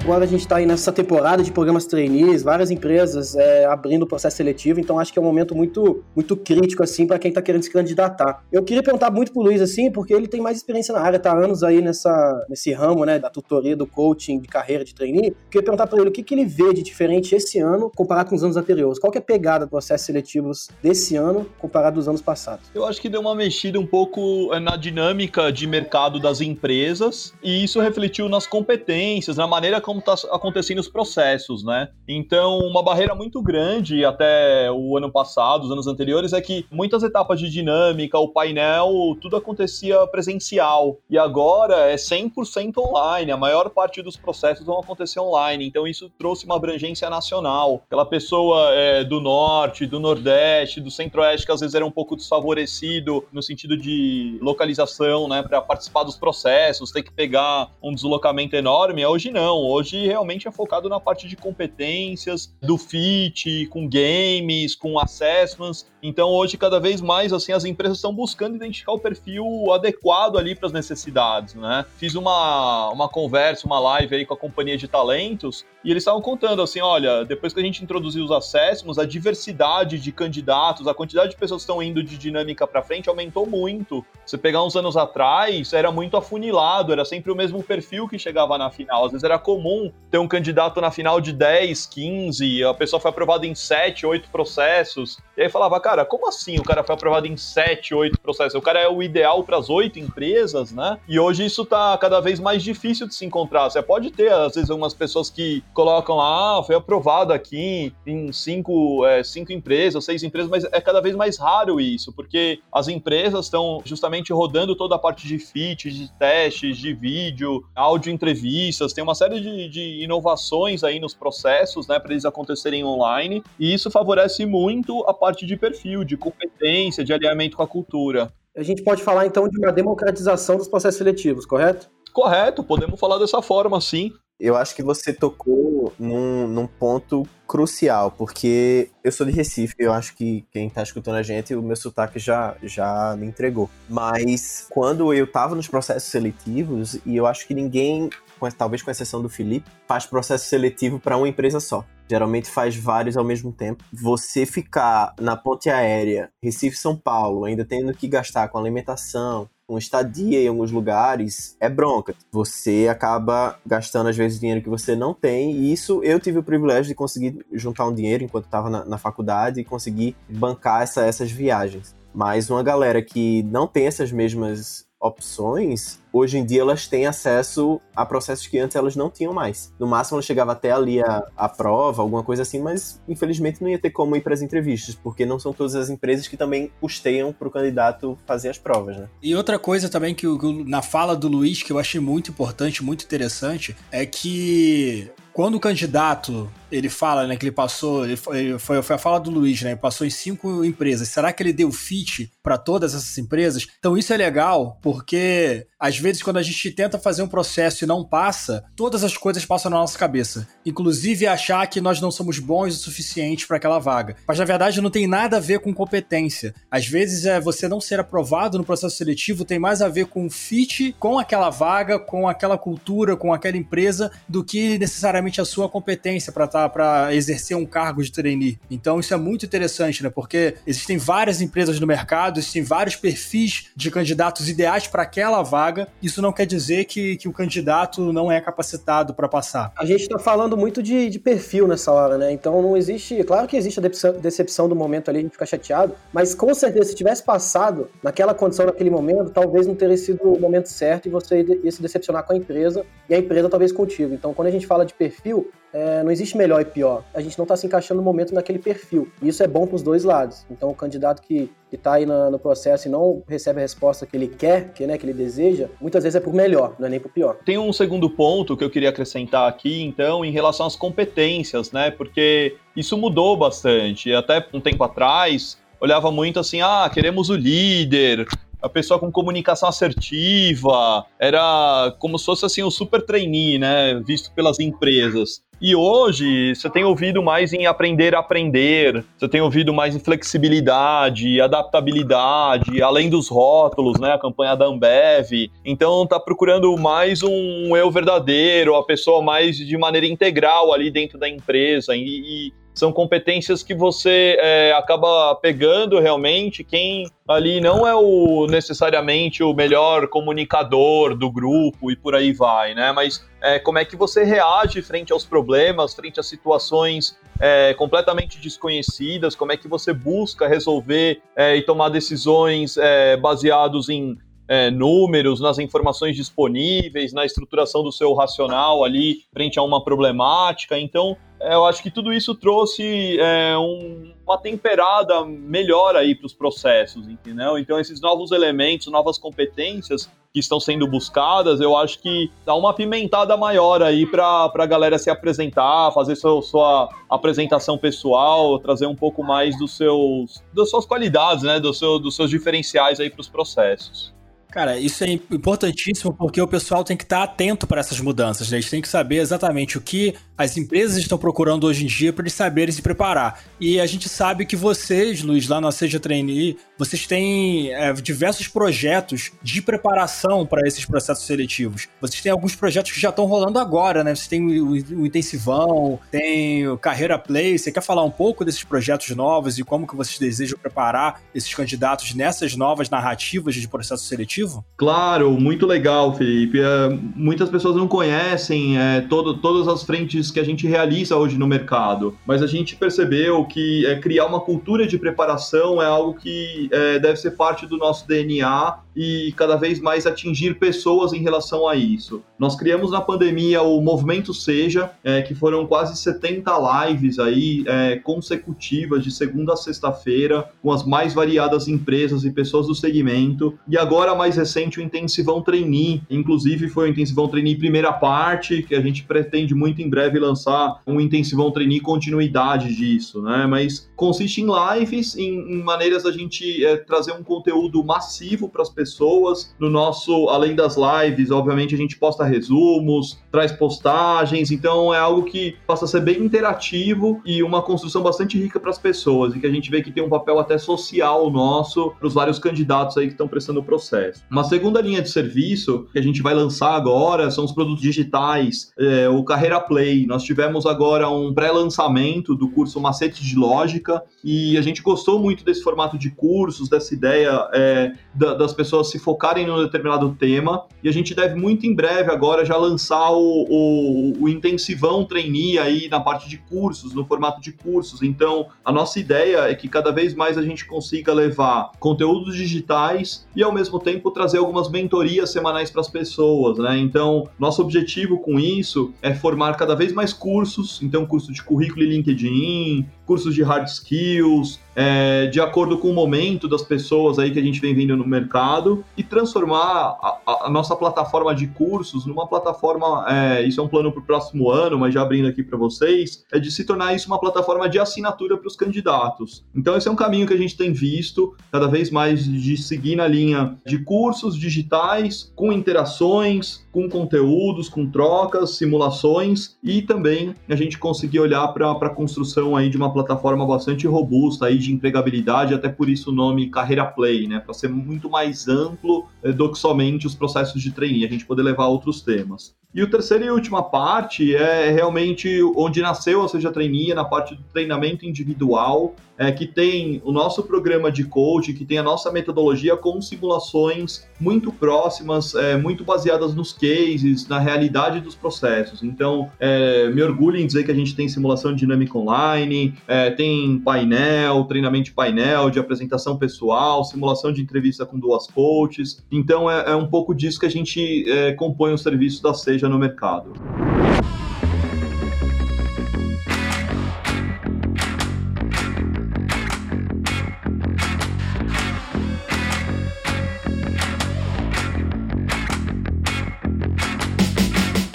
Agora 0.07 0.23
a 0.23 0.27
gente 0.27 0.39
está 0.39 0.55
aí 0.55 0.65
nessa 0.65 0.89
temporada 0.89 1.43
de 1.43 1.51
programas 1.51 1.85
trainees, 1.85 2.41
várias 2.41 2.71
empresas 2.71 3.35
é, 3.35 3.65
abrindo 3.65 4.03
o 4.03 4.07
processo 4.07 4.37
seletivo, 4.37 4.79
então 4.79 4.97
acho 4.97 5.11
que 5.11 5.19
é 5.19 5.21
um 5.21 5.25
momento 5.25 5.53
muito, 5.53 6.01
muito 6.15 6.37
crítico, 6.37 6.81
assim, 6.81 7.05
para 7.05 7.19
quem 7.19 7.27
está 7.27 7.41
querendo 7.41 7.63
se 7.63 7.69
candidatar. 7.69 8.41
Eu 8.49 8.63
queria 8.63 8.81
perguntar 8.81 9.11
muito 9.11 9.33
pro 9.33 9.41
Luiz, 9.41 9.61
assim, 9.61 9.91
porque 9.91 10.13
ele 10.13 10.25
tem 10.25 10.39
mais 10.39 10.55
experiência 10.55 10.93
na 10.93 11.01
área, 11.01 11.19
tá 11.19 11.37
anos 11.37 11.61
aí 11.61 11.81
nessa, 11.81 12.45
nesse 12.47 12.71
ramo, 12.71 13.03
né, 13.03 13.19
da 13.19 13.29
tutoria, 13.29 13.75
do 13.75 13.85
coaching, 13.85 14.39
de 14.39 14.47
carreira 14.47 14.85
de 14.85 14.95
trainee. 14.95 15.27
Eu 15.27 15.35
queria 15.51 15.63
perguntar 15.65 15.87
para 15.87 15.99
ele 15.99 16.07
o 16.07 16.13
que, 16.13 16.23
que 16.23 16.33
ele 16.33 16.45
vê 16.45 16.73
de 16.73 16.81
diferente 16.81 17.35
esse 17.35 17.59
ano 17.59 17.91
comparado 17.93 18.29
com 18.29 18.35
os 18.37 18.43
anos 18.45 18.55
anteriores. 18.55 18.99
Qual 18.99 19.11
que 19.11 19.17
é 19.17 19.21
a 19.21 19.25
pegada 19.25 19.65
dos 19.65 19.71
processos 19.71 20.05
seletivos 20.05 20.69
desse 20.81 21.17
ano 21.17 21.45
comparado 21.59 21.95
dos 21.95 22.07
anos 22.07 22.21
passados? 22.21 22.65
Eu 22.73 22.85
acho 22.85 23.01
que 23.01 23.09
deu 23.09 23.19
uma 23.19 23.35
mexida 23.35 23.77
um 23.77 23.85
pouco 23.85 24.53
é, 24.53 24.59
na 24.61 24.77
dinâmica 24.77 25.51
de 25.51 25.67
mercado 25.67 26.17
das 26.17 26.39
empresas 26.39 27.33
e 27.43 27.65
isso 27.65 27.81
refletiu 27.81 28.29
nas 28.29 28.47
competências, 28.47 29.35
na 29.35 29.45
maneira 29.45 29.81
como 29.81 29.96
está 29.99 30.13
acontecendo 30.31 30.79
os 30.79 30.87
processos, 30.87 31.63
né? 31.63 31.89
Então, 32.07 32.59
uma 32.59 32.83
barreira 32.83 33.13
muito 33.15 33.41
grande 33.41 34.03
até 34.05 34.71
o 34.71 34.97
ano 34.97 35.11
passado, 35.11 35.63
os 35.65 35.71
anos 35.71 35.87
anteriores, 35.87 36.33
é 36.33 36.41
que 36.41 36.65
muitas 36.71 37.03
etapas 37.03 37.39
de 37.39 37.49
dinâmica, 37.49 38.19
o 38.19 38.29
painel, 38.29 39.17
tudo 39.21 39.35
acontecia 39.35 40.05
presencial. 40.07 40.97
E 41.09 41.17
agora 41.17 41.89
é 41.89 41.95
100% 41.95 42.77
online. 42.77 43.31
A 43.31 43.37
maior 43.37 43.69
parte 43.69 44.01
dos 44.01 44.15
processos 44.15 44.65
vão 44.65 44.79
acontecer 44.79 45.19
online. 45.19 45.65
Então, 45.65 45.87
isso 45.87 46.09
trouxe 46.17 46.45
uma 46.45 46.55
abrangência 46.55 47.09
nacional. 47.09 47.81
Aquela 47.85 48.05
pessoa 48.05 48.73
é, 48.73 49.03
do 49.03 49.19
norte, 49.19 49.85
do 49.85 49.99
nordeste, 49.99 50.81
do 50.81 50.91
centro-oeste, 50.91 51.45
que 51.45 51.51
às 51.51 51.59
vezes 51.59 51.75
era 51.75 51.85
um 51.85 51.91
pouco 51.91 52.15
desfavorecido 52.15 53.25
no 53.31 53.41
sentido 53.41 53.77
de 53.77 54.37
localização, 54.41 55.27
né, 55.27 55.43
para 55.43 55.61
participar 55.61 56.03
dos 56.03 56.17
processos, 56.17 56.91
ter 56.91 57.03
que 57.03 57.11
pegar 57.11 57.69
um 57.81 57.93
deslocamento 57.93 58.55
enorme. 58.55 59.05
Hoje 59.05 59.31
não. 59.31 59.57
Hoje 59.57 59.87
realmente 59.96 60.48
é 60.48 60.51
focado 60.51 60.89
na 60.89 61.00
parte 61.00 61.27
de 61.27 61.36
competências, 61.36 62.53
do 62.62 62.77
fit, 62.77 63.67
com 63.67 63.88
games, 63.88 64.75
com 64.75 65.00
assessments. 65.00 65.86
Então 66.03 66.29
hoje 66.29 66.58
cada 66.58 66.79
vez 66.79 67.01
mais 67.01 67.32
assim 67.32 67.51
as 67.53 67.65
empresas 67.65 67.98
estão 67.98 68.13
buscando 68.13 68.56
identificar 68.56 68.94
o 68.94 69.00
perfil 69.00 69.46
adequado 69.72 70.38
ali 70.38 70.56
para 70.56 70.67
as 70.67 70.74
necessidades, 70.74 71.56
né? 71.56 71.86
Fiz 71.98 72.15
uma, 72.15 72.89
uma 72.89 73.08
conversa, 73.08 73.65
uma 73.65 73.79
live 73.79 74.15
aí 74.15 74.25
com 74.25 74.34
a 74.34 74.38
companhia 74.38 74.77
de 74.77 74.88
talentos 74.88 75.65
e 75.84 75.91
eles 75.91 76.01
estavam 76.01 76.22
contando 76.22 76.62
assim, 76.62 76.82
olha, 76.82 77.24
depois 77.24 77.53
que 77.53 77.60
a 77.60 77.63
gente 77.63 77.84
introduziu 77.84 78.25
os 78.25 78.32
assessments, 78.32 78.98
a 78.98 79.06
diversidade 79.06 80.00
de 80.00 80.12
candidatos, 80.12 80.88
a 80.88 80.94
quantidade 80.94 81.32
de 81.32 81.38
pessoas 81.38 81.62
que 81.62 81.72
estão 81.72 81.82
indo 81.82 82.03
de 82.03 82.17
dinâmica 82.17 82.67
para 82.67 82.82
frente 82.82 83.08
aumentou 83.08 83.46
muito. 83.46 84.06
Você 84.25 84.38
pegar 84.38 84.63
uns 84.63 84.75
anos 84.75 84.98
atrás, 84.98 85.72
era 85.72 85.91
muito 85.91 86.17
afunilado, 86.17 86.91
era 86.91 87.06
sempre 87.06 87.32
o 87.32 87.36
mesmo 87.36 87.63
perfil 87.63 88.08
que 88.08 88.20
chegava 88.20 88.58
na 88.58 88.70
final. 88.70 89.06
Às 89.06 89.12
vezes 89.12 89.24
era 89.24 89.39
comum 89.39 89.76
ter 90.10 90.17
um 90.17 90.27
candidato 90.27 90.79
na 90.79 90.89
final 90.89 91.19
de 91.19 91.34
10, 91.34 91.86
15, 91.86 92.63
a 92.63 92.74
pessoa 92.74 93.00
foi 93.00 93.12
aprovada 93.12 93.46
em 93.46 93.53
7, 93.53 94.05
8 94.05 94.29
processos. 94.29 95.17
E 95.36 95.41
aí 95.43 95.50
falava, 95.50 95.79
cara, 95.79 96.05
como 96.05 96.27
assim 96.27 96.57
o 96.57 96.63
cara 96.63 96.84
foi 96.84 96.96
aprovado 96.96 97.27
em 97.27 97.36
7, 97.36 97.93
8 97.93 98.19
processos? 98.19 98.55
O 98.55 98.62
cara 98.62 98.79
é 98.79 98.88
o 98.88 99.03
ideal 99.03 99.43
para 99.43 99.57
as 99.57 99.69
8 99.69 100.00
empresas, 100.00 100.72
né? 100.72 100.98
E 101.07 101.19
hoje 101.19 101.46
isso 101.46 101.65
tá 101.65 101.98
cada 101.98 102.19
vez 102.19 102.39
mais 102.39 102.63
difícil 102.63 103.07
de 103.07 103.15
se 103.15 103.25
encontrar. 103.25 103.69
Você 103.69 103.81
pode 103.81 104.12
ter, 104.12 104.31
às 104.31 104.55
vezes, 104.55 104.69
algumas 104.69 104.93
pessoas 104.93 105.29
que 105.29 105.63
colocam 105.74 106.15
lá, 106.15 106.60
ah, 106.60 106.63
foi 106.63 106.75
aprovado 106.75 107.34
aqui 107.34 107.93
em 108.05 108.31
5 108.31 109.05
é, 109.05 109.24
cinco 109.24 109.51
empresas, 109.51 110.05
6 110.05 110.24
empresas, 110.24 110.50
mas 110.50 110.63
é 110.65 110.81
cada 110.81 111.01
vez 111.01 111.15
mais 111.15 111.38
raro 111.38 111.79
isso, 111.79 112.12
porque 112.13 112.60
as 112.72 112.88
empresas 112.88 113.46
estão 113.46 113.81
justamente 113.84 114.31
rodando 114.31 114.75
toda 114.75 114.96
a 114.96 115.00
parte 115.00 115.27
de 115.27 115.38
fit, 115.38 115.91
de 115.91 116.12
testes, 116.13 116.77
de 116.77 116.93
vídeo, 116.93 117.65
áudio 117.75 118.12
entrevistas, 118.12 118.93
tem 118.93 119.03
uma 119.03 119.15
série 119.15 119.39
de, 119.39 119.56
de 119.69 120.03
inovações 120.03 120.83
aí 120.83 120.99
nos 120.99 121.13
processos, 121.13 121.87
né, 121.87 121.99
para 121.99 122.11
eles 122.11 122.25
acontecerem 122.25 122.83
online, 122.83 123.41
e 123.57 123.73
isso 123.73 123.89
favorece 123.89 124.45
muito 124.45 125.03
a 125.07 125.13
parte 125.13 125.45
de 125.45 125.55
perfil, 125.55 126.03
de 126.03 126.17
competência, 126.17 127.03
de 127.03 127.13
alinhamento 127.13 127.55
com 127.55 127.63
a 127.63 127.67
cultura. 127.67 128.31
A 128.55 128.63
gente 128.63 128.83
pode 128.83 129.03
falar 129.03 129.25
então 129.25 129.47
de 129.47 129.57
uma 129.57 129.71
democratização 129.71 130.57
dos 130.57 130.67
processos 130.67 130.97
seletivos, 130.97 131.45
correto? 131.45 131.89
Correto, 132.11 132.63
podemos 132.63 132.99
falar 132.99 133.19
dessa 133.19 133.41
forma, 133.41 133.79
sim. 133.79 134.11
Eu 134.39 134.55
acho 134.55 134.75
que 134.75 134.83
você 134.83 135.11
tocou 135.11 135.93
num, 135.97 136.47
num, 136.47 136.67
ponto 136.67 137.23
crucial, 137.47 138.11
porque 138.11 138.89
eu 139.03 139.11
sou 139.11 139.25
de 139.25 139.31
Recife, 139.31 139.73
eu 139.79 139.91
acho 139.91 140.15
que 140.15 140.45
quem 140.51 140.69
tá 140.69 140.83
escutando 140.83 141.15
a 141.15 141.23
gente, 141.23 141.55
o 141.55 141.61
meu 141.61 141.75
sotaque 141.75 142.19
já, 142.19 142.55
já 142.61 143.15
me 143.17 143.25
entregou. 143.25 143.67
Mas 143.89 144.67
quando 144.69 145.11
eu 145.11 145.25
tava 145.25 145.55
nos 145.55 145.67
processos 145.67 146.09
seletivos, 146.09 146.99
e 147.03 147.15
eu 147.15 147.25
acho 147.25 147.47
que 147.47 147.53
ninguém, 147.55 148.11
talvez 148.58 148.82
com 148.82 148.91
exceção 148.91 149.22
do 149.22 149.29
Felipe, 149.29 149.70
faz 149.88 150.06
processo 150.06 150.46
seletivo 150.46 151.00
para 151.00 151.17
uma 151.17 151.27
empresa 151.27 151.60
só. 151.60 151.86
Geralmente 152.10 152.50
faz 152.50 152.75
vários 152.75 153.17
ao 153.17 153.24
mesmo 153.24 153.51
tempo. 153.51 153.84
Você 153.91 154.46
ficar 154.46 155.13
na 155.20 155.36
ponte 155.36 155.70
aérea 155.70 156.29
Recife-São 156.41 156.96
Paulo, 156.96 157.46
ainda 157.46 157.65
tendo 157.65 157.94
que 157.94 158.08
gastar 158.08 158.48
com 158.48 158.58
alimentação, 158.58 159.50
com 159.67 159.77
estadia 159.77 160.41
em 160.41 160.48
alguns 160.48 160.72
lugares 160.72 161.58
é 161.60 161.67
bronca. 161.70 162.15
Você 162.32 162.88
acaba 162.89 163.60
gastando, 163.65 164.08
às 164.08 164.15
vezes, 164.15 164.39
dinheiro 164.39 164.62
que 164.62 164.70
você 164.70 164.96
não 164.96 165.13
tem, 165.13 165.51
e 165.51 165.74
isso 165.74 166.01
eu 166.03 166.20
tive 166.20 166.39
o 166.39 166.44
privilégio 166.44 166.86
de 166.86 166.96
conseguir 166.96 167.46
juntar 167.51 167.86
um 167.86 167.94
dinheiro 167.94 168.24
enquanto 168.24 168.46
estava 168.46 168.70
na, 168.70 168.86
na, 168.86 168.98
faculdade 168.98 169.60
e 169.60 169.65
conseguir 169.65 170.15
bancar 170.29 170.84
essa, 170.84 171.06
essas 171.06 171.29
viagens. 171.29 171.94
Mas 172.13 172.50
uma 172.50 172.63
galera 172.63 173.01
que 173.01 173.44
não 173.44 173.67
tem 173.67 173.86
essas 173.86 174.12
mesmas 174.12 174.87
opções, 174.99 175.99
hoje 176.11 176.37
em 176.37 176.45
dia 176.45 176.61
elas 176.61 176.87
têm 176.87 177.05
acesso 177.05 177.79
a 177.95 178.05
processos 178.05 178.47
que 178.47 178.57
antes 178.57 178.75
elas 178.75 178.95
não 178.95 179.09
tinham 179.09 179.33
mais. 179.33 179.73
No 179.79 179.87
máximo 179.87 180.17
ela 180.17 180.21
chegava 180.21 180.51
até 180.51 180.71
ali 180.71 181.01
a, 181.01 181.23
a 181.35 181.47
prova, 181.47 182.01
alguma 182.01 182.23
coisa 182.23 182.41
assim, 182.41 182.59
mas 182.59 183.01
infelizmente 183.07 183.61
não 183.61 183.69
ia 183.69 183.79
ter 183.79 183.91
como 183.91 184.15
ir 184.15 184.21
para 184.21 184.33
as 184.33 184.41
entrevistas, 184.41 184.95
porque 184.95 185.25
não 185.25 185.39
são 185.39 185.53
todas 185.53 185.75
as 185.75 185.89
empresas 185.89 186.27
que 186.27 186.37
também 186.37 186.71
custeiam 186.79 187.31
para 187.31 187.47
o 187.47 187.51
candidato 187.51 188.17
fazer 188.25 188.49
as 188.49 188.57
provas, 188.57 188.97
né? 188.97 189.07
E 189.21 189.35
outra 189.35 189.59
coisa 189.59 189.89
também 189.89 190.15
que 190.15 190.25
na 190.65 190.81
fala 190.81 191.15
do 191.15 191.27
Luiz 191.27 191.61
que 191.61 191.71
eu 191.71 191.79
achei 191.79 192.01
muito 192.01 192.31
importante, 192.31 192.83
muito 192.83 193.05
interessante, 193.05 193.75
é 193.91 194.05
que 194.05 195.11
quando 195.37 195.53
o 195.53 195.59
candidato 195.59 196.49
ele 196.71 196.89
fala, 196.89 197.25
né, 197.27 197.36
que 197.36 197.45
ele 197.45 197.51
passou, 197.51 198.05
ele 198.05 198.17
foi, 198.17 198.57
foi, 198.59 198.77
a 198.77 198.97
fala 198.97 199.19
do 199.19 199.31
Luiz, 199.31 199.62
né, 199.62 199.71
ele 199.71 199.79
passou 199.79 200.05
em 200.05 200.09
cinco 200.09 200.63
empresas. 200.63 201.09
Será 201.09 201.31
que 201.31 201.41
ele 201.41 201.53
deu 201.53 201.71
fit 201.71 202.31
para 202.43 202.57
todas 202.57 202.93
essas 202.93 203.17
empresas? 203.17 203.67
Então 203.79 203.97
isso 203.97 204.13
é 204.13 204.17
legal, 204.17 204.79
porque 204.81 205.67
às 205.79 205.97
vezes 205.97 206.24
quando 206.24 206.38
a 206.38 206.43
gente 206.43 206.71
tenta 206.71 206.97
fazer 206.97 207.21
um 207.21 207.27
processo 207.27 207.83
e 207.83 207.88
não 207.88 208.03
passa, 208.03 208.63
todas 208.75 209.03
as 209.03 209.15
coisas 209.15 209.45
passam 209.45 209.71
na 209.71 209.77
nossa 209.77 209.97
cabeça, 209.97 210.47
inclusive 210.65 211.27
achar 211.27 211.65
que 211.67 211.81
nós 211.81 212.01
não 212.01 212.12
somos 212.12 212.39
bons 212.39 212.75
o 212.75 212.79
suficiente 212.79 213.47
para 213.47 213.57
aquela 213.57 213.79
vaga. 213.79 214.15
Mas 214.27 214.39
na 214.39 214.45
verdade 214.45 214.81
não 214.81 214.89
tem 214.89 215.07
nada 215.07 215.38
a 215.38 215.41
ver 215.41 215.59
com 215.59 215.74
competência. 215.74 216.53
Às 216.69 216.88
vezes 216.88 217.25
é 217.25 217.39
você 217.39 217.67
não 217.67 217.79
ser 217.79 218.00
aprovado 218.00 218.57
no 218.57 218.63
processo 218.63 218.97
seletivo 218.97 219.45
tem 219.45 219.59
mais 219.59 219.81
a 219.81 219.88
ver 219.88 220.07
com 220.07 220.29
fit 220.29 220.95
com 221.00 221.19
aquela 221.19 221.50
vaga, 221.50 222.00
com 222.00 222.27
aquela 222.27 222.57
cultura, 222.57 223.15
com 223.15 223.33
aquela 223.33 223.57
empresa, 223.57 224.12
do 224.27 224.43
que 224.43 224.77
necessariamente 224.77 225.41
a 225.41 225.45
sua 225.45 225.69
competência 225.69 226.31
para 226.31 226.45
estar 226.45 226.56
para 226.69 227.13
exercer 227.13 227.55
um 227.55 227.65
cargo 227.65 228.01
de 228.03 228.11
trainee. 228.11 228.57
Então 228.69 228.99
isso 228.99 229.13
é 229.13 229.17
muito 229.17 229.45
interessante, 229.45 230.03
né? 230.03 230.09
Porque 230.09 230.55
existem 230.65 230.97
várias 230.97 231.41
empresas 231.41 231.79
no 231.79 231.87
mercado, 231.87 232.39
existem 232.39 232.63
vários 232.63 232.95
perfis 232.95 233.67
de 233.75 233.91
candidatos 233.91 234.49
ideais 234.49 234.87
para 234.87 235.03
aquela 235.03 235.41
vaga. 235.43 235.87
Isso 236.01 236.21
não 236.21 236.33
quer 236.33 236.45
dizer 236.45 236.85
que, 236.85 237.17
que 237.17 237.27
o 237.27 237.33
candidato 237.33 238.11
não 238.11 238.31
é 238.31 238.41
capacitado 238.41 239.13
para 239.13 239.27
passar. 239.27 239.71
A 239.77 239.85
gente 239.85 240.01
está 240.01 240.17
falando 240.17 240.57
muito 240.57 240.81
de, 240.81 241.09
de, 241.09 241.19
perfil 241.19 241.67
nessa 241.67 241.91
hora, 241.91 242.17
né? 242.17 242.31
Então 242.31 242.61
não 242.61 242.77
existe. 242.77 243.23
Claro 243.23 243.47
que 243.47 243.57
existe 243.57 243.79
a 243.79 244.11
decepção 244.11 244.69
do 244.69 244.75
momento 244.75 245.09
ali, 245.09 245.19
a 245.19 245.21
gente 245.21 245.33
fica 245.33 245.45
chateado, 245.45 245.95
mas 246.13 246.33
com 246.33 246.53
certeza, 246.53 246.89
se 246.89 246.95
tivesse 246.95 247.23
passado 247.23 247.89
naquela 248.01 248.33
condição, 248.33 248.65
naquele 248.65 248.89
momento, 248.89 249.29
talvez 249.29 249.67
não 249.67 249.75
teria 249.75 249.97
sido 249.97 250.21
o 250.23 250.39
momento 250.39 250.69
certo 250.69 251.07
e 251.07 251.09
você 251.09 251.43
ia 251.63 251.71
se 251.71 251.81
decepcionar 251.81 252.23
com 252.23 252.33
a 252.33 252.37
empresa 252.37 252.85
e 253.09 253.15
a 253.15 253.17
empresa 253.17 253.49
talvez 253.49 253.71
contigo. 253.71 254.13
Então, 254.13 254.33
quando 254.33 254.47
a 254.47 254.51
gente 254.51 254.67
fala 254.67 254.85
de 254.85 254.93
perfil, 254.93 255.51
é, 255.77 256.03
não 256.03 256.12
existe 256.12 256.36
melhor 256.36 256.60
e 256.60 256.65
pior. 256.65 257.03
A 257.13 257.22
gente 257.22 257.38
não 257.38 257.43
está 257.43 257.55
se 257.55 257.67
encaixando 257.67 258.01
no 258.01 258.03
momento 258.03 258.34
naquele 258.34 258.57
perfil. 258.57 259.12
E 259.22 259.27
isso 259.27 259.43
é 259.43 259.48
bom 259.48 259.67
para 259.67 259.75
os 259.75 259.84
dois 259.84 260.03
lados. 260.03 260.43
Então, 260.50 260.72
o 260.72 260.74
candidato 260.74 261.22
que 261.22 261.51
está 261.72 261.93
aí 261.93 262.05
no, 262.05 262.31
no, 262.31 262.39
processo 262.39 262.88
e 262.88 262.91
não 262.91 263.22
recebe 263.27 263.60
a 263.60 263.62
resposta 263.62 264.05
que 264.07 264.17
ele 264.17 264.27
quer, 264.27 264.74
que, 264.74 264.88
né, 264.88 264.98
que 264.98 265.05
ele 265.05 265.13
deseja, 265.13 265.69
muitas 265.79 266.03
vezes 266.03 266.15
é 266.15 266.19
por 266.19 266.34
melhor, 266.34 266.75
não 266.79 266.88
é 266.88 266.89
nem 266.89 267.00
por 267.00 267.12
pior. 267.12 267.38
Tem 267.46 267.60
um 267.60 267.72
segundo 267.72 268.10
ponto 268.10 268.57
que 268.57 268.63
eu 268.63 268.72
queria 268.72 268.89
acrescentar 268.89 269.48
aqui, 269.48 269.84
então, 269.84 270.25
em 270.25 270.31
relação 270.31 270.65
às 270.65 270.75
competências, 270.75 271.72
né? 271.72 271.91
Porque 271.91 272.55
isso 272.75 272.98
mudou 272.98 273.38
bastante. 273.38 274.12
Até 274.13 274.43
um 274.51 274.60
tempo 274.60 274.84
atrás, 274.84 275.60
olhava 275.79 276.12
muito 276.12 276.39
assim, 276.39 276.60
ah, 276.60 276.89
queremos 276.91 277.29
o 277.29 277.36
líder, 277.36 278.25
a 278.61 278.69
pessoa 278.69 278.99
com 278.99 279.11
comunicação 279.11 279.69
assertiva, 279.69 281.05
era 281.19 281.95
como 281.99 282.17
se 282.17 282.25
fosse 282.25 282.45
assim 282.45 282.63
o 282.63 282.71
super 282.71 283.01
trainee, 283.05 283.57
né, 283.57 284.01
visto 284.05 284.31
pelas 284.33 284.59
empresas. 284.59 285.41
E 285.59 285.75
hoje 285.75 286.53
você 286.53 286.69
tem 286.69 286.83
ouvido 286.83 287.23
mais 287.23 287.51
em 287.51 287.65
aprender 287.65 288.13
a 288.13 288.19
aprender, 288.19 289.03
você 289.17 289.27
tem 289.27 289.41
ouvido 289.41 289.73
mais 289.73 289.95
em 289.95 289.99
flexibilidade, 289.99 291.41
adaptabilidade, 291.41 292.81
além 292.81 293.09
dos 293.09 293.27
rótulos, 293.27 293.99
né? 293.99 294.13
A 294.13 294.19
campanha 294.19 294.55
da 294.55 294.65
Ambev. 294.65 295.49
Então 295.65 296.05
tá 296.05 296.19
procurando 296.19 296.77
mais 296.77 297.23
um 297.23 297.75
eu 297.75 297.89
verdadeiro, 297.89 298.75
a 298.75 298.85
pessoa 298.85 299.23
mais 299.23 299.57
de 299.57 299.77
maneira 299.79 300.05
integral 300.05 300.71
ali 300.71 300.91
dentro 300.91 301.17
da 301.17 301.27
empresa. 301.27 301.95
E, 301.95 302.03
e 302.03 302.53
são 302.77 302.93
competências 302.93 303.63
que 303.63 303.74
você 303.74 304.38
é, 304.39 304.74
acaba 304.74 305.36
pegando 305.36 306.00
realmente 306.00 306.63
quem 306.63 307.10
ali 307.27 307.60
não 307.60 307.86
é 307.88 307.96
o 307.96 308.46
necessariamente 308.48 309.43
o 309.43 309.53
melhor 309.53 310.07
comunicador 310.07 311.15
do 311.15 311.29
grupo 311.31 311.91
e 311.91 311.96
por 311.96 312.15
aí 312.15 312.31
vai, 312.31 312.74
né? 312.74 312.91
Mas 312.91 313.25
é, 313.41 313.60
como 313.60 313.79
é 313.79 313.86
que 313.86 313.96
você 313.96 314.24
reage 314.24 314.81
frente 314.81 315.12
aos 315.12 315.25
problemas, 315.25 315.93
frente 315.93 316.19
às 316.19 316.27
situações 316.27 317.17
é, 317.39 317.74
completamente 317.74 318.39
desconhecidas, 318.39 319.36
como 319.36 319.51
é 319.51 319.57
que 319.57 319.67
você 319.67 319.91
busca 319.91 320.48
resolver 320.48 321.22
é, 321.36 321.55
e 321.55 321.62
tomar 321.63 321.89
decisões 321.89 322.77
é, 322.77 323.17
baseados 323.17 323.89
em 323.89 324.17
é, 324.48 324.72
números, 324.72 325.41
nas 325.41 325.60
informações 325.60 326.15
disponíveis, 326.15 327.12
na 327.12 327.25
estruturação 327.25 327.84
do 327.84 327.91
seu 327.91 328.13
racional 328.13 328.84
ali 328.84 329.17
frente 329.34 329.60
a 329.60 329.63
uma 329.63 329.84
problemática. 329.84 330.79
Então, 330.79 331.17
eu 331.39 331.65
acho 331.65 331.84
que 331.84 331.91
tudo 331.91 332.12
isso 332.12 332.34
trouxe 332.34 333.20
é, 333.20 333.58
um, 333.58 334.13
uma 334.25 334.38
temperada 334.38 335.24
melhor 335.25 335.96
aí 335.96 336.15
para 336.15 336.25
os 336.25 336.34
processos, 336.34 337.08
entendeu? 337.08 337.58
Então, 337.58 337.79
esses 337.79 338.01
novos 338.01 338.32
elementos, 338.32 338.88
novas 338.88 339.17
competências 339.17 340.10
que 340.34 340.39
estão 340.39 340.60
sendo 340.60 340.88
buscadas, 340.88 341.62
eu 341.62 341.75
acho 341.77 342.00
que 342.00 342.32
dá 342.46 342.53
uma 342.56 342.74
pimentada 342.74 343.38
maior 343.38 343.82
aí 343.82 344.06
para 344.06 344.51
a 344.53 344.65
galera 344.65 344.98
se 344.98 345.10
apresentar, 345.10 345.91
fazer 345.91 346.15
sua, 346.15 346.41
sua 346.41 346.89
apresentação 347.10 347.77
pessoal, 347.77 348.60
trazer 348.60 348.88
um 348.88 348.96
pouco 348.96 349.24
mais 349.24 349.58
dos 349.58 349.77
seus, 349.77 350.44
das 350.53 350.70
suas 350.70 350.86
qualidades, 350.86 351.44
né? 351.44 351.60
Do 351.60 351.74
seu, 351.74 352.00
dos 352.00 352.15
seus 352.15 352.29
diferenciais 352.29 353.00
aí 353.00 353.10
para 353.10 353.22
os 353.22 353.29
processos. 353.29 354.16
Cara, 354.49 354.79
isso 354.79 355.03
é 355.03 355.11
importantíssimo 355.11 356.13
porque 356.13 356.41
o 356.41 356.47
pessoal 356.47 356.83
tem 356.83 356.95
que 356.95 357.03
estar 357.03 357.21
atento 357.21 357.67
para 357.67 357.81
essas 357.81 357.99
mudanças, 357.99 358.49
né? 358.49 358.57
Eles 358.57 358.69
têm 358.69 358.81
que 358.81 358.87
saber 358.87 359.17
exatamente 359.17 359.77
o 359.77 359.81
que 359.81 360.15
as 360.37 360.55
empresas 360.55 360.97
estão 360.97 361.17
procurando 361.17 361.65
hoje 361.65 361.83
em 361.83 361.87
dia 361.87 362.13
para 362.13 362.23
eles 362.23 362.33
saberem 362.33 362.71
se 362.71 362.81
preparar. 362.81 363.43
E 363.59 363.79
a 363.79 363.85
gente 363.85 364.07
sabe 364.07 364.45
que 364.45 364.55
vocês, 364.55 365.21
Luiz, 365.21 365.47
lá 365.47 365.59
na 365.59 365.71
Seja 365.71 365.99
Trainee, 365.99 366.57
vocês 366.77 367.05
têm 367.05 367.73
é, 367.73 367.91
diversos 367.93 368.47
projetos 368.47 369.31
de 369.41 369.61
preparação 369.61 370.45
para 370.45 370.65
esses 370.65 370.85
processos 370.85 371.25
seletivos. 371.25 371.89
Vocês 371.99 372.21
têm 372.21 372.31
alguns 372.31 372.55
projetos 372.55 372.91
que 372.91 372.99
já 372.99 373.09
estão 373.09 373.25
rolando 373.25 373.59
agora, 373.59 374.03
né? 374.03 374.15
Você 374.15 374.29
tem 374.29 374.59
o, 374.61 374.71
o 374.71 375.05
Intensivão, 375.05 375.99
tem 376.09 376.67
o 376.67 376.77
Carreira 376.77 377.17
Play. 377.19 377.57
Você 377.57 377.71
quer 377.71 377.81
falar 377.81 378.03
um 378.03 378.11
pouco 378.11 378.45
desses 378.45 378.63
projetos 378.63 379.09
novos 379.15 379.57
e 379.57 379.63
como 379.63 379.87
que 379.87 379.95
vocês 379.95 380.19
desejam 380.19 380.57
preparar 380.57 381.21
esses 381.35 381.53
candidatos 381.53 382.13
nessas 382.13 382.55
novas 382.55 382.89
narrativas 382.89 383.55
de 383.55 383.67
processo 383.67 384.05
seletivo? 384.05 384.37
Claro, 384.75 385.32
muito 385.32 385.65
legal, 385.65 386.13
Felipe. 386.13 386.60
É, 386.60 386.89
muitas 387.15 387.50
pessoas 387.50 387.75
não 387.75 387.88
conhecem 387.88 388.77
é, 388.77 389.01
todo, 389.01 389.38
todas 389.38 389.67
as 389.67 389.84
frentes 389.84 390.29
que 390.29 390.39
a 390.39 390.44
gente 390.44 390.67
realiza 390.67 391.15
hoje 391.15 391.38
no 391.38 391.48
mercado, 391.48 392.17
mas 392.25 392.44
a 392.44 392.48
gente 392.48 392.75
percebeu 392.75 393.46
que 393.46 393.86
é, 393.86 394.00
criar 394.00 394.25
uma 394.25 394.39
cultura 394.39 394.86
de 394.86 394.98
preparação 394.98 395.82
é 395.82 395.86
algo 395.86 396.13
que 396.13 396.70
é, 396.72 397.00
deve 397.00 397.17
ser 397.17 397.32
parte 397.32 397.65
do 397.65 397.77
nosso 397.77 398.08
DNA 398.08 398.79
e 398.98 399.32
cada 399.38 399.56
vez 399.56 399.79
mais 399.79 400.08
atingir 400.08 400.58
pessoas 400.58 401.13
em 401.13 401.20
relação 401.22 401.67
a 401.67 401.75
isso. 401.75 402.24
Nós 402.39 402.56
criamos 402.56 402.91
na 402.91 403.00
pandemia 403.00 403.62
o 403.62 403.79
Movimento 403.79 404.34
Seja, 404.34 404.91
é, 405.03 405.22
que 405.22 405.36
foram 405.36 405.67
quase 405.67 405.96
70 406.01 406.51
lives 406.88 407.20
aí 407.20 407.63
é, 407.67 407.98
consecutivas 407.98 409.03
de 409.03 409.12
segunda 409.12 409.53
a 409.53 409.56
sexta-feira 409.56 410.50
com 410.63 410.72
as 410.72 410.84
mais 410.84 411.13
variadas 411.13 411.67
empresas 411.67 412.25
e 412.25 412.32
pessoas 412.32 412.65
do 412.65 412.74
segmento. 412.74 413.58
E 413.70 413.77
agora 413.77 414.15
mais 414.15 414.26
mais 414.27 414.36
recente 414.36 414.79
o 414.79 414.84
Intensivão 414.84 415.41
Trainee, 415.41 416.01
inclusive 416.10 416.67
foi 416.67 416.89
o 416.89 416.91
Intensivão 416.91 417.29
Trainee 417.29 417.55
primeira 417.55 417.93
parte, 417.93 418.62
que 418.62 418.75
a 418.75 418.81
gente 418.81 419.03
pretende 419.03 419.55
muito 419.55 419.81
em 419.81 419.89
breve 419.89 420.19
lançar 420.19 420.81
um 420.86 421.00
Intensivão 421.00 421.50
Trainee 421.50 421.79
continuidade 421.79 422.75
disso, 422.75 423.22
né? 423.22 423.48
Mas 423.48 423.89
consiste 423.96 424.41
em 424.41 424.48
lives, 424.48 425.15
em, 425.15 425.53
em 425.53 425.63
maneiras 425.63 426.03
da 426.03 426.12
gente 426.12 426.65
é, 426.65 426.75
trazer 426.75 427.13
um 427.13 427.24
conteúdo 427.24 427.81
massivo 427.84 428.50
para 428.50 428.62
as 428.62 428.69
pessoas. 428.69 429.55
No 429.57 429.69
nosso, 429.69 430.27
além 430.27 430.55
das 430.55 430.75
lives, 430.75 431.31
obviamente 431.31 431.74
a 431.74 431.77
gente 431.77 431.98
posta 431.98 432.25
resumos, 432.25 433.17
traz 433.31 433.53
postagens, 433.53 434.51
então 434.51 434.93
é 434.93 435.00
algo 435.00 435.24
que 435.24 435.55
passa 435.65 435.86
a 435.86 435.88
ser 435.88 436.01
bem 436.01 436.22
interativo 436.22 437.22
e 437.25 437.41
uma 437.41 437.62
construção 437.62 438.03
bastante 438.03 438.38
rica 438.38 438.60
para 438.60 438.72
as 438.72 438.77
pessoas 438.77 439.34
e 439.36 439.39
que 439.39 439.48
a 439.48 439.51
gente 439.51 439.72
vê 439.72 439.81
que 439.81 439.91
tem 439.91 440.03
um 440.03 440.10
papel 440.10 440.38
até 440.38 440.57
social 440.57 441.29
nosso 441.31 441.91
para 441.91 442.07
os 442.07 442.13
vários 442.13 442.39
candidatos 442.39 442.97
aí 442.97 443.06
que 443.06 443.13
estão 443.13 443.28
prestando 443.28 443.62
o 443.62 443.63
processo. 443.63 444.16
Uma 444.30 444.43
segunda 444.43 444.82
linha 444.82 445.01
de 445.01 445.10
serviço 445.10 445.88
que 445.91 445.99
a 445.99 446.01
gente 446.01 446.21
vai 446.21 446.34
lançar 446.34 446.75
agora 446.75 447.30
são 447.32 447.45
os 447.45 447.51
produtos 447.51 447.82
digitais, 447.82 448.71
é, 448.77 449.08
o 449.10 449.23
Carreira 449.23 449.60
Play. 449.60 450.06
Nós 450.06 450.23
tivemos 450.23 450.65
agora 450.65 451.10
um 451.10 451.34
pré-lançamento 451.34 452.36
do 452.36 452.49
curso 452.49 452.80
Macete 452.80 453.23
de 453.23 453.36
Lógica 453.36 454.03
e 454.23 454.58
a 454.58 454.62
gente 454.62 454.82
gostou 454.82 455.19
muito 455.19 455.43
desse 455.43 455.62
formato 455.62 455.97
de 455.97 456.10
cursos, 456.10 456.69
dessa 456.69 456.93
ideia 456.93 457.47
é, 457.53 457.93
da, 458.13 458.34
das 458.34 458.53
pessoas 458.53 458.89
se 458.89 458.99
focarem 458.99 459.45
num 459.45 459.63
determinado 459.63 460.15
tema 460.15 460.65
e 460.84 460.89
a 460.89 460.91
gente 460.91 461.13
deve 461.13 461.36
muito 461.36 461.65
em 461.65 461.73
breve 461.73 462.12
agora 462.12 462.45
já 462.45 462.58
lançar 462.58 463.12
o, 463.12 463.45
o, 463.49 464.23
o 464.23 464.30
intensivão 464.30 465.06
trainee 465.06 465.58
aí 465.60 465.88
na 465.89 465.99
parte 465.99 466.30
de 466.30 466.38
cursos, 466.38 466.93
no 466.93 467.06
formato 467.06 467.41
de 467.41 467.51
cursos. 467.51 468.01
Então, 468.01 468.47
a 468.63 468.71
nossa 468.71 468.99
ideia 468.99 469.49
é 469.49 469.56
que 469.56 469.67
cada 469.67 469.91
vez 469.91 470.13
mais 470.13 470.38
a 470.38 470.41
gente 470.41 470.65
consiga 470.65 471.13
levar 471.13 471.71
conteúdos 471.80 472.36
digitais 472.36 473.27
e 473.36 473.43
ao 473.43 473.53
mesmo 473.53 473.80
tempo 473.80 474.07
tempo 474.08 474.12
trazer 474.12 474.38
algumas 474.38 474.70
mentorias 474.70 475.32
semanais 475.32 475.70
para 475.70 475.82
as 475.82 475.89
pessoas, 475.89 476.58
né? 476.58 476.78
Então, 476.78 477.28
nosso 477.39 477.62
objetivo 477.62 478.20
com 478.20 478.39
isso 478.39 478.93
é 479.02 479.13
formar 479.13 479.56
cada 479.56 479.76
vez 479.76 479.93
mais 479.93 480.13
cursos, 480.13 480.80
então 480.82 481.06
curso 481.06 481.32
de 481.32 481.43
currículo 481.43 481.84
e 481.84 481.88
LinkedIn, 481.88 482.86
cursos 483.06 483.34
de 483.34 483.43
hard 483.43 483.67
skills, 483.67 484.60
é, 484.79 485.25
de 485.25 485.41
acordo 485.41 485.79
com 485.79 485.89
o 485.89 485.93
momento 485.93 486.47
das 486.47 486.61
pessoas 486.61 487.17
aí 487.17 487.31
que 487.31 487.39
a 487.39 487.41
gente 487.41 487.59
vem 487.59 487.73
vendo 487.73 487.97
no 487.97 488.05
mercado 488.05 488.85
e 488.95 489.01
transformar 489.01 489.97
a, 489.99 490.45
a 490.45 490.49
nossa 490.51 490.75
plataforma 490.75 491.33
de 491.33 491.47
cursos 491.47 492.05
numa 492.05 492.27
plataforma, 492.27 493.03
é, 493.09 493.41
isso 493.41 493.59
é 493.59 493.63
um 493.63 493.67
plano 493.67 493.91
para 493.91 494.01
o 494.01 494.05
próximo 494.05 494.51
ano, 494.51 494.77
mas 494.77 494.93
já 494.93 495.01
abrindo 495.01 495.27
aqui 495.27 495.41
para 495.41 495.57
vocês, 495.57 496.23
é 496.31 496.37
de 496.37 496.51
se 496.51 496.63
tornar 496.63 496.93
isso 496.93 497.07
uma 497.07 497.19
plataforma 497.19 497.67
de 497.67 497.79
assinatura 497.79 498.37
para 498.37 498.47
os 498.47 498.55
candidatos. 498.55 499.43
Então 499.55 499.75
esse 499.75 499.87
é 499.87 499.91
um 499.91 499.95
caminho 499.95 500.27
que 500.27 500.33
a 500.33 500.37
gente 500.37 500.55
tem 500.55 500.71
visto 500.71 501.35
cada 501.51 501.67
vez 501.67 501.89
mais 501.89 502.23
de 502.23 502.55
seguir 502.55 502.95
na 502.95 503.07
linha 503.07 503.57
de 503.65 503.79
cursos 503.79 504.37
digitais 504.37 505.31
com 505.35 505.51
interações, 505.51 506.66
com 506.77 506.87
conteúdos, 506.87 507.69
com 507.69 507.89
trocas, 507.89 508.51
simulações 508.51 509.57
e 509.63 509.81
também 509.81 510.35
a 510.47 510.55
gente 510.55 510.77
conseguir 510.77 511.19
olhar 511.19 511.47
para 511.47 511.71
a 511.71 511.89
construção 511.89 512.55
aí 512.55 512.69
de 512.69 512.77
uma 512.77 512.93
plataforma 512.93 513.47
bastante 513.47 513.87
robusta 513.87 514.45
aí 514.45 514.59
de 514.59 514.71
empregabilidade, 514.71 515.55
até 515.55 515.69
por 515.69 515.89
isso 515.89 516.11
o 516.11 516.13
nome 516.13 516.51
Carreira 516.51 516.85
Play, 516.85 517.27
né, 517.27 517.39
para 517.39 517.55
ser 517.55 517.67
muito 517.67 518.11
mais 518.11 518.47
amplo 518.47 519.07
eh, 519.23 519.31
do 519.31 519.51
que 519.51 519.57
somente 519.57 520.05
os 520.05 520.13
processos 520.13 520.61
de 520.61 520.69
trainee, 520.71 521.03
a 521.03 521.09
gente 521.09 521.25
poder 521.25 521.41
levar 521.41 521.65
outros 521.65 522.01
temas. 522.01 522.55
E 522.73 522.84
o 522.84 522.89
terceiro 522.89 523.23
e 523.23 523.32
última 523.32 523.63
parte 523.63 524.36
é 524.36 524.69
realmente 524.71 525.41
onde 525.56 525.82
nasceu 525.82 526.21
a 526.21 526.27
Seja 526.27 526.51
Trainee, 526.51 526.93
na 526.93 527.06
parte 527.06 527.34
do 527.34 527.43
treinamento 527.53 528.06
individual, 528.06 528.93
é, 529.17 529.32
que 529.32 529.47
tem 529.47 530.01
o 530.06 530.12
nosso 530.12 530.43
programa 530.43 530.91
de 530.91 531.03
coaching, 531.03 531.53
que 531.53 531.65
tem 531.65 531.77
a 531.77 531.84
nossa 531.84 532.12
metodologia 532.12 532.77
com 532.77 533.01
simulações 533.01 534.06
muito 534.19 534.51
próximas, 534.51 535.34
é, 535.34 535.58
muito 535.58 535.84
baseadas 535.84 536.36
nos 536.36 536.53
cases, 536.53 537.27
na 537.27 537.39
realidade 537.39 537.99
dos 537.99 538.15
processos. 538.15 538.84
Então, 538.84 539.32
é, 539.39 539.89
me 539.89 540.03
orgulho 540.03 540.38
em 540.38 540.45
dizer 540.45 540.63
que 540.63 540.71
a 540.71 540.75
gente 540.75 540.95
tem 540.95 541.10
simulação 541.10 541.56
dinâmica 541.56 541.97
online, 541.97 542.75
é, 542.88 543.10
tem 543.10 543.58
painel, 543.60 544.43
treinamento 544.43 544.86
de 544.86 544.91
painel, 544.91 545.49
de 545.49 545.58
apresentação 545.58 546.17
pessoal, 546.17 546.84
simulação 546.84 547.32
de 547.32 547.41
entrevista 547.41 547.86
com 547.86 547.97
duas 547.97 548.27
coaches. 548.27 549.03
Então, 549.12 549.49
é, 549.49 549.71
é 549.71 549.75
um 549.75 549.88
pouco 549.88 550.13
disso 550.13 550.39
que 550.39 550.45
a 550.45 550.51
gente 550.51 551.10
é, 551.10 551.34
compõe 551.34 551.73
o 551.73 551.77
serviço 551.77 552.21
da 552.21 552.34
Seja 552.58 552.70
no 552.70 552.80
mercado. 552.80 553.34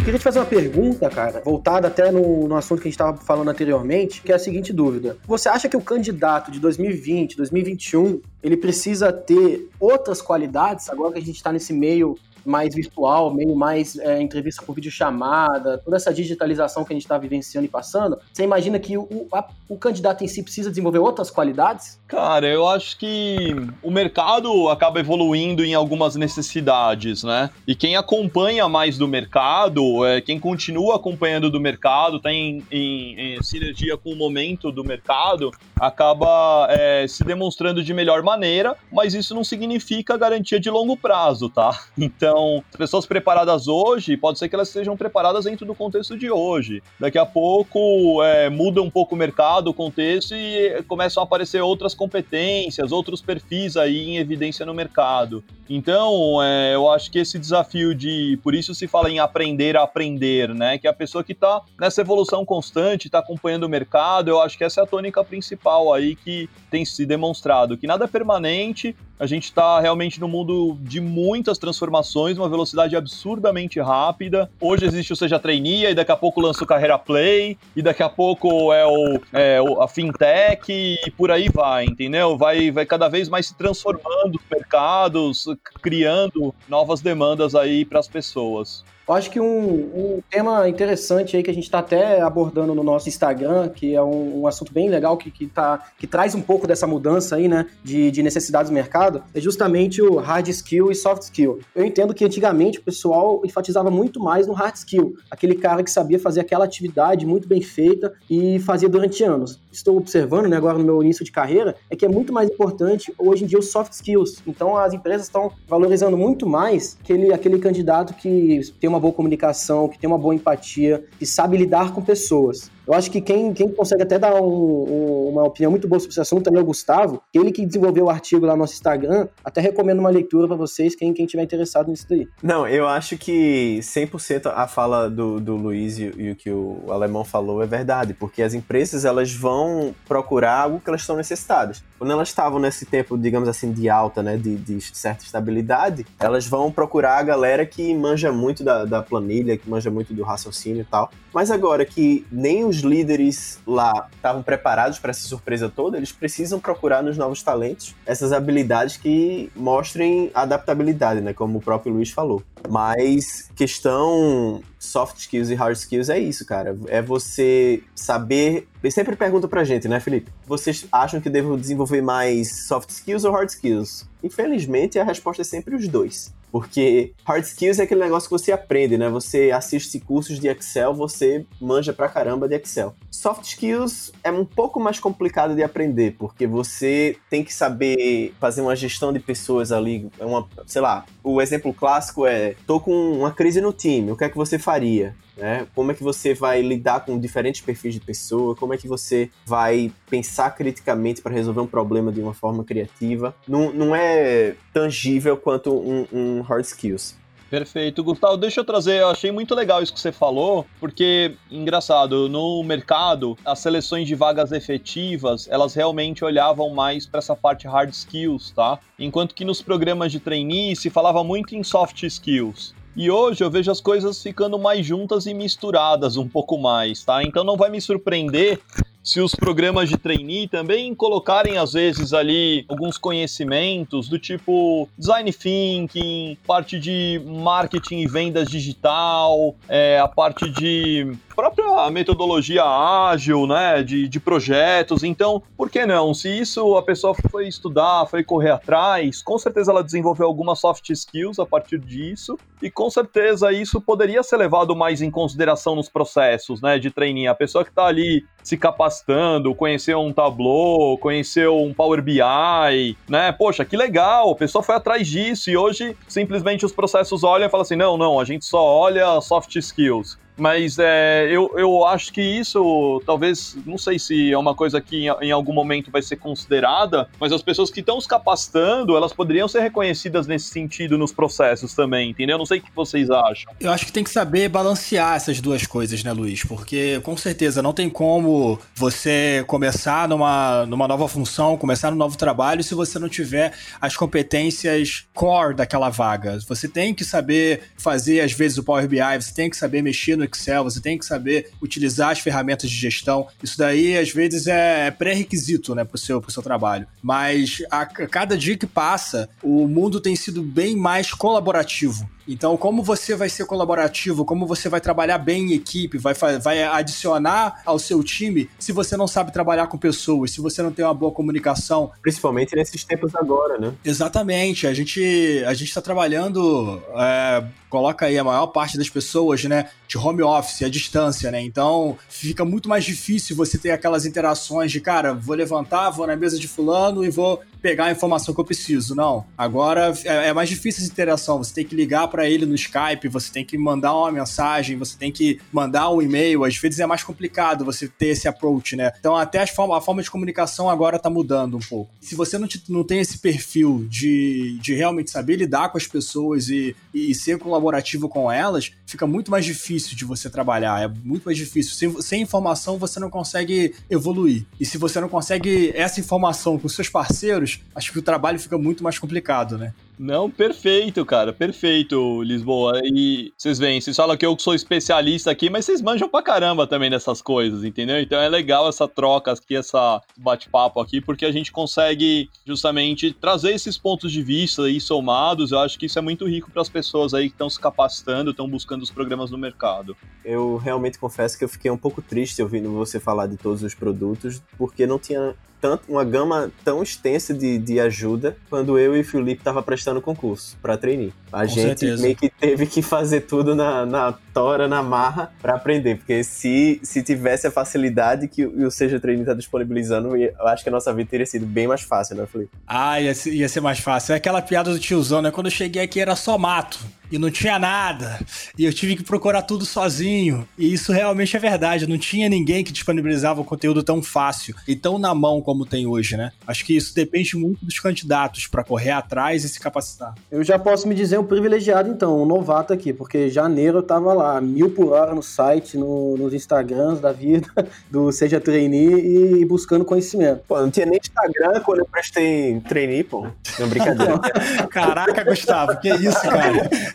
Queria 0.05 0.17
te 0.17 0.23
fazer 0.23 0.39
uma 0.39 0.45
pergunta, 0.45 1.11
cara, 1.11 1.43
voltada 1.45 1.89
até 1.89 2.13
no, 2.13 2.47
no 2.47 2.55
assunto 2.55 2.81
que 2.81 2.87
a 2.87 2.91
gente 2.91 2.95
estava 2.95 3.17
falando 3.17 3.49
anteriormente, 3.49 4.23
que 4.23 4.31
é 4.31 4.37
a 4.37 4.39
seguinte 4.39 4.73
dúvida. 4.73 5.17
Você 5.27 5.49
acha 5.49 5.69
que 5.69 5.77
o 5.77 5.81
candidato 5.81 6.53
de 6.53 6.61
2020, 6.61 7.37
2021, 7.37 8.21
ele 8.41 8.57
precisa 8.57 9.13
ter 9.13 9.69
outras 9.81 10.23
qualidades, 10.23 10.89
agora 10.89 11.15
que 11.15 11.19
a 11.19 11.23
gente 11.23 11.35
está 11.35 11.51
nesse 11.51 11.73
meio 11.73 12.17
mais 12.45 12.75
virtual, 12.75 13.33
meio 13.33 13.55
mais 13.55 13.99
é, 13.99 14.21
entrevista 14.21 14.63
por 14.65 14.75
videochamada, 14.75 15.79
toda 15.79 15.97
essa 15.97 16.13
digitalização 16.13 16.85
que 16.85 16.93
a 16.93 16.97
gente 16.97 17.05
está 17.05 17.19
vivenciando 17.19 17.67
e 17.67 17.69
passando, 17.69 18.19
você 18.33 18.43
imagina 18.43 18.79
que 18.79 18.97
o, 18.97 19.27
a, 19.33 19.47
o 19.69 19.77
candidato 19.77 20.25
em 20.25 20.29
si 20.29 20.43
precisa 20.43 20.71
desenvolver 20.71 20.99
outras 20.99 21.31
qualidades? 21.31 21.99
Cara, 22.07 22.47
eu 22.47 22.67
acho 22.69 22.99
que 22.99 23.55
o 23.83 23.91
mercado 23.91 24.69
acaba 24.69 25.01
evoluindo 25.01 25.65
em 25.65 25.75
algumas 25.75 26.17
necessidades, 26.17 27.23
né? 27.23 27.51
E 27.67 27.75
quem 27.75 27.97
acompanha 27.97 28.69
mais 28.69 28.99
do 28.99 29.09
mercado, 29.09 30.05
é, 30.05 30.21
quem 30.21 30.39
continua 30.39 30.97
acompanhando 30.97 31.51
do 31.51 31.61
mercado, 31.61 32.21
tem 32.21 32.63
em, 32.71 32.77
em, 32.79 33.37
em 33.37 33.43
sinergia 33.43 33.97
com 33.97 34.11
o 34.11 34.17
momento 34.17 34.71
do 34.71 34.85
mercado, 34.85 35.51
acaba 35.79 36.67
é, 36.71 37.07
se 37.09 37.25
demonstrando 37.25 37.83
de 37.83 37.95
melhor 37.95 38.23
maneira, 38.23 38.77
mas 38.91 39.15
isso 39.15 39.35
não 39.35 39.45
significa 39.45 40.17
garantia 40.17 40.61
de 40.61 40.71
longo 40.71 40.97
prazo, 40.97 41.49
tá? 41.49 41.79
Então, 42.03 42.32
então, 42.33 42.65
as 42.71 42.77
pessoas 42.77 43.05
preparadas 43.05 43.69
hoje, 43.69 44.17
pode 44.17 44.39
ser 44.39 44.49
que 44.49 44.55
elas 44.55 44.69
estejam 44.69 44.97
preparadas 44.97 45.45
dentro 45.45 45.67
do 45.67 45.75
contexto 45.75 46.17
de 46.17 46.31
hoje. 46.31 46.83
Daqui 46.99 47.19
a 47.19 47.27
pouco 47.27 48.23
é, 48.25 48.49
muda 48.49 48.81
um 48.81 48.91
pouco 48.91 49.15
o 49.15 49.19
mercado, 49.19 49.69
o 49.69 49.75
contexto 49.75 50.35
e 50.35 50.83
começam 50.89 51.23
a 51.23 51.25
aparecer 51.25 51.61
outras 51.61 51.95
competências, 51.95 52.91
outros 52.91 53.21
perfis 53.21 53.77
aí 53.77 54.09
em 54.09 54.17
evidência 54.17 54.65
no 54.65 54.73
mercado. 54.73 55.45
Então, 55.69 56.43
é, 56.43 56.75
eu 56.75 56.91
acho 56.91 57.11
que 57.11 57.19
esse 57.19 57.39
desafio 57.39 57.95
de, 57.95 58.39
por 58.43 58.55
isso 58.55 58.75
se 58.75 58.89
fala 58.89 59.11
em 59.11 59.19
aprender 59.19 59.77
a 59.77 59.83
aprender, 59.83 60.55
né? 60.55 60.79
Que 60.79 60.87
é 60.87 60.91
a 60.91 60.95
pessoa 60.95 61.23
que 61.23 61.33
está 61.33 61.61
nessa 61.79 62.01
evolução 62.01 62.47
constante, 62.47 63.09
está 63.09 63.19
acompanhando 63.19 63.65
o 63.65 63.69
mercado, 63.69 64.29
eu 64.29 64.41
acho 64.41 64.57
que 64.57 64.65
essa 64.65 64.81
é 64.81 64.85
a 64.85 64.87
tônica 64.87 65.23
principal 65.23 65.93
aí 65.93 66.17
que 66.17 66.49
tem 66.71 66.85
se 66.85 67.05
demonstrado, 67.05 67.77
que 67.77 67.87
nada 67.87 68.07
é 68.07 68.09
permanente, 68.09 68.97
a 69.23 69.27
gente 69.27 69.45
está 69.45 69.79
realmente 69.79 70.21
no 70.21 70.27
mundo 70.27 70.77
de 70.81 71.01
muitas 71.01 71.57
transformações, 71.57 72.37
uma 72.37 72.49
velocidade 72.49 72.97
absurdamente 72.97 73.79
rápida. 73.79 74.51
Hoje 74.61 74.85
existe 74.85 75.13
o 75.13 75.17
Seja 75.17 75.39
Trainee, 75.39 75.87
e 75.87 75.95
daqui 75.95 76.11
a 76.11 76.17
pouco 76.17 76.41
lança 76.41 76.65
o 76.65 76.67
Carreira 76.67 76.99
Play, 76.99 77.57
e 77.77 77.81
daqui 77.81 78.03
a 78.03 78.09
pouco 78.09 78.73
é, 78.73 78.85
o, 78.85 79.21
é 79.33 79.61
a 79.81 79.87
fintech, 79.87 80.73
e 80.73 81.09
por 81.13 81.31
aí 81.31 81.49
vai, 81.49 81.85
entendeu? 81.85 82.37
Vai, 82.37 82.73
vai 82.73 82.85
cada 82.85 83.09
vez 83.09 83.29
mais 83.29 83.47
se 83.47 83.55
transformando 83.55 84.35
os 84.35 84.43
mercados, 84.51 85.45
criando 85.81 86.53
novas 86.69 87.01
demandas 87.01 87.55
aí 87.55 87.85
para 87.85 88.01
as 88.01 88.09
pessoas. 88.09 88.85
Eu 89.07 89.15
acho 89.15 89.31
que 89.31 89.41
um, 89.41 89.47
um, 89.47 90.23
tema 90.31 90.69
interessante 90.69 91.37
aí 91.37 91.43
que 91.43 91.51
a 91.51 91.55
gente 91.55 91.65
está 91.65 91.81
até 91.81 92.21
abordando 92.21 92.75
no 92.75 92.85
nosso 92.85 93.09
Instagram, 93.09 93.69
que 93.69 93.95
é 93.95 94.03
um, 94.03 94.43
um, 94.43 94.47
assunto 94.47 94.73
bem 94.73 94.89
legal 94.89 95.17
que, 95.17 95.31
que, 95.31 95.47
tá, 95.47 95.89
que 95.99 96.07
traz 96.07 96.35
um 96.35 96.41
pouco 96.41 96.67
dessa 96.67 96.87
mudança 96.87 97.37
aí, 97.37 97.49
né, 97.49 97.67
de, 97.83 98.11
de 98.11 98.23
necessidades 98.23 98.71
do 98.71 98.75
mercado, 98.75 99.23
é 99.35 99.41
justamente 99.41 100.01
o 100.01 100.17
hard 100.17 100.49
skill 100.49 100.91
e 100.91 100.95
soft 100.95 101.23
skill. 101.23 101.59
Eu 101.75 101.85
entendo 101.85 102.15
que 102.15 102.25
antigamente 102.25 102.79
o 102.79 102.83
pessoal 102.83 103.43
enfatizava 103.45 103.91
muito 103.91 104.21
mais 104.21 104.47
no 104.47 104.53
hard 104.53 104.77
skill, 104.77 105.17
aquele 105.31 105.57
cara 105.57 105.83
que 105.83 105.91
sabia 105.91 106.19
fazer 106.19 106.41
aquela 106.41 106.65
atividade 106.65 107.27
muito 107.27 107.49
bem 107.49 107.61
feita 107.61 108.13
e 108.31 108.61
fazia 108.61 108.89
durante 108.89 109.25
anos. 109.25 109.61
Estou 109.73 109.97
observando, 109.97 110.47
né, 110.47 110.57
agora 110.57 110.79
no 110.79 110.85
meu 110.85 111.03
início 111.03 111.25
de 111.25 111.33
carreira, 111.33 111.75
é 111.91 111.97
que 111.97 112.05
é 112.05 112.09
muito 112.09 112.33
mais 112.33 112.49
importante 112.49 113.13
hoje 113.19 113.43
em 113.43 113.47
dia 113.47 113.59
os 113.59 113.71
soft 113.71 113.93
skills. 113.93 114.43
Então 114.47 114.77
as 114.77 114.95
empresas 114.95 115.27
estão 115.27 115.51
valorizando 115.67 116.17
muito 116.17 116.49
mais 116.49 116.97
aquele, 117.03 117.33
aquele 117.33 117.59
candidato 117.59 118.15
que 118.15 118.61
tem 118.81 118.92
uma 118.93 119.01
boa 119.01 119.13
comunicação, 119.13 119.89
que 119.89 119.99
tem 119.99 120.09
uma 120.09 120.19
boa 120.19 120.35
empatia, 120.35 121.05
que 121.19 121.27
sabe 121.27 121.57
lidar 121.57 121.93
com 121.93 122.03
pessoas. 122.03 122.71
Eu 122.87 122.95
acho 122.95 123.11
que 123.11 123.21
quem, 123.21 123.53
quem 123.53 123.69
consegue 123.69 124.03
até 124.03 124.19
dar 124.19 124.35
um, 124.35 124.45
um, 124.45 125.29
uma 125.29 125.45
opinião 125.45 125.71
muito 125.71 125.87
boa 125.87 126.01
sobre 126.01 126.13
esse 126.13 126.21
assunto 126.21 126.43
também 126.43 126.61
é 126.61 126.63
o 126.63 126.67
Gustavo, 126.67 127.23
ele 127.33 127.53
que 127.53 127.65
desenvolveu 127.65 128.07
o 128.07 128.11
artigo 128.11 128.45
lá 128.45 128.53
no 128.53 128.61
nosso 128.61 128.75
Instagram. 128.75 129.29
Até 129.45 129.61
recomendo 129.61 130.01
uma 130.01 130.11
leitura 130.11 130.49
para 130.49 130.57
vocês, 130.57 130.95
quem, 130.95 131.13
quem 131.13 131.27
tiver 131.27 131.43
interessado 131.43 131.89
nisso 131.89 132.07
daí. 132.09 132.27
Não, 132.43 132.67
eu 132.67 132.87
acho 132.89 133.17
que 133.17 133.79
100% 133.81 134.53
a 134.55 134.67
fala 134.67 135.09
do, 135.09 135.39
do 135.39 135.57
Luiz 135.57 135.99
e, 135.99 136.13
e, 136.17 136.31
o 136.33 136.37
que 136.37 136.51
o 136.51 136.85
alemão 136.89 137.25
falou 137.25 137.63
é 137.63 137.67
verdade, 137.67 138.15
porque 138.15 138.43
as 138.43 138.55
empresas 138.55 139.05
elas 139.05 139.33
vão 139.33 139.95
procurar 140.07 140.63
algo 140.63 140.81
que 140.81 140.91
elas 140.91 141.03
estão 141.03 141.17
necessitadas. 141.17 141.83
Quando 141.99 142.11
elas 142.11 142.29
estavam 142.29 142.59
nesse 142.59 142.85
tempo, 142.85 143.17
digamos 143.17 143.49
assim, 143.49 143.73
de 143.73 143.89
alta, 143.89 144.23
né, 144.23 144.37
de, 144.37 144.57
de 144.57 144.81
certa 144.81 145.25
estabilidade, 145.25 146.05
elas 146.19 146.47
vão 146.47 146.73
procurar 146.73 147.19
a 147.19 147.23
galera 147.23 147.65
que 147.65 147.95
manja 147.95 148.33
muito 148.33 148.65
da, 148.65 148.85
da 148.85 149.03
planilha, 149.03 149.57
que 149.57 149.71
manja 149.71 149.91
muito 149.91 150.13
do 150.13 150.25
raciocínio 150.25 150.83
e 150.83 150.85
tal. 150.85 151.11
Mas 151.33 151.51
agora 151.51 151.85
que 151.85 152.27
nem 152.31 152.65
os 152.65 152.81
líderes 152.81 153.59
lá 153.67 154.09
estavam 154.15 154.43
preparados 154.43 154.99
para 154.99 155.11
essa 155.11 155.27
surpresa 155.27 155.69
toda, 155.69 155.97
eles 155.97 156.13
precisam 156.13 156.61
procurar 156.61 157.03
nos 157.03 157.17
novos 157.17 157.43
talentos 157.43 157.95
essas 158.05 158.33
habilidades 158.33 158.97
que 158.97 159.51
mostrem 159.57 160.31
adaptabilidade, 160.35 161.21
né? 161.21 161.33
Como 161.33 161.59
o 161.59 161.63
próprio 161.63 161.93
Luiz 161.93 162.11
falou. 162.11 162.43
Mas 162.69 163.51
questão 163.57 164.63
soft 164.79 165.19
skills 165.19 165.51
e 165.51 165.55
hard 165.55 165.77
skills 165.77 166.09
é 166.09 166.19
isso, 166.19 166.45
cara. 166.45 166.77
É 166.89 167.01
você 167.01 167.83
saber. 167.95 168.69
Ele 168.83 168.91
sempre 168.91 169.17
pergunta 169.17 169.49
pra 169.49 169.65
gente, 169.65 169.89
né, 169.89 170.01
Felipe? 170.01 170.31
Vocês 170.47 170.87
acham 170.91 171.21
que 171.21 171.31
devo 171.31 171.57
desenvolver 171.57 172.03
mais 172.03 172.67
soft 172.67 172.91
skills 172.91 173.25
ou 173.25 173.33
hard 173.33 173.49
skills? 173.49 174.09
Infelizmente, 174.23 174.99
a 174.99 175.05
resposta 175.05 175.43
é 175.43 175.45
sempre 175.45 175.75
os 175.75 175.89
dois. 175.89 176.33
Porque 176.53 177.15
hard 177.25 177.45
skills 177.45 177.79
é 177.79 177.85
aquele 177.85 178.03
negócio 178.03 178.29
que 178.29 178.39
você 178.39 178.53
aprende, 178.53 178.99
né? 178.99 179.09
Você 179.09 179.51
assiste 179.51 179.99
cursos 179.99 180.39
de 180.39 180.49
Excel, 180.49 180.93
você 180.93 181.47
manja 181.59 181.95
pra 181.95 182.11
caramba 182.11 182.47
de 182.47 182.55
Excel. 182.55 182.95
Soft 183.11 183.45
skills 183.45 184.13
é 184.23 184.31
um 184.31 184.45
pouco 184.45 184.79
mais 184.79 185.01
complicado 185.01 185.55
de 185.55 185.63
aprender, 185.63 186.15
porque 186.19 186.47
você 186.47 187.17
tem 187.31 187.43
que 187.43 187.55
saber 187.55 188.35
fazer 188.39 188.61
uma 188.61 188.77
gestão 188.77 189.15
de 189.15 189.19
pessoas 189.19 189.73
ali. 189.73 190.11
É 190.21 190.27
uma, 190.27 190.47
sei 190.67 190.83
lá, 190.83 191.07
o 191.25 191.41
exemplo 191.41 191.73
clássico 191.73 192.27
é: 192.27 192.55
tô 192.67 192.79
com 192.79 192.93
uma 193.13 193.31
crise 193.31 193.63
no 193.63 193.73
time, 193.73 194.13
o 194.13 194.17
que 194.17 194.25
é 194.25 194.29
que 194.29 194.37
você 194.37 194.59
faria? 194.59 195.17
Né? 195.37 195.67
Como 195.75 195.91
é 195.91 195.95
que 195.95 196.03
você 196.03 196.35
vai 196.35 196.61
lidar 196.61 197.01
com 197.01 197.19
diferentes 197.19 197.61
perfis 197.61 197.95
de 197.95 198.01
pessoa? 198.01 198.55
Como 198.55 198.75
é 198.75 198.77
que 198.77 198.87
você 198.87 199.31
vai 199.47 199.91
pensar 200.09 200.51
criticamente 200.51 201.23
para 201.23 201.33
resolver 201.33 201.61
um 201.61 201.67
problema 201.67 202.13
de 202.13 202.21
uma 202.21 202.35
forma 202.35 202.65
criativa? 202.65 203.35
Não, 203.49 203.73
não 203.73 203.97
é 203.97 204.55
tangível 204.73 205.37
quanto 205.37 205.73
um, 205.75 206.07
um 206.13 206.41
hard 206.43 206.65
skills. 206.65 207.17
Perfeito. 207.53 208.03
Gustavo, 208.03 208.39
deixa 208.39 208.61
eu 208.61 208.65
trazer, 208.65 209.03
eu 209.03 209.09
achei 209.09 209.31
muito 209.31 209.55
legal 209.55 209.83
isso 209.83 209.93
que 209.93 210.01
você 210.01 210.11
falou, 210.11 210.65
porque, 210.81 211.37
engraçado, 211.51 212.27
no 212.27 212.63
mercado, 212.65 213.37
as 213.45 213.59
seleções 213.59 214.09
de 214.09 214.15
vagas 214.15 214.53
efetivas, 214.53 215.47
elas 215.51 215.75
realmente 215.75 216.25
olhavam 216.25 216.71
mais 216.71 217.05
para 217.05 217.19
essa 217.19 217.37
parte 217.37 217.69
hard 217.69 217.91
skills, 217.91 218.53
tá? 218.53 218.79
Enquanto 218.99 219.35
que 219.35 219.45
nos 219.45 219.61
programas 219.61 220.11
de 220.11 220.19
trainee 220.19 220.75
se 220.75 220.89
falava 220.89 221.23
muito 221.23 221.55
em 221.55 221.63
soft 221.63 222.03
skills. 222.05 222.75
E 222.95 223.11
hoje 223.11 223.43
eu 223.43 223.51
vejo 223.51 223.71
as 223.71 223.81
coisas 223.81 224.23
ficando 224.23 224.59
mais 224.59 224.85
juntas 224.85 225.25
e 225.25 225.33
misturadas 225.33 226.17
um 226.17 226.29
pouco 226.29 226.59
mais, 226.59 227.03
tá? 227.03 227.23
Então 227.23 227.43
não 227.43 227.57
vai 227.57 227.71
me 227.71 227.81
surpreender 227.81 228.61
se 229.03 229.21
os 229.21 229.35
programas 229.35 229.89
de 229.89 229.97
trainee 229.97 230.47
também 230.47 230.95
colocarem, 230.95 231.59
às 231.59 231.73
vezes, 231.73 232.13
ali 232.13 232.65
alguns 232.69 232.97
conhecimentos 232.97 234.09
do 234.09 234.19
tipo 234.19 234.89
design 234.97 235.33
thinking, 235.33 236.37
parte 236.47 236.79
de 236.79 237.21
marketing 237.25 237.99
e 237.99 238.07
vendas 238.07 238.49
digital, 238.49 239.57
é, 239.69 239.99
a 239.99 240.07
parte 240.09 240.49
de 240.51 241.17
própria 241.35 241.91
metodologia 241.91 242.63
ágil, 242.63 243.47
né, 243.47 243.83
de, 243.83 244.07
de 244.07 244.21
projetos. 244.21 245.03
Então, 245.03 245.43
por 245.57 245.71
que 245.71 245.85
não? 245.87 246.13
Se 246.15 246.29
isso 246.29 246.77
a 246.77 246.83
pessoa 246.83 247.15
foi 247.31 247.49
estudar, 247.49 248.07
foi 248.07 248.23
correr 248.23 248.51
atrás, 248.51 249.23
com 249.23 249.39
certeza 249.39 249.73
ela 249.73 249.83
desenvolveu 249.83 250.27
algumas 250.27 250.61
soft 250.61 250.91
skills 250.91 251.39
a 251.39 251.47
partir 251.47 251.79
disso, 251.79 252.39
e 252.63 252.71
com 252.71 252.89
certeza 252.91 253.51
isso 253.51 253.81
poderia 253.81 254.23
ser 254.23 254.37
levado 254.37 254.77
mais 254.77 255.03
em 255.03 255.11
consideração 255.11 255.75
nos 255.75 255.89
processos, 255.89 256.61
né, 256.61 256.79
de 256.79 256.91
treininho. 256.91 257.31
A 257.31 257.35
pessoa 257.35 257.65
que 257.65 257.71
está 257.71 257.87
ali 257.87 258.25
se 258.43 258.57
capacitando, 258.57 259.55
conheceu 259.55 260.01
um 260.01 260.13
Tableau, 260.13 260.99
conheceu 260.99 261.57
um 261.59 261.73
Power 261.73 262.03
BI, 262.03 262.97
né, 263.09 263.33
poxa, 263.33 263.65
que 263.65 263.77
legal, 263.77 264.31
a 264.31 264.35
pessoa 264.35 264.63
foi 264.63 264.75
atrás 264.75 265.07
disso, 265.07 265.51
e 265.51 265.57
hoje 265.57 265.97
simplesmente 266.09 266.65
os 266.65 266.73
processos 266.73 267.23
olham 267.23 267.47
e 267.47 267.51
falam 267.51 267.63
assim, 267.63 267.77
não, 267.77 267.97
não, 267.97 268.19
a 268.19 268.25
gente 268.25 268.45
só 268.45 268.63
olha 268.63 269.21
soft 269.21 269.55
skills 269.57 270.19
Mas 270.43 270.77
é, 270.77 271.29
eu, 271.31 271.53
eu 271.57 271.87
acho 271.87 272.13
que 272.13 272.21
isso, 272.21 273.01
talvez, 273.07 273.57
não 273.65 273.79
sei 273.79 273.97
se 273.97 274.33
é 274.33 274.37
uma 274.37 274.57
coisa 274.57 274.81
que 274.81 275.07
em, 275.07 275.29
em 275.29 275.31
algum 275.31 275.53
momento 275.53 275.89
vai 275.89 276.03
ser 276.03 276.17
considerada, 276.17 277.09
mas 277.21 277.31
as 277.31 277.41
pessoas 277.41 277.71
que 277.71 277.79
estão 277.79 278.01
se 278.01 278.09
capacitando, 278.09 278.97
elas 278.97 279.13
poderiam 279.13 279.47
ser 279.47 279.61
reconhecidas 279.61 280.27
nesse 280.27 280.47
sentido 280.47 280.99
nos 280.99 281.13
processos 281.13 281.75
também, 281.75 282.11
entendeu? 282.11 282.37
Não 282.37 282.45
sei 282.45 282.59
o 282.59 282.61
que 282.61 282.75
vocês 282.75 283.09
acham. 283.09 283.53
Eu 283.61 283.71
acho 283.71 283.87
que 283.87 283.93
tem 283.93 284.03
que 284.03 284.11
saber 284.11 284.49
balancear 284.49 285.15
essas 285.15 285.41
duas 285.41 285.65
coisas, 285.65 286.03
né, 286.03 286.13
Luiz? 286.13 286.43
Porque 286.43 286.99
com 287.05 287.17
certeza 287.17 287.63
não 287.63 287.73
tem 287.73 287.89
como 287.89 288.59
você 288.75 289.45
começar 289.47 290.09
numa, 290.09 290.67
numa 290.67 290.89
nova 290.89 291.07
função, 291.07 291.57
começar 291.57 291.93
num 291.93 291.97
novo 291.97 292.19
trabalho 292.19 292.65
se 292.65 292.75
você 292.75 292.99
não 292.99 293.09
tiver 293.09 293.53
as 293.81 293.97
competências 293.97 295.07
core 295.15 295.55
daquela 295.55 295.89
vaga. 295.89 296.41
Você 296.49 296.67
tem 296.67 296.93
que 296.93 297.05
saber 297.05 297.61
fazer, 297.77 298.23
às 298.23 298.33
vezes, 298.33 298.59
o 298.59 298.65
Power 298.65 298.89
BI, 298.89 298.99
você 299.21 299.33
tem 299.33 299.49
que 299.49 299.57
saber 299.57 299.83
mexer 299.83 300.17
no 300.17 300.32
Excel, 300.37 300.65
você 300.65 300.81
tem 300.81 300.99
que 300.99 301.05
saber 301.05 301.51
utilizar 301.61 302.11
as 302.11 302.21
ferramentas 302.21 302.71
de 302.71 302.77
gestão. 302.77 303.27
Isso 303.43 303.59
daí, 303.59 303.97
às 303.97 304.11
vezes, 304.11 304.47
é 304.47 304.91
pré-requisito 304.91 305.75
né, 305.75 305.85
para 305.85 305.97
o 305.97 305.99
seu, 305.99 306.23
seu 306.29 306.43
trabalho. 306.43 306.87
Mas 307.03 307.63
a 307.71 307.87
cada 307.87 308.37
dia 308.37 308.57
que 308.57 308.67
passa, 308.67 309.29
o 309.43 309.67
mundo 309.67 310.01
tem 310.01 310.17
sido 310.17 310.43
bem 310.43 310.77
mais 310.77 311.13
colaborativo. 311.13 312.09
Então, 312.29 312.57
como 312.57 312.83
você 312.83 313.15
vai 313.17 313.29
ser 313.29 313.47
colaborativo, 313.47 314.25
como 314.25 314.47
você 314.47 314.69
vai 314.69 314.81
trabalhar 314.81 315.19
bem 315.19 315.53
em 315.53 315.55
equipe, 315.55 315.99
vai, 315.99 316.15
vai 316.15 316.63
adicionar 316.63 317.63
ao 317.65 317.79
seu 317.79 318.03
time 318.03 318.49
se 318.59 318.73
você 318.73 318.97
não 318.97 319.09
sabe 319.09 319.33
trabalhar 319.33 319.67
com 319.67 319.79
pessoas, 319.79 320.33
se 320.33 320.41
você 320.41 320.63
não 320.63 320.71
tem 320.71 320.85
uma 320.85 320.95
boa 320.95 321.13
comunicação. 321.13 321.91
Principalmente 322.01 322.55
nesses 322.55 322.85
tempos 322.85 323.15
agora, 323.15 323.59
né? 323.59 323.75
Exatamente. 323.85 324.67
A 324.67 324.75
gente 324.75 325.43
a 325.47 325.53
está 325.53 325.81
trabalhando, 325.81 326.83
é, 326.95 327.45
coloca 327.69 328.07
aí 328.07 328.19
a 328.19 328.25
maior 328.25 328.49
parte 328.49 328.77
das 328.77 328.89
pessoas, 328.89 329.43
né, 329.45 329.71
de 329.89 329.97
home 329.97 330.23
office, 330.23 330.63
à 330.63 330.69
distância, 330.69 331.31
né? 331.31 331.41
Então, 331.41 331.97
fica 332.09 332.45
muito 332.45 332.69
mais 332.69 332.85
difícil 332.85 333.37
você 333.37 333.59
ter 333.59 333.71
aquelas 333.71 334.05
interações 334.05 334.71
de, 334.71 334.81
cara, 334.81 335.15
vou 335.15 335.35
levantar, 335.35 335.91
vou 335.91 336.07
na 336.07 336.17
mesa 336.17 336.39
de 336.39 336.49
fulano 336.49 337.05
e 337.05 337.11
vou 337.11 337.41
pegar 337.63 337.87
a 337.87 337.93
informação 337.93 338.35
que 338.35 338.41
eu 338.41 338.45
preciso. 338.45 338.95
Não. 338.95 339.25
Agora 339.39 339.95
é, 340.05 340.29
é 340.29 340.33
mais 340.33 340.49
difícil 340.49 340.83
essa 340.83 340.93
interação. 340.93 341.39
Você 341.39 341.55
tem 341.55 341.65
que 341.65 341.77
ligar 341.77 342.09
para 342.09 342.29
ele 342.29 342.45
no 342.45 342.55
Skype, 342.55 343.09
você 343.09 343.33
tem 343.33 343.45
que 343.45 343.57
mandar 343.57 343.97
uma 343.97 344.11
mensagem, 344.11 344.77
você 344.77 344.99
tem 344.99 345.13
que 345.13 345.41
mandar 345.53 345.91
um 345.91 346.03
e-mail. 346.03 346.45
Às 346.45 346.57
vezes 346.57 346.81
é 346.81 346.87
mais 346.87 347.03
complicado 347.03 347.65
você 347.65 347.87
ter 347.87 348.09
esse 348.09 348.27
approach, 348.27 348.75
né? 348.75 348.93
Então 348.99 349.17
até 349.17 349.47
forma, 349.47 349.79
a 349.79 349.81
forma 349.81 350.03
de 350.03 350.11
comunicação 350.11 350.69
agora 350.69 350.99
tá 350.99 351.09
mudando 351.09 351.57
um 351.57 351.61
pouco. 351.61 351.91
Se 352.01 352.15
você 352.15 352.39
não, 352.39 352.49
te, 352.49 352.63
não 352.69 352.83
tem 352.83 352.99
esse 352.99 353.19
perfil 353.19 353.87
de, 353.89 354.59
de 354.61 354.75
realmente 354.75 355.11
saber 355.11 355.37
lidar 355.37 355.69
com 355.69 355.79
as 355.79 355.87
pessoas 355.87 356.49
e, 356.49 356.75
e 356.93 357.15
ser 357.15 357.39
colaborativo 357.39 358.09
com 358.09 358.31
elas, 358.31 358.73
fica 358.87 359.07
muito 359.07 359.31
mais 359.31 359.45
difícil 359.45 359.97
de 359.97 360.05
você 360.05 360.29
trabalhar. 360.29 360.83
É 360.83 360.89
muito 360.89 361.25
mais 361.25 361.37
difícil. 361.37 361.75
Sem, 361.75 362.03
sem 362.03 362.23
informação 362.23 362.79
você 362.79 362.99
não 362.99 363.11
consegue 363.11 363.75
evoluir. 363.89 364.45
E 364.59 364.65
se 364.65 364.79
você 364.79 365.01
não 365.01 365.09
consegue 365.09 365.73
essa 365.75 366.01
informação 366.01 366.59
com 366.59 366.69
seus 366.69 366.89
parceiros, 366.89 367.52
acho 367.75 367.93
que 367.93 367.99
o 367.99 368.03
trabalho 368.03 368.39
fica 368.39 368.57
muito 368.57 368.83
mais 368.83 368.99
complicado, 368.99 369.59
né? 369.59 369.73
Não, 370.03 370.29
perfeito, 370.29 371.07
cara, 371.07 371.33
perfeito, 371.33 372.25
Lisboa. 372.25 372.81
E 372.83 373.33
vocês 373.39 373.57
veem, 373.57 373.81
vocês 373.81 373.97
falam 373.97 374.17
que 374.17 374.27
eu 374.27 374.37
sou 374.37 374.53
especialista 374.53 375.31
aqui, 375.31 375.49
mas 375.49 375.65
vocês 375.65 375.81
manjam 375.81 376.09
pra 376.09 376.21
caramba 376.21 376.67
também 376.67 376.91
dessas 376.91 377.23
coisas, 377.23 377.63
entendeu? 377.63 378.01
Então 378.01 378.21
é 378.21 378.29
legal 378.29 378.69
essa 378.69 378.89
troca 378.89 379.31
aqui, 379.31 379.55
essa 379.55 380.03
bate-papo 380.17 380.81
aqui, 380.81 381.01
porque 381.01 381.25
a 381.25 381.31
gente 381.31 381.53
consegue 381.53 382.29
justamente 382.45 383.13
trazer 383.13 383.53
esses 383.53 383.79
pontos 383.79 384.11
de 384.11 384.25
vista 384.25 384.63
aí 384.63 384.81
somados. 384.81 385.53
Eu 385.53 385.61
acho 385.61 385.79
que 385.79 385.87
isso 385.87 386.01
é 386.01 386.03
muito 386.03 386.27
rico 386.27 386.51
para 386.51 386.63
as 386.63 386.69
pessoas 386.69 387.15
aí 387.15 387.29
que 387.29 387.35
estão 387.37 387.49
se 387.49 387.61
capacitando, 387.61 388.33
estão 388.33 388.49
buscando 388.49 388.83
os 388.83 388.91
programas 388.91 389.31
no 389.31 389.39
mercado. 389.39 389.97
Eu 390.25 390.57
realmente 390.57 390.99
confesso 390.99 391.39
que 391.39 391.45
eu 391.45 391.49
fiquei 391.49 391.71
um 391.71 391.79
pouco 391.79 392.03
triste 392.03 392.43
ouvindo 392.43 392.73
você 392.73 392.99
falar 392.99 393.29
de 393.29 393.37
todos 393.37 393.63
os 393.63 393.73
produtos, 393.73 394.43
porque 394.59 394.85
não 394.85 394.99
tinha 394.99 395.37
tanto, 395.63 395.85
uma 395.89 396.05
gama 396.05 396.51
tão 396.65 396.83
extensa 396.83 397.33
de, 397.33 397.57
de 397.57 397.79
ajuda 397.79 398.37
quando 398.51 398.77
eu 398.77 398.97
e 398.97 399.01
o 399.01 399.05
Felipe 399.05 399.45
tava 399.45 399.63
prestando 399.63 399.92
concurso 400.01 400.57
para 400.63 400.77
treinar. 400.77 401.11
A 401.33 401.41
Com 401.41 401.49
gente 401.49 401.81
certeza. 401.81 402.03
meio 402.03 402.17
que 402.17 402.29
teve 402.29 402.67
que 402.67 402.83
fazer 402.83 403.23
tudo 403.23 403.55
na, 403.55 403.85
na 403.85 404.13
tora, 404.33 404.69
na 404.69 404.83
marra, 404.83 405.33
para 405.41 405.55
aprender. 405.55 405.97
Porque 405.97 406.23
se, 406.23 406.81
se 406.83 407.03
tivesse 407.03 407.47
a 407.47 407.51
facilidade 407.51 408.29
que 408.29 408.47
o 408.47 408.71
Seja 408.71 409.01
Trainee 409.01 409.25
tá 409.25 409.35
disponibilizando, 409.35 410.17
eu 410.17 410.49
acho 410.49 410.63
que 410.63 410.69
a 410.69 410.73
nossa 410.73 410.93
vida 410.93 411.11
teria 411.11 411.27
sido 411.27 411.47
bem 411.47 411.67
mais 411.67 411.83
fácil, 411.83 412.17
né, 412.17 412.27
Felipe? 412.27 412.51
Ah, 412.67 413.01
ia 413.01 413.15
ser, 413.15 413.33
ia 413.33 413.49
ser 413.49 413.61
mais 413.61 413.79
fácil. 413.79 414.13
É 414.13 414.17
aquela 414.17 414.41
piada 414.41 414.71
do 414.71 414.79
tiozão, 414.79 415.21
né? 415.21 415.31
Quando 415.31 415.47
eu 415.47 415.53
cheguei 415.53 415.83
aqui 415.83 416.01
era 416.01 416.15
só 416.17 416.39
mato 416.39 416.79
e 417.13 417.19
não 417.19 417.31
tinha 417.31 417.59
nada. 417.59 418.19
E 418.59 418.65
eu 418.65 418.73
tive 418.73 418.97
que 418.97 419.03
procurar 419.03 419.43
tudo 419.43 419.67
sozinho. 419.67 420.49
E 420.59 420.73
isso 420.73 420.93
realmente 420.93 421.37
é 421.37 421.39
verdade. 421.39 421.87
Não 421.87 421.99
tinha 421.99 422.29
ninguém 422.29 422.65
que 422.65 422.73
disponibilizava 422.73 423.41
o 423.41 423.45
conteúdo 423.45 423.83
tão 423.83 424.03
fácil 424.03 424.55
e 424.67 424.75
tão 424.75 424.99
na 424.99 425.15
mão 425.15 425.43
como 425.43 425.67
tem 425.67 425.87
hoje, 425.87 426.17
né? 426.17 426.33
Acho 426.47 426.65
que 426.65 426.75
isso 426.75 426.95
depende 426.95 427.37
muito 427.37 427.65
dos 427.65 427.79
candidatos 427.79 428.47
para 428.47 428.65
correr 428.65 428.93
atrás 428.93 429.45
e 429.45 429.49
se 429.49 429.61
capacitar. 429.61 430.15
Eu 430.31 430.43
já 430.43 430.59
posso 430.59 430.89
me 430.89 430.95
dizer 430.95 431.19
um 431.19 431.25
privilegiado, 431.25 431.91
então, 431.91 432.23
um 432.23 432.27
novato 432.27 432.73
aqui, 432.73 432.93
porque 432.93 433.29
janeiro 433.29 433.79
eu 433.79 433.83
tava 433.83 434.15
lá, 434.15 434.41
mil 434.41 434.71
por 434.71 434.93
hora 434.93 435.15
no 435.15 435.23
site, 435.23 435.77
no, 435.77 436.17
nos 436.17 436.33
Instagrams 436.33 437.01
da 437.01 437.13
vida, 437.13 437.49
do 437.91 438.11
Seja 438.11 438.41
Trainee 438.41 439.41
e 439.41 439.45
buscando 439.45 439.85
conhecimento. 439.85 440.43
Pô, 440.49 440.59
não 440.61 440.71
tinha 440.71 440.87
nem 440.87 440.99
Instagram 440.99 441.61
quando 441.61 441.81
eu 441.81 441.87
prestei 441.87 442.61
trainee, 442.61 443.05
pô. 443.05 443.27
Não, 443.59 443.69
brincadeira. 443.69 444.19
Caraca, 444.71 445.25
Gustavo, 445.25 445.79
que 445.79 445.89
isso, 445.89 446.21
cara? 446.23 446.71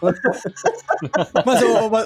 mas, 1.44 1.60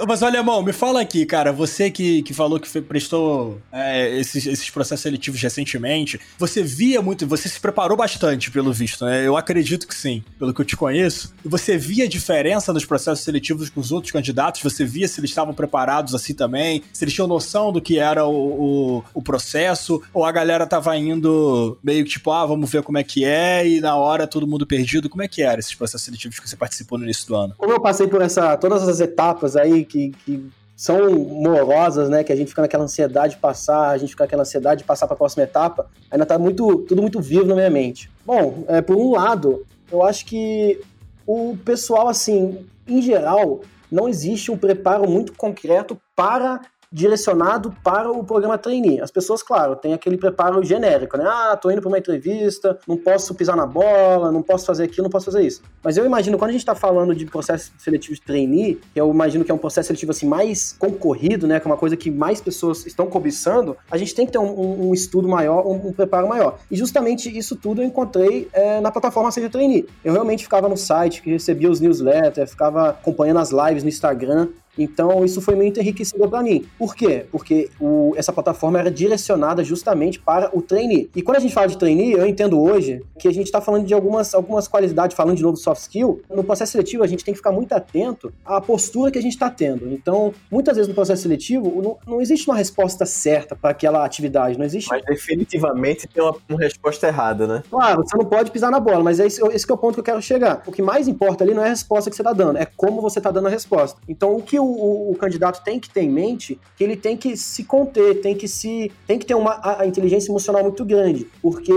mas, 0.07 0.23
olha, 0.23 0.39
irmão, 0.39 0.63
me 0.63 0.73
fala 0.73 1.01
aqui, 1.01 1.25
cara. 1.25 1.53
Você 1.53 1.91
que, 1.91 2.23
que 2.23 2.35
falou 2.35 2.59
que 2.59 2.81
prestou 2.83 3.61
é, 3.73 4.19
esses, 4.19 4.47
esses 4.47 4.71
processos 4.71 5.03
seletivos 5.03 5.41
recentemente, 5.41 6.21
você 6.39 6.63
via 6.63 7.01
muito, 7.01 7.27
você 7.27 7.49
se 7.49 7.61
preparou 7.61 7.97
bastante, 7.97 8.51
pelo 8.51 8.73
visto, 8.73 9.05
né? 9.05 9.27
Eu 9.27 9.37
acredito 9.37 9.87
que 9.87 9.95
sim, 9.95 10.25
pelo 10.39 10.53
que 10.53 10.61
eu 10.61 10.65
te 10.65 10.77
conheço. 10.77 11.35
Você 11.45 11.77
via 11.77 12.09
diferença 12.09 12.73
nos 12.73 12.85
processos 12.85 13.25
seletivos 13.25 13.71
com 13.71 13.81
os 13.81 13.93
outros 13.93 14.13
candidatos? 14.13 14.63
Você 14.63 14.85
via 14.85 15.07
se 15.09 15.21
eles 15.21 15.31
estavam 15.31 15.55
preparados 15.55 16.15
assim 16.15 16.35
também? 16.35 16.83
Se 16.93 17.05
eles 17.05 17.15
tinham 17.15 17.29
noção 17.29 17.73
do 17.73 17.81
que 17.81 17.99
era 17.99 18.27
o, 18.27 18.99
o, 18.99 19.05
o 19.15 19.23
processo? 19.23 20.03
Ou 20.13 20.25
a 20.25 20.33
galera 20.33 20.67
tava 20.67 20.97
indo 20.97 21.79
meio 21.83 22.05
que 22.05 22.11
tipo, 22.11 22.31
ah, 22.31 22.47
vamos 22.47 22.71
ver 22.71 22.83
como 22.83 22.99
é 22.99 23.05
que 23.05 23.25
é, 23.25 23.67
e 23.67 23.81
na 23.81 23.97
hora 23.97 24.27
todo 24.27 24.47
mundo 24.47 24.67
perdido? 24.67 25.09
Como 25.09 25.23
é 25.23 25.29
que 25.29 25.43
era 25.43 25.61
esses 25.61 25.75
processos 25.75 26.05
seletivos 26.05 26.39
que 26.39 26.49
você 26.49 26.57
participou 26.57 26.99
no 26.99 27.05
início 27.05 27.27
do 27.27 27.37
ano? 27.37 27.55
Como 27.57 27.73
eu 27.73 27.81
passei 27.85 28.09
por 28.09 28.23
essa, 28.23 28.57
todas 28.57 28.89
as 28.89 28.99
etapas 28.99 29.57
aí 29.57 29.85
que, 29.85 30.13
que 30.25 30.51
são 30.75 31.11
morosas, 31.13 32.09
né? 32.09 32.25
Que 32.25 32.33
a 32.33 32.37
gente 32.37 32.49
fica 32.49 32.63
naquela 32.63 32.85
ansiedade 32.85 33.35
de 33.35 33.41
passar, 33.41 33.91
a 33.91 33.99
gente 33.99 34.09
fica 34.09 34.25
naquela 34.25 34.41
ansiedade 34.41 34.79
de 34.79 34.87
passar 34.87 35.07
para 35.07 35.13
a 35.13 35.19
próxima 35.19 35.45
etapa, 35.45 35.91
ainda 36.11 36.25
tá 36.25 36.39
muito, 36.39 36.79
tudo 36.79 37.03
muito 37.03 37.21
vivo 37.21 37.45
na 37.45 37.55
minha 37.55 37.69
mente. 37.69 38.11
Bom, 38.25 38.65
é, 38.69 38.81
por 38.81 38.97
um 38.97 39.11
lado, 39.11 39.67
eu 39.93 40.03
acho 40.03 40.25
que 40.25 40.81
o 41.27 41.59
pessoal, 41.63 42.09
assim, 42.09 42.65
em 42.89 43.03
geral, 43.03 43.61
não 43.93 44.09
existe 44.09 44.51
um 44.51 44.57
preparo 44.57 45.07
muito 45.07 45.35
concreto 45.35 46.01
para 46.17 46.63
direcionado 46.95 47.75
para 47.83 48.09
o 48.09 48.23
programa 48.23 48.57
trainee. 48.57 49.01
As 49.01 49.11
pessoas, 49.11 49.43
claro, 49.43 49.75
têm 49.75 49.93
aquele 49.93 50.17
preparo 50.17 50.63
genérico, 50.63 51.17
né? 51.17 51.25
Ah, 51.27 51.59
tô 51.61 51.69
indo 51.69 51.81
para 51.81 51.89
uma 51.89 51.99
entrevista, 51.99 52.79
não 52.87 52.97
posso 52.97 53.35
pisar 53.35 53.57
na 53.57 53.67
bola, 53.67 54.31
não 54.31 54.43
posso 54.43 54.65
fazer 54.65 54.85
aquilo, 54.85 55.03
não 55.03 55.11
posso 55.11 55.27
fazer 55.27 55.43
isso. 55.43 55.61
Mas 55.83 55.97
eu 55.97 56.07
imagino, 56.07 56.39
quando 56.39 56.51
a 56.51 56.53
gente 56.53 56.61
está 56.61 56.77
falando 56.77 57.13
de 57.13 57.27
processo 57.27 57.73
seletivo 57.79 58.15
de 58.15 58.23
trainee, 58.23 58.81
eu 58.95 59.11
imagino 59.11 59.45
que 59.45 59.51
é 59.51 59.55
um 59.55 59.59
processo 59.59 59.89
seletivo 59.89 60.13
assim 60.13 60.29
mais 60.29 60.77
concorrido, 60.79 61.49
né? 61.49 61.59
Que 61.59 61.67
é 61.67 61.71
uma 61.71 61.77
coisa 61.77 61.97
que 61.97 62.13
mais 62.13 62.41
pessoas 62.41 62.87
estão 62.87 63.09
cobiçando, 63.09 63.77
a 63.91 63.97
gente 63.97 64.15
tem 64.15 64.25
que 64.25 64.31
ter 64.31 64.39
um, 64.39 64.53
um, 64.53 64.89
um 64.91 64.95
estudo 64.95 65.27
maior, 65.27 65.67
um, 65.67 65.89
um, 65.89 65.93
preparo 65.93 66.29
maior. 66.29 66.61
E 66.71 66.77
justamente 66.77 67.37
isso 67.37 67.57
tudo 67.57 67.83
eu 67.83 67.87
encontrei 67.87 68.49
é, 68.53 68.81
na 68.81 68.93
plataforma 68.93 69.33
Seja 69.33 69.51
Trainee. 69.51 69.85
Eu 70.05 70.13
realmente 70.13 70.45
ficava 70.45 70.69
no 70.69 70.77
site, 70.77 71.21
recebia 71.25 71.69
os 71.69 71.81
newsletters, 71.81 72.51
ficava 72.51 72.91
acompanhando 72.91 73.41
as 73.41 73.51
lives 73.51 73.83
no 73.83 73.89
Instagram, 73.89 74.47
então, 74.77 75.25
isso 75.25 75.41
foi 75.41 75.55
muito 75.55 75.81
enriquecedor 75.81 76.29
para 76.29 76.43
mim. 76.43 76.67
Por 76.79 76.95
quê? 76.95 77.27
Porque 77.31 77.71
o, 77.81 78.13
essa 78.17 78.33
plataforma 78.33 78.79
era 78.79 78.91
direcionada 78.91 79.63
justamente 79.63 80.19
para 80.19 80.51
o 80.57 80.61
trainee. 80.61 81.11
E 81.15 81.23
quando 81.23 81.37
a 81.37 81.41
gente 81.41 81.55
fala 81.55 81.69
de 81.69 81.79
trainee, 81.79 82.13
eu 82.13 82.27
entendo 82.27 82.61
hoje 82.61 83.03
que 83.19 83.29
a 83.29 83.33
gente 83.33 83.47
está 83.47 83.61
falando 83.61 83.87
de 83.87 83.95
algumas, 83.95 84.35
algumas 84.35 84.67
qualidades, 84.67 85.17
falando 85.17 85.37
de 85.37 85.43
novo 85.43 85.57
soft 85.57 85.83
skill. 85.83 86.23
No 86.29 86.43
processo 86.43 86.73
seletivo, 86.73 87.03
a 87.03 87.07
gente 87.07 87.25
tem 87.25 87.33
que 87.33 87.39
ficar 87.39 87.53
muito 87.53 87.73
atento 87.73 88.33
à 88.45 88.61
postura 88.61 89.11
que 89.11 89.19
a 89.19 89.23
gente 89.23 89.33
está 89.33 89.49
tendo. 89.49 89.93
Então, 89.93 90.35
muitas 90.51 90.77
vezes 90.77 90.89
no 90.89 90.95
processo 90.95 91.23
seletivo, 91.23 91.83
não, 91.83 91.99
não 92.07 92.21
existe 92.21 92.49
uma 92.49 92.57
resposta 92.57 93.07
certa 93.07 93.55
para 93.55 93.71
aquela 93.71 94.05
atividade, 94.05 94.59
não 94.59 94.65
existe. 94.65 94.89
Mas 94.91 95.05
definitivamente 95.05 96.09
tem 96.09 96.23
uma, 96.23 96.37
uma, 96.49 96.59
resposta 96.59 97.07
errada, 97.07 97.47
né? 97.47 97.63
Claro, 97.71 98.03
você 98.05 98.17
não 98.17 98.25
pode 98.25 98.51
pisar 98.51 98.71
na 98.71 98.81
bola, 98.81 99.03
mas 99.03 99.21
é 99.21 99.27
esse, 99.27 99.43
esse 99.49 99.71
é 99.71 99.75
o 99.75 99.79
ponto 99.79 99.95
que 99.95 100.01
eu 100.01 100.05
quero 100.05 100.23
chegar. 100.23 100.63
O 100.67 100.73
que 100.73 100.83
mais 100.83 101.09
importa 101.09 101.45
ali 101.45 101.55
não 101.55 101.63
é 101.63 101.67
a 101.67 101.71
resposta 101.71 102.11
que 102.11 102.17
você 102.17 102.23
está 102.23 102.33
dando, 102.33 102.59
é 102.59 102.67
como 102.77 103.01
você 103.01 103.19
está 103.19 103.31
dando 103.31 103.47
a 103.47 103.51
resposta. 103.51 104.01
Então, 104.09 104.37
o 104.37 104.43
que 104.43 104.59
o, 104.65 105.11
o, 105.11 105.15
candidato 105.17 105.63
tem 105.63 105.79
que 105.79 105.89
ter 105.89 106.03
em 106.03 106.11
mente 106.11 106.59
que 106.77 106.85
ele 106.85 106.97
tem 106.97 107.17
que 107.17 107.37
se 107.37 107.65
conter, 107.65 108.21
tem 108.21 108.35
que 108.35 108.49
se 108.49 108.91
tem 109.07 109.19
que 109.19 109.27
ter 109.27 109.35
uma 109.35 109.53
a, 109.53 109.83
a 109.83 109.87
inteligência 109.87 110.31
emocional 110.31 110.63
muito 110.63 110.85
grande, 110.85 111.27
porque 111.43 111.73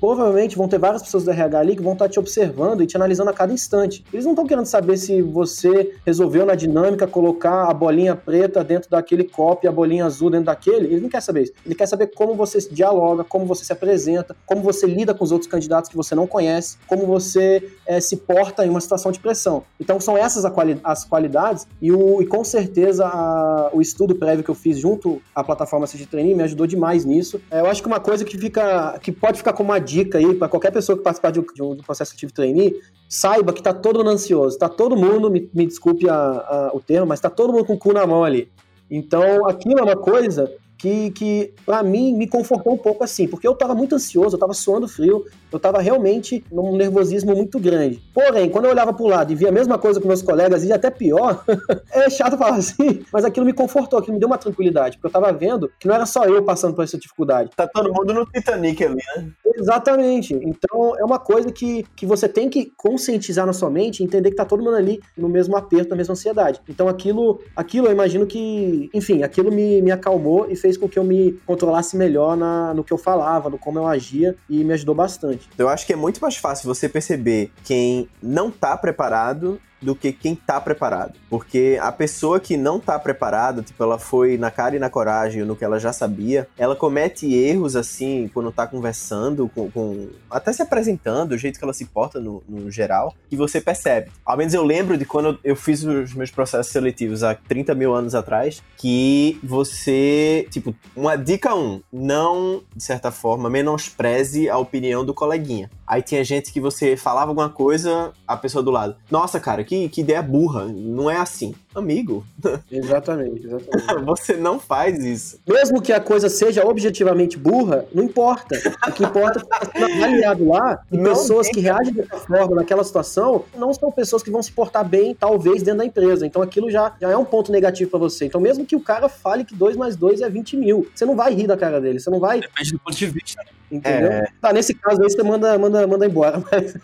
provavelmente 0.00 0.56
vão 0.56 0.68
ter 0.68 0.78
várias 0.78 1.02
pessoas 1.02 1.24
do 1.24 1.30
RH 1.30 1.58
ali 1.58 1.76
que 1.76 1.82
vão 1.82 1.92
estar 1.92 2.08
te 2.08 2.18
observando 2.18 2.82
e 2.82 2.86
te 2.86 2.96
analisando 2.96 3.30
a 3.30 3.32
cada 3.32 3.52
instante. 3.52 4.04
Eles 4.12 4.24
não 4.24 4.32
estão 4.32 4.46
querendo 4.46 4.66
saber 4.66 4.96
se 4.96 5.22
você 5.22 5.94
resolveu 6.04 6.46
na 6.46 6.54
dinâmica 6.54 7.06
colocar 7.06 7.68
a 7.68 7.74
bolinha 7.74 8.16
preta 8.16 8.64
dentro 8.64 8.90
daquele 8.90 9.24
copo 9.24 9.66
e 9.66 9.68
a 9.68 9.72
bolinha 9.72 10.04
azul 10.06 10.30
dentro 10.30 10.46
daquele. 10.46 10.86
Ele 10.86 11.00
não 11.00 11.08
quer 11.08 11.20
saber 11.20 11.42
isso. 11.42 11.52
Ele 11.64 11.74
quer 11.74 11.86
saber 11.86 12.08
como 12.08 12.34
você 12.34 12.58
dialoga, 12.70 13.24
como 13.24 13.44
você 13.44 13.64
se 13.64 13.72
apresenta, 13.72 14.36
como 14.46 14.62
você 14.62 14.86
lida 14.86 15.14
com 15.14 15.24
os 15.24 15.32
outros 15.32 15.50
candidatos 15.50 15.90
que 15.90 15.96
você 15.96 16.14
não 16.14 16.26
conhece, 16.26 16.78
como 16.86 17.06
você 17.06 17.70
é, 17.86 18.00
se 18.00 18.16
porta 18.16 18.64
em 18.64 18.70
uma 18.70 18.80
situação 18.80 19.12
de 19.12 19.20
pressão. 19.20 19.64
Então 19.78 20.00
são 20.00 20.16
essas 20.16 20.44
as 20.84 21.04
qualidades 21.04 21.66
e, 21.80 21.92
o, 21.92 22.21
e 22.22 22.26
com 22.26 22.44
certeza 22.44 23.04
a, 23.04 23.70
o 23.72 23.80
estudo 23.80 24.14
prévio 24.14 24.44
que 24.44 24.50
eu 24.50 24.54
fiz 24.54 24.78
junto 24.78 25.20
à 25.34 25.42
plataforma 25.42 25.84
Assistir 25.84 26.06
Training 26.06 26.34
me 26.34 26.44
ajudou 26.44 26.68
demais 26.68 27.04
nisso. 27.04 27.40
É, 27.50 27.60
eu 27.60 27.66
acho 27.66 27.82
que 27.82 27.88
uma 27.88 27.98
coisa 27.98 28.24
que 28.24 28.38
fica 28.38 28.96
que 29.00 29.10
pode 29.10 29.38
ficar 29.38 29.52
como 29.52 29.70
uma 29.70 29.80
dica 29.80 30.18
aí 30.18 30.34
para 30.34 30.48
qualquer 30.48 30.70
pessoa 30.70 30.96
que 30.96 31.02
participar 31.02 31.32
de 31.32 31.40
um, 31.40 31.44
de 31.52 31.62
um 31.62 31.76
processo 31.78 32.14
ativo 32.14 32.32
trainee, 32.32 32.80
saiba 33.08 33.52
que 33.52 33.60
tá 33.60 33.74
todo 33.74 33.98
mundo 33.98 34.10
ansioso, 34.10 34.56
tá 34.56 34.68
todo 34.68 34.96
mundo, 34.96 35.28
me, 35.28 35.50
me 35.52 35.66
desculpe 35.66 36.08
a, 36.08 36.14
a, 36.14 36.70
o 36.72 36.80
termo, 36.80 37.08
mas 37.08 37.18
tá 37.18 37.28
todo 37.28 37.52
mundo 37.52 37.64
com 37.64 37.74
o 37.74 37.78
cu 37.78 37.92
na 37.92 38.06
mão 38.06 38.22
ali. 38.22 38.48
Então, 38.88 39.48
aquilo 39.48 39.80
é 39.80 39.82
uma 39.82 39.96
coisa 39.96 40.52
que, 40.82 41.12
que 41.12 41.54
para 41.64 41.80
mim, 41.84 42.12
me 42.12 42.26
confortou 42.26 42.72
um 42.74 42.76
pouco 42.76 43.04
assim, 43.04 43.28
porque 43.28 43.46
eu 43.46 43.54
tava 43.54 43.72
muito 43.72 43.94
ansioso, 43.94 44.34
eu 44.34 44.40
tava 44.40 44.52
suando 44.52 44.88
frio, 44.88 45.24
eu 45.52 45.60
tava 45.60 45.80
realmente 45.80 46.44
num 46.50 46.76
nervosismo 46.76 47.36
muito 47.36 47.60
grande. 47.60 48.02
Porém, 48.12 48.50
quando 48.50 48.64
eu 48.64 48.72
olhava 48.72 48.92
pro 48.92 49.06
lado 49.06 49.30
e 49.30 49.36
via 49.36 49.50
a 49.50 49.52
mesma 49.52 49.78
coisa 49.78 50.00
com 50.00 50.08
meus 50.08 50.22
colegas, 50.22 50.64
e 50.64 50.72
até 50.72 50.90
pior, 50.90 51.44
é 51.92 52.10
chato 52.10 52.36
falar 52.36 52.56
assim, 52.56 53.04
mas 53.12 53.24
aquilo 53.24 53.46
me 53.46 53.52
confortou, 53.52 54.00
aquilo 54.00 54.14
me 54.14 54.18
deu 54.18 54.26
uma 54.26 54.38
tranquilidade, 54.38 54.96
porque 54.96 55.06
eu 55.06 55.20
tava 55.20 55.32
vendo 55.32 55.70
que 55.78 55.86
não 55.86 55.94
era 55.94 56.04
só 56.04 56.24
eu 56.24 56.42
passando 56.42 56.74
por 56.74 56.82
essa 56.82 56.98
dificuldade. 56.98 57.50
Tá 57.54 57.68
todo 57.68 57.92
mundo 57.92 58.12
no 58.12 58.26
Titanic 58.26 58.82
ali, 58.84 58.96
né? 59.16 59.30
Exatamente. 59.54 60.34
Então, 60.34 60.96
é 60.98 61.04
uma 61.04 61.18
coisa 61.18 61.52
que, 61.52 61.84
que 61.94 62.06
você 62.06 62.28
tem 62.28 62.48
que 62.48 62.72
conscientizar 62.76 63.46
na 63.46 63.52
sua 63.52 63.70
mente, 63.70 64.02
entender 64.02 64.30
que 64.30 64.36
tá 64.36 64.44
todo 64.44 64.64
mundo 64.64 64.76
ali 64.76 65.00
no 65.16 65.28
mesmo 65.28 65.56
aperto, 65.56 65.90
na 65.90 65.96
mesma 65.96 66.12
ansiedade. 66.12 66.60
Então, 66.68 66.88
aquilo, 66.88 67.40
aquilo 67.54 67.86
eu 67.86 67.92
imagino 67.92 68.26
que, 68.26 68.90
enfim, 68.92 69.22
aquilo 69.22 69.52
me, 69.52 69.80
me 69.80 69.92
acalmou 69.92 70.46
e 70.50 70.56
fez 70.56 70.71
fez 70.72 70.76
com 70.76 70.88
que 70.88 70.98
eu 70.98 71.04
me 71.04 71.32
controlasse 71.46 71.96
melhor 71.96 72.36
na, 72.36 72.72
no 72.74 72.82
que 72.82 72.92
eu 72.92 72.98
falava, 72.98 73.50
no 73.50 73.58
como 73.58 73.78
eu 73.78 73.86
agia 73.86 74.34
e 74.48 74.64
me 74.64 74.72
ajudou 74.72 74.94
bastante. 74.94 75.48
Eu 75.56 75.68
acho 75.68 75.86
que 75.86 75.92
é 75.92 75.96
muito 75.96 76.20
mais 76.20 76.36
fácil 76.36 76.66
você 76.66 76.88
perceber 76.88 77.52
quem 77.64 78.08
não 78.22 78.50
tá 78.50 78.76
preparado 78.76 79.60
do 79.82 79.94
que 79.94 80.12
quem 80.12 80.34
tá 80.34 80.60
preparado. 80.60 81.14
Porque 81.28 81.78
a 81.80 81.90
pessoa 81.90 82.38
que 82.40 82.56
não 82.56 82.78
tá 82.78 82.98
preparada, 82.98 83.62
tipo, 83.62 83.82
ela 83.82 83.98
foi 83.98 84.38
na 84.38 84.50
cara 84.50 84.76
e 84.76 84.78
na 84.78 84.88
coragem 84.88 85.44
no 85.44 85.56
que 85.56 85.64
ela 85.64 85.78
já 85.78 85.92
sabia, 85.92 86.48
ela 86.56 86.76
comete 86.76 87.32
erros 87.34 87.76
assim 87.76 88.30
quando 88.32 88.52
tá 88.52 88.66
conversando 88.66 89.50
com. 89.54 89.70
com 89.70 90.08
até 90.30 90.52
se 90.52 90.62
apresentando, 90.62 91.32
o 91.32 91.38
jeito 91.38 91.58
que 91.58 91.64
ela 91.64 91.72
se 91.72 91.84
porta 91.86 92.20
no, 92.20 92.42
no, 92.48 92.70
geral, 92.70 93.14
que 93.28 93.36
você 93.36 93.60
percebe. 93.60 94.10
Ao 94.24 94.36
menos 94.36 94.54
eu 94.54 94.62
lembro 94.62 94.96
de 94.96 95.04
quando 95.04 95.38
eu 95.42 95.56
fiz 95.56 95.82
os 95.82 96.14
meus 96.14 96.30
processos 96.30 96.72
seletivos 96.72 97.22
há 97.22 97.34
30 97.34 97.74
mil 97.74 97.94
anos 97.94 98.14
atrás, 98.14 98.62
que 98.76 99.38
você. 99.42 100.46
Tipo, 100.50 100.74
uma 100.94 101.16
dica 101.16 101.54
1, 101.54 101.58
um, 101.58 101.82
não, 101.92 102.62
de 102.74 102.82
certa 102.82 103.10
forma, 103.10 103.50
menospreze 103.50 104.48
a 104.48 104.56
opinião 104.58 105.04
do 105.04 105.14
coleguinha. 105.14 105.70
Aí 105.92 106.00
tinha 106.00 106.24
gente 106.24 106.50
que 106.50 106.58
você 106.58 106.96
falava 106.96 107.30
alguma 107.30 107.50
coisa, 107.50 108.14
a 108.26 108.34
pessoa 108.34 108.64
do 108.64 108.70
lado, 108.70 108.96
nossa, 109.10 109.38
cara, 109.38 109.62
que, 109.62 109.90
que 109.90 110.00
ideia 110.00 110.22
burra, 110.22 110.64
não 110.64 111.10
é 111.10 111.18
assim. 111.18 111.54
Amigo. 111.74 112.24
Exatamente, 112.70 113.46
exatamente. 113.46 114.04
você 114.04 114.36
não 114.36 114.60
faz 114.60 115.02
isso. 115.04 115.40
Mesmo 115.46 115.80
que 115.80 115.92
a 115.92 116.00
coisa 116.00 116.28
seja 116.28 116.66
objetivamente 116.66 117.38
burra, 117.38 117.86
não 117.94 118.04
importa. 118.04 118.56
O 118.88 118.92
que 118.92 119.04
importa 119.04 119.40
é 119.40 119.66
que 119.66 119.76
está 119.78 119.86
avaliado 119.86 120.48
lá 120.48 120.82
e 120.90 120.96
não 120.96 121.12
pessoas 121.12 121.48
que 121.48 121.60
reagem 121.60 121.94
dessa 121.94 122.18
forma 122.18 122.56
naquela 122.56 122.84
situação 122.84 123.44
não 123.56 123.72
são 123.72 123.90
pessoas 123.90 124.22
que 124.22 124.30
vão 124.30 124.42
se 124.42 124.52
portar 124.52 124.86
bem, 124.86 125.14
talvez, 125.14 125.62
dentro 125.62 125.78
da 125.78 125.84
empresa. 125.84 126.26
Então 126.26 126.42
aquilo 126.42 126.70
já, 126.70 126.94
já 127.00 127.10
é 127.10 127.16
um 127.16 127.24
ponto 127.24 127.50
negativo 127.50 127.90
para 127.90 128.00
você. 128.00 128.26
Então, 128.26 128.40
mesmo 128.40 128.66
que 128.66 128.76
o 128.76 128.80
cara 128.80 129.08
fale 129.08 129.44
que 129.44 129.54
2 129.54 129.76
mais 129.76 129.96
2 129.96 130.20
é 130.20 130.28
20 130.28 130.56
mil, 130.56 130.88
você 130.94 131.04
não 131.04 131.16
vai 131.16 131.32
rir 131.34 131.46
da 131.46 131.56
cara 131.56 131.80
dele, 131.80 132.00
você 132.00 132.10
não 132.10 132.20
vai. 132.20 132.40
Depende 132.40 132.72
do 132.72 132.78
ponto 132.78 132.96
de 132.96 133.06
vista? 133.06 133.42
Entendeu? 133.72 134.12
É... 134.12 134.28
Tá, 134.38 134.52
nesse 134.52 134.74
caso 134.74 135.02
aí 135.02 135.10
você 135.10 135.22
manda, 135.22 135.58
manda, 135.58 135.86
manda 135.86 136.04
embora. 136.04 136.42
Mas... 136.50 136.74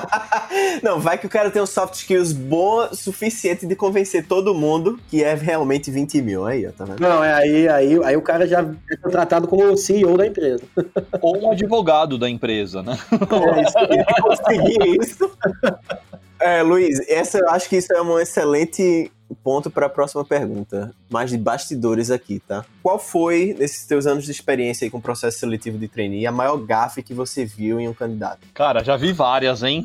não, 0.82 0.98
vai 0.98 1.18
que 1.18 1.26
o 1.26 1.28
cara 1.28 1.50
tem 1.50 1.60
um 1.60 1.66
soft 1.66 1.94
skills 1.94 2.32
bom 2.32 2.88
suficiente 2.94 3.66
de 3.66 3.76
convencer 3.76 4.13
todo 4.22 4.54
mundo 4.54 4.98
que 5.08 5.22
é 5.22 5.34
realmente 5.34 5.90
20 5.90 6.22
mil. 6.22 6.46
Aí, 6.46 6.66
ó, 6.66 6.72
tá 6.72 6.84
vendo? 6.84 7.00
Não, 7.00 7.22
é 7.22 7.32
aí, 7.32 7.68
aí, 7.68 8.04
aí 8.04 8.16
o 8.16 8.22
cara 8.22 8.46
já 8.46 8.60
é 8.90 8.96
contratado 8.96 9.46
como 9.48 9.64
o 9.64 9.76
CEO 9.76 10.16
da 10.16 10.26
empresa. 10.26 10.62
Ou 11.20 11.38
um 11.38 11.50
advogado 11.50 12.18
da 12.18 12.28
empresa, 12.28 12.82
né? 12.82 12.98
É, 13.12 13.62
isso, 13.62 14.22
conseguir 14.22 15.00
isso. 15.00 15.30
É, 16.40 16.62
Luiz, 16.62 17.00
essa, 17.08 17.38
eu 17.38 17.48
acho 17.50 17.68
que 17.68 17.76
isso 17.76 17.92
é 17.92 18.02
um 18.02 18.18
excelente 18.18 19.10
ponto 19.34 19.70
para 19.70 19.86
a 19.86 19.90
próxima 19.90 20.24
pergunta, 20.24 20.94
mais 21.10 21.30
de 21.30 21.38
bastidores 21.38 22.10
aqui, 22.10 22.40
tá? 22.40 22.64
Qual 22.82 22.98
foi, 22.98 23.54
nesses 23.58 23.86
teus 23.86 24.06
anos 24.06 24.24
de 24.24 24.30
experiência 24.30 24.84
aí 24.84 24.90
com 24.90 24.98
o 24.98 25.02
processo 25.02 25.38
seletivo 25.38 25.78
de 25.78 25.88
trainee, 25.88 26.26
a 26.26 26.32
maior 26.32 26.56
gafe 26.58 27.02
que 27.02 27.14
você 27.14 27.44
viu 27.44 27.80
em 27.80 27.88
um 27.88 27.94
candidato? 27.94 28.40
Cara, 28.52 28.82
já 28.82 28.96
vi 28.96 29.12
várias, 29.12 29.62
hein? 29.62 29.84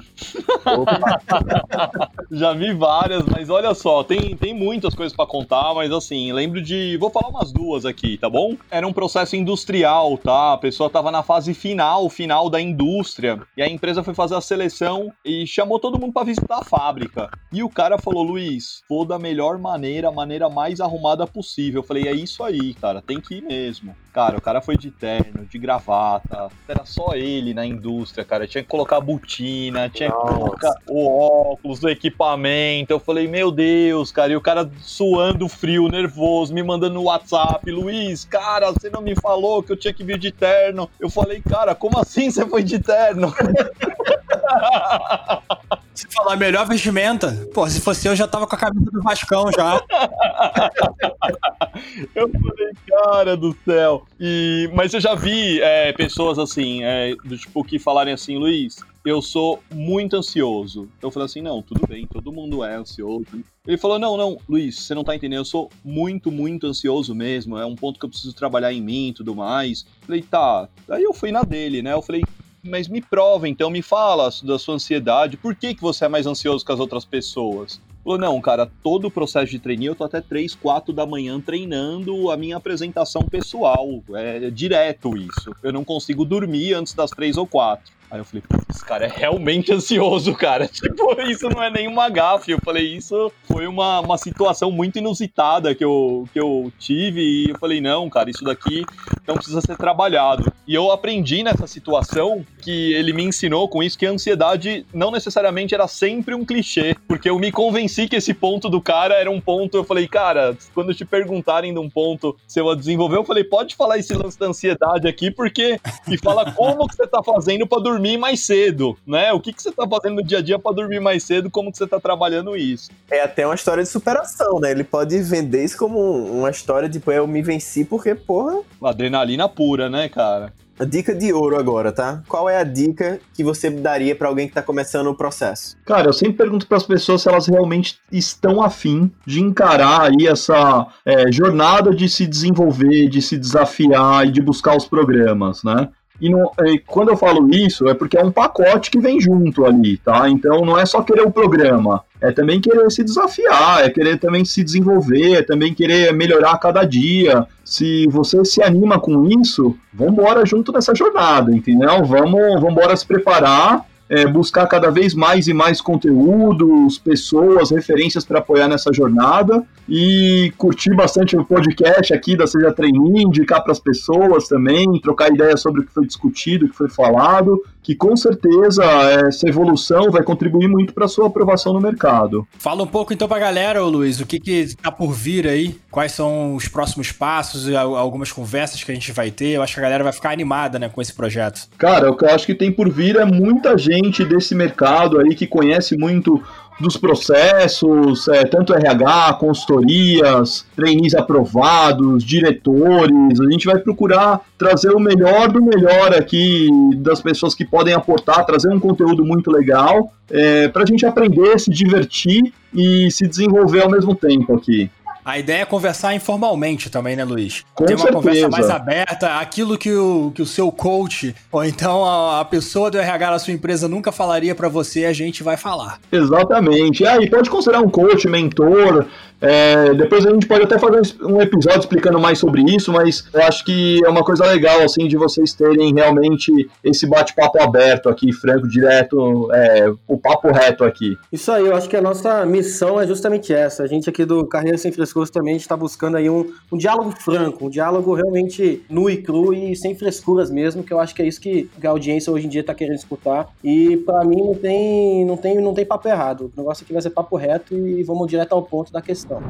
já 2.31 2.53
vi 2.53 2.73
várias, 2.73 3.23
mas 3.25 3.49
olha 3.49 3.73
só, 3.73 4.03
tem, 4.03 4.35
tem 4.35 4.53
muitas 4.53 4.93
coisas 4.93 5.15
para 5.15 5.25
contar, 5.25 5.73
mas 5.73 5.91
assim, 5.91 6.31
lembro 6.33 6.61
de. 6.61 6.97
Vou 6.97 7.09
falar 7.09 7.29
umas 7.29 7.51
duas 7.51 7.85
aqui, 7.85 8.17
tá 8.17 8.29
bom? 8.29 8.57
Era 8.69 8.87
um 8.87 8.93
processo 8.93 9.35
industrial, 9.35 10.17
tá? 10.17 10.53
A 10.53 10.57
pessoa 10.57 10.89
tava 10.89 11.11
na 11.11 11.23
fase 11.23 11.53
final, 11.53 12.09
final 12.09 12.49
da 12.49 12.59
indústria, 12.59 13.41
e 13.55 13.61
a 13.61 13.69
empresa 13.69 14.03
foi 14.03 14.13
fazer 14.13 14.35
a 14.35 14.41
seleção 14.41 15.11
e 15.23 15.45
chamou 15.47 15.79
todo 15.79 15.99
mundo 15.99 16.13
para 16.13 16.25
visitar 16.25 16.59
a 16.59 16.63
fábrica. 16.63 17.29
E 17.51 17.63
o 17.63 17.69
cara 17.69 17.97
falou: 17.97 18.23
Luiz, 18.23 18.81
vou 18.89 19.05
da 19.05 19.17
melhor 19.29 19.59
maneira, 19.59 20.07
a 20.07 20.11
maneira 20.11 20.49
mais 20.49 20.79
arrumada 20.79 21.27
possível. 21.27 21.81
Eu 21.81 21.85
falei, 21.85 22.07
é 22.07 22.11
isso 22.11 22.43
aí, 22.43 22.73
cara, 22.73 23.01
tem 23.01 23.21
que 23.21 23.35
ir 23.35 23.43
mesmo. 23.43 23.95
Cara, 24.11 24.37
o 24.37 24.41
cara 24.41 24.59
foi 24.59 24.75
de 24.75 24.89
terno, 24.89 25.45
de 25.45 25.59
gravata, 25.59 26.49
era 26.67 26.83
só 26.83 27.13
ele 27.13 27.53
na 27.53 27.63
indústria, 27.63 28.25
cara. 28.25 28.47
Tinha 28.47 28.63
que 28.63 28.69
colocar 28.69 28.97
a 28.97 29.01
botina, 29.01 29.87
tinha 29.87 30.09
Nossa. 30.09 30.27
que 30.27 30.33
colocar 30.33 30.73
o 30.87 31.07
óculos, 31.07 31.83
o 31.83 31.89
equipamento. 31.89 32.91
Eu 32.91 32.99
falei, 32.99 33.27
meu 33.27 33.51
Deus, 33.51 34.11
cara, 34.11 34.33
e 34.33 34.35
o 34.35 34.41
cara 34.41 34.69
suando 34.81 35.47
frio, 35.47 35.87
nervoso, 35.87 36.53
me 36.53 36.63
mandando 36.63 36.95
no 36.95 37.03
WhatsApp, 37.03 37.69
Luiz, 37.71 38.25
cara, 38.25 38.71
você 38.71 38.89
não 38.89 39.01
me 39.01 39.15
falou 39.15 39.61
que 39.61 39.71
eu 39.71 39.77
tinha 39.77 39.93
que 39.93 40.03
vir 40.03 40.17
de 40.17 40.31
terno. 40.31 40.89
Eu 40.99 41.09
falei, 41.09 41.39
cara, 41.41 41.75
como 41.75 41.99
assim 41.99 42.31
você 42.31 42.47
foi 42.47 42.63
de 42.63 42.79
terno? 42.79 43.31
Se 45.99 46.07
falar 46.07 46.37
melhor 46.37 46.65
vestimenta, 46.65 47.45
pô, 47.53 47.69
se 47.69 47.81
fosse 47.81 48.07
eu 48.07 48.15
já 48.15 48.25
tava 48.25 48.47
com 48.47 48.55
a 48.55 48.57
camisa 48.57 48.89
do 48.89 49.01
Vascão 49.01 49.51
já. 49.51 49.75
eu 52.15 52.29
falei, 52.29 52.73
cara 52.87 53.35
do 53.35 53.53
céu. 53.65 54.05
E, 54.17 54.71
mas 54.73 54.93
eu 54.93 55.01
já 55.01 55.13
vi 55.13 55.59
é, 55.59 55.91
pessoas 55.91 56.39
assim, 56.39 56.85
é, 56.85 57.13
do 57.25 57.37
tipo, 57.37 57.65
que 57.65 57.77
falarem 57.77 58.13
assim, 58.13 58.37
Luiz, 58.37 58.77
eu 59.05 59.21
sou 59.21 59.61
muito 59.73 60.15
ansioso. 60.15 60.87
Eu 61.01 61.11
falei 61.11 61.25
assim, 61.25 61.41
não, 61.41 61.61
tudo 61.61 61.85
bem, 61.85 62.07
todo 62.07 62.31
mundo 62.31 62.63
é 62.63 62.75
ansioso. 62.75 63.25
Ele 63.67 63.77
falou, 63.77 63.99
não, 63.99 64.15
não, 64.15 64.37
Luiz, 64.47 64.79
você 64.79 64.95
não 64.95 65.03
tá 65.03 65.13
entendendo, 65.13 65.39
eu 65.39 65.45
sou 65.45 65.69
muito, 65.83 66.31
muito 66.31 66.65
ansioso 66.65 67.13
mesmo, 67.13 67.57
é 67.57 67.65
um 67.65 67.75
ponto 67.75 67.99
que 67.99 68.05
eu 68.05 68.09
preciso 68.09 68.33
trabalhar 68.33 68.71
em 68.71 68.81
mim 68.81 69.09
e 69.09 69.13
tudo 69.13 69.35
mais. 69.35 69.81
Eu 69.81 70.07
falei, 70.07 70.21
tá. 70.21 70.69
Aí 70.89 71.03
eu 71.03 71.13
fui 71.13 71.29
na 71.29 71.43
dele, 71.43 71.81
né? 71.81 71.91
Eu 71.91 72.01
falei, 72.01 72.23
mas 72.63 72.87
me 72.87 73.01
prova, 73.01 73.47
então 73.47 73.69
me 73.69 73.81
fala 73.81 74.29
da 74.43 74.59
sua 74.59 74.75
ansiedade, 74.75 75.37
por 75.37 75.55
que, 75.55 75.73
que 75.73 75.81
você 75.81 76.05
é 76.05 76.09
mais 76.09 76.25
ansioso 76.25 76.65
que 76.65 76.71
as 76.71 76.79
outras 76.79 77.05
pessoas? 77.05 77.81
Falou, 78.03 78.17
não, 78.17 78.41
cara, 78.41 78.69
todo 78.81 79.05
o 79.05 79.11
processo 79.11 79.51
de 79.51 79.59
treininho 79.59 79.91
eu 79.91 79.95
tô 79.95 80.03
até 80.03 80.21
3, 80.21 80.55
4 80.55 80.93
da 80.93 81.05
manhã 81.05 81.39
treinando 81.39 82.31
a 82.31 82.37
minha 82.37 82.57
apresentação 82.57 83.27
pessoal. 83.27 83.87
É 84.13 84.49
direto 84.49 85.15
isso. 85.17 85.53
Eu 85.61 85.73
não 85.73 85.83
consigo 85.83 86.23
dormir 86.25 86.73
antes 86.73 86.93
das 86.93 87.11
3 87.11 87.37
ou 87.37 87.45
4. 87.45 87.98
Aí 88.11 88.19
eu 88.19 88.25
falei, 88.25 88.43
esse 88.69 88.83
cara 88.83 89.05
é 89.05 89.07
realmente 89.07 89.71
ansioso, 89.71 90.33
cara. 90.33 90.67
Tipo, 90.79 91.21
isso 91.21 91.47
não 91.49 91.61
é 91.61 91.69
nenhuma 91.69 92.09
gafe. 92.09 92.51
Eu 92.51 92.59
falei, 92.63 92.95
isso 92.95 93.31
foi 93.43 93.67
uma, 93.67 93.99
uma 93.99 94.17
situação 94.17 94.71
muito 94.71 94.97
inusitada 94.97 95.75
que 95.75 95.83
eu, 95.83 96.27
que 96.33 96.39
eu 96.39 96.71
tive. 96.79 97.21
E 97.21 97.49
eu 97.49 97.59
falei, 97.59 97.79
não, 97.79 98.09
cara, 98.09 98.29
isso 98.29 98.43
daqui 98.43 98.83
não 99.27 99.35
precisa 99.35 99.61
ser 99.61 99.77
trabalhado. 99.77 100.51
E 100.67 100.73
eu 100.73 100.91
aprendi 100.91 101.43
nessa 101.43 101.67
situação 101.67 102.43
que 102.61 102.93
ele 102.93 103.13
me 103.13 103.23
ensinou 103.23 103.67
com 103.67 103.83
isso 103.83 103.97
que 103.97 104.05
a 104.05 104.11
ansiedade 104.11 104.85
não 104.93 105.11
necessariamente 105.11 105.75
era 105.75 105.87
sempre 105.87 106.33
um 106.33 106.43
clichê. 106.43 106.95
Porque 107.07 107.29
eu 107.29 107.37
me 107.37 107.51
convenci 107.51 108.07
que 108.07 108.15
esse 108.15 108.33
ponto 108.33 108.69
do 108.69 108.81
cara 108.81 109.15
era 109.15 109.29
um 109.29 109.39
ponto. 109.39 109.77
Eu 109.77 109.83
falei, 109.83 110.07
cara, 110.07 110.57
quando 110.73 110.95
te 110.95 111.05
perguntarem 111.05 111.73
de 111.73 111.79
um 111.79 111.89
ponto 111.89 112.35
se 112.47 112.59
eu 112.59 112.75
desenvolver, 112.75 113.17
eu 113.17 113.25
falei, 113.25 113.43
pode 113.43 113.75
falar 113.75 113.97
esse 113.97 114.13
lance 114.13 114.39
da 114.39 114.47
ansiedade 114.47 115.07
aqui, 115.07 115.29
porque. 115.29 115.79
E 116.07 116.17
fala 116.17 116.51
como 116.51 116.87
que 116.87 116.95
você 116.95 117.05
tá 117.05 117.21
fazendo 117.21 117.67
pra 117.67 117.79
dormir 117.79 117.98
dormir 117.99 118.17
mais 118.17 118.39
cedo, 118.39 118.97
né? 119.05 119.33
O 119.33 119.41
que, 119.41 119.51
que 119.51 119.61
você 119.61 119.71
tá 119.71 119.85
fazendo 119.87 120.15
no 120.15 120.23
dia 120.23 120.37
a 120.37 120.41
dia 120.41 120.57
para 120.57 120.75
dormir 120.75 121.01
mais 121.01 121.23
cedo? 121.23 121.49
Como 121.49 121.71
que 121.71 121.77
você 121.77 121.85
tá 121.85 121.99
trabalhando 121.99 122.55
isso? 122.55 122.89
É 123.11 123.21
até 123.21 123.45
uma 123.45 123.55
história 123.55 123.83
de 123.83 123.89
superação, 123.89 124.59
né? 124.59 124.71
Ele 124.71 124.85
pode 124.85 125.21
vender 125.21 125.65
isso 125.65 125.77
como 125.77 125.99
uma 125.99 126.49
história 126.49 126.87
de, 126.87 126.97
tipo, 126.99 127.11
eu 127.11 127.27
me 127.27 127.41
venci 127.41 127.83
porque, 127.83 128.15
porra... 128.15 128.61
Adrenalina 128.81 129.49
pura, 129.49 129.89
né, 129.89 130.07
cara? 130.07 130.53
A 130.79 130.85
dica 130.85 131.13
de 131.13 131.33
ouro 131.33 131.59
agora, 131.59 131.91
tá? 131.91 132.23
Qual 132.25 132.49
é 132.49 132.55
a 132.55 132.63
dica 132.63 133.19
que 133.33 133.43
você 133.43 133.69
daria 133.69 134.15
para 134.15 134.29
alguém 134.29 134.47
que 134.47 134.53
tá 134.53 134.61
começando 134.61 135.07
o 135.07 135.13
processo? 135.15 135.75
Cara, 135.85 136.07
eu 136.07 136.13
sempre 136.13 136.37
pergunto 136.37 136.65
para 136.65 136.77
as 136.77 136.83
pessoas 136.83 137.21
se 137.21 137.27
elas 137.27 137.47
realmente 137.47 137.99
estão 138.09 138.61
afim 138.61 139.11
de 139.25 139.41
encarar 139.41 140.03
aí 140.03 140.25
essa 140.25 140.87
é, 141.05 141.29
jornada 141.33 141.93
de 141.93 142.07
se 142.07 142.25
desenvolver, 142.25 143.09
de 143.09 143.21
se 143.21 143.37
desafiar 143.37 144.25
e 144.25 144.31
de 144.31 144.41
buscar 144.41 144.77
os 144.77 144.85
programas, 144.85 145.65
né? 145.65 145.89
E, 146.21 146.29
não, 146.29 146.51
e, 146.65 146.79
quando 146.79 147.09
eu 147.09 147.17
falo 147.17 147.49
isso, 147.49 147.87
é 147.87 147.93
porque 147.93 148.17
é 148.17 148.23
um 148.23 148.31
pacote 148.31 148.91
que 148.91 148.99
vem 148.99 149.19
junto 149.19 149.65
ali, 149.65 149.97
tá? 149.97 150.29
Então 150.29 150.65
não 150.65 150.77
é 150.77 150.85
só 150.85 151.01
querer 151.01 151.21
o 151.21 151.31
programa, 151.31 152.03
é 152.21 152.31
também 152.31 152.59
querer 152.59 152.89
se 152.91 153.03
desafiar, 153.03 153.85
é 153.85 153.89
querer 153.89 154.19
também 154.19 154.43
se 154.43 154.63
desenvolver, 154.63 155.33
é 155.33 155.41
também 155.41 155.73
querer 155.73 156.13
melhorar 156.13 156.51
a 156.51 156.57
cada 156.57 156.83
dia. 156.83 157.45
Se 157.63 158.07
você 158.07 158.43
se 158.43 158.61
anima 158.61 158.99
com 158.99 159.25
isso, 159.27 159.75
vamos 159.93 160.13
embora 160.13 160.45
junto 160.45 160.71
nessa 160.71 160.93
jornada, 160.93 161.51
entendeu? 161.51 162.03
Vamos, 162.03 162.61
vamos 162.61 162.71
embora 162.71 162.95
se 162.95 163.05
preparar 163.05 163.88
é, 164.09 164.25
buscar 164.25 164.65
cada 164.67 164.89
vez 164.89 165.13
mais 165.13 165.47
e 165.47 165.53
mais 165.53 165.79
conteúdos, 165.79 166.97
pessoas, 166.97 167.69
referências 167.69 168.25
para 168.25 168.39
apoiar 168.39 168.67
nessa 168.67 168.91
jornada 168.91 169.63
e 169.87 170.51
curtir 170.57 170.95
bastante 170.95 171.37
o 171.37 171.45
podcast 171.45 172.13
aqui 172.13 172.35
da 172.35 172.47
Seja 172.47 172.71
Trainee, 172.71 173.23
indicar 173.23 173.63
para 173.63 173.71
as 173.71 173.79
pessoas 173.79 174.47
também, 174.47 174.99
trocar 175.01 175.31
ideias 175.31 175.61
sobre 175.61 175.81
o 175.81 175.85
que 175.85 175.93
foi 175.93 176.05
discutido, 176.05 176.65
o 176.65 176.69
que 176.69 176.75
foi 176.75 176.89
falado, 176.89 177.61
que 177.83 177.95
com 177.95 178.15
certeza 178.15 178.83
essa 179.27 179.47
evolução 179.47 180.11
vai 180.11 180.23
contribuir 180.23 180.67
muito 180.67 180.93
para 180.93 181.05
a 181.05 181.07
sua 181.07 181.27
aprovação 181.27 181.73
no 181.73 181.81
mercado. 181.81 182.47
Fala 182.57 182.83
um 182.83 182.87
pouco 182.87 183.13
então 183.13 183.27
para 183.27 183.37
a 183.37 183.39
galera, 183.39 183.81
Luiz, 183.83 184.19
o 184.19 184.25
que 184.25 184.39
está 184.47 184.91
por 184.91 185.11
vir 185.11 185.47
aí, 185.47 185.75
quais 185.89 186.11
são 186.11 186.55
os 186.55 186.67
próximos 186.67 187.11
passos, 187.11 187.73
algumas 187.73 188.31
conversas 188.31 188.83
que 188.83 188.91
a 188.91 188.93
gente 188.93 189.11
vai 189.11 189.31
ter, 189.31 189.49
eu 189.49 189.63
acho 189.63 189.73
que 189.73 189.79
a 189.79 189.83
galera 189.83 190.03
vai 190.03 190.13
ficar 190.13 190.31
animada 190.31 190.77
né, 190.77 190.89
com 190.89 191.01
esse 191.01 191.13
projeto. 191.13 191.67
Cara, 191.77 192.11
o 192.11 192.17
que 192.17 192.25
eu 192.25 192.29
acho 192.29 192.45
que 192.45 192.53
tem 192.53 192.71
por 192.71 192.89
vir 192.89 193.15
é 193.15 193.25
muita 193.25 193.77
gente 193.77 193.98
gente 194.03 194.23
desse 194.23 194.55
mercado 194.55 195.19
aí 195.19 195.35
que 195.35 195.47
conhece 195.47 195.97
muito 195.97 196.41
dos 196.79 196.95
processos, 196.95 198.27
é, 198.29 198.45
tanto 198.45 198.73
RH, 198.73 199.33
consultorias, 199.33 200.65
trainees 200.75 201.13
aprovados, 201.13 202.23
diretores. 202.23 203.39
A 203.39 203.51
gente 203.51 203.65
vai 203.65 203.77
procurar 203.79 204.39
trazer 204.57 204.91
o 204.91 204.99
melhor 204.99 205.49
do 205.51 205.61
melhor 205.61 206.13
aqui 206.13 206.69
das 206.97 207.21
pessoas 207.21 207.53
que 207.53 207.65
podem 207.65 207.93
aportar, 207.93 208.45
trazer 208.45 208.69
um 208.69 208.79
conteúdo 208.79 209.25
muito 209.25 209.51
legal 209.51 210.11
é, 210.31 210.67
para 210.69 210.83
a 210.83 210.85
gente 210.85 211.05
aprender, 211.05 211.59
se 211.59 211.69
divertir 211.69 212.53
e 212.73 213.11
se 213.11 213.27
desenvolver 213.27 213.81
ao 213.81 213.89
mesmo 213.89 214.15
tempo 214.15 214.55
aqui. 214.55 214.89
A 215.29 215.37
ideia 215.37 215.61
é 215.61 215.65
conversar 215.65 216.15
informalmente 216.15 216.89
também, 216.89 217.15
né, 217.15 217.23
Luiz? 217.23 217.63
Com 217.75 217.85
Ter 217.85 217.93
uma 217.93 217.99
certeza. 217.99 218.17
conversa 218.17 218.49
mais 218.49 218.67
aberta, 218.67 219.39
aquilo 219.39 219.77
que 219.77 219.93
o, 219.93 220.31
que 220.33 220.41
o 220.41 220.45
seu 220.45 220.71
coach, 220.71 221.35
ou 221.51 221.63
então 221.63 222.03
a, 222.03 222.39
a 222.39 222.45
pessoa 222.45 222.89
do 222.89 222.97
RH 222.97 223.29
da 223.29 223.37
sua 223.37 223.53
empresa 223.53 223.87
nunca 223.87 224.11
falaria 224.11 224.55
para 224.55 224.67
você, 224.67 225.05
a 225.05 225.13
gente 225.13 225.43
vai 225.43 225.55
falar. 225.55 225.99
Exatamente. 226.11 227.03
E 227.03 227.07
aí, 227.07 227.29
pode 227.29 227.47
considerar 227.47 227.79
um 227.79 227.89
coach, 227.91 228.27
mentor, 228.27 229.05
é, 229.41 229.93
depois 229.93 230.25
a 230.25 230.31
gente 230.31 230.45
pode 230.45 230.63
até 230.63 230.77
fazer 230.77 231.15
um 231.23 231.41
episódio 231.41 231.79
explicando 231.79 232.19
mais 232.19 232.39
sobre 232.39 232.61
isso, 232.63 232.91
mas 232.91 233.23
eu 233.33 233.41
acho 233.43 233.63
que 233.63 234.03
é 234.05 234.09
uma 234.09 234.23
coisa 234.23 234.45
legal, 234.45 234.81
assim, 234.81 235.07
de 235.07 235.15
vocês 235.15 235.53
terem 235.53 235.93
realmente 235.93 236.51
esse 236.83 237.07
bate-papo 237.07 237.61
aberto 237.61 238.09
aqui, 238.09 238.33
franco, 238.33 238.67
direto, 238.67 239.49
é, 239.53 239.91
o 240.07 240.17
papo 240.17 240.51
reto 240.51 240.83
aqui. 240.83 241.17
Isso 241.31 241.51
aí, 241.51 241.65
eu 241.65 241.75
acho 241.75 241.87
que 241.87 241.95
a 241.95 242.01
nossa 242.01 242.45
missão 242.45 242.99
é 242.99 243.07
justamente 243.07 243.53
essa. 243.53 243.83
A 243.83 243.87
gente 243.87 244.09
aqui 244.09 244.25
do 244.25 244.45
Carreira 244.45 244.77
Sem 244.77 244.91
Frescuras 245.19 245.29
também 245.29 245.55
está 245.55 245.75
buscando 245.75 246.17
aí 246.17 246.29
um, 246.29 246.51
um 246.71 246.77
diálogo 246.77 247.11
franco, 247.11 247.65
um 247.65 247.69
diálogo 247.69 248.13
realmente 248.13 248.83
nu 248.89 249.09
e 249.09 249.17
cru 249.17 249.53
e 249.53 249.75
sem 249.75 249.95
frescuras 249.95 250.49
mesmo, 250.49 250.83
que 250.83 250.93
eu 250.93 250.99
acho 250.99 251.13
que 251.13 251.21
é 251.21 251.27
isso 251.27 251.41
que 251.41 251.69
a 251.83 251.89
audiência 251.89 252.31
hoje 252.31 252.45
em 252.45 252.49
dia 252.49 252.61
está 252.61 252.73
querendo 252.73 252.97
escutar. 252.97 253.49
E 253.63 253.97
para 253.97 254.23
mim 254.23 254.41
não 254.41 254.55
tem, 254.55 255.25
não, 255.25 255.37
tem, 255.37 255.59
não 255.59 255.73
tem 255.73 255.85
papo 255.85 256.07
errado. 256.07 256.51
O 256.55 256.59
negócio 256.59 256.83
aqui 256.83 256.93
vai 256.93 257.01
ser 257.01 257.09
papo 257.09 257.35
reto 257.35 257.75
e 257.75 258.03
vamos 258.03 258.27
direto 258.27 258.53
ao 258.53 258.63
ponto 258.63 258.91
da 258.91 259.01
questão. 259.01 259.41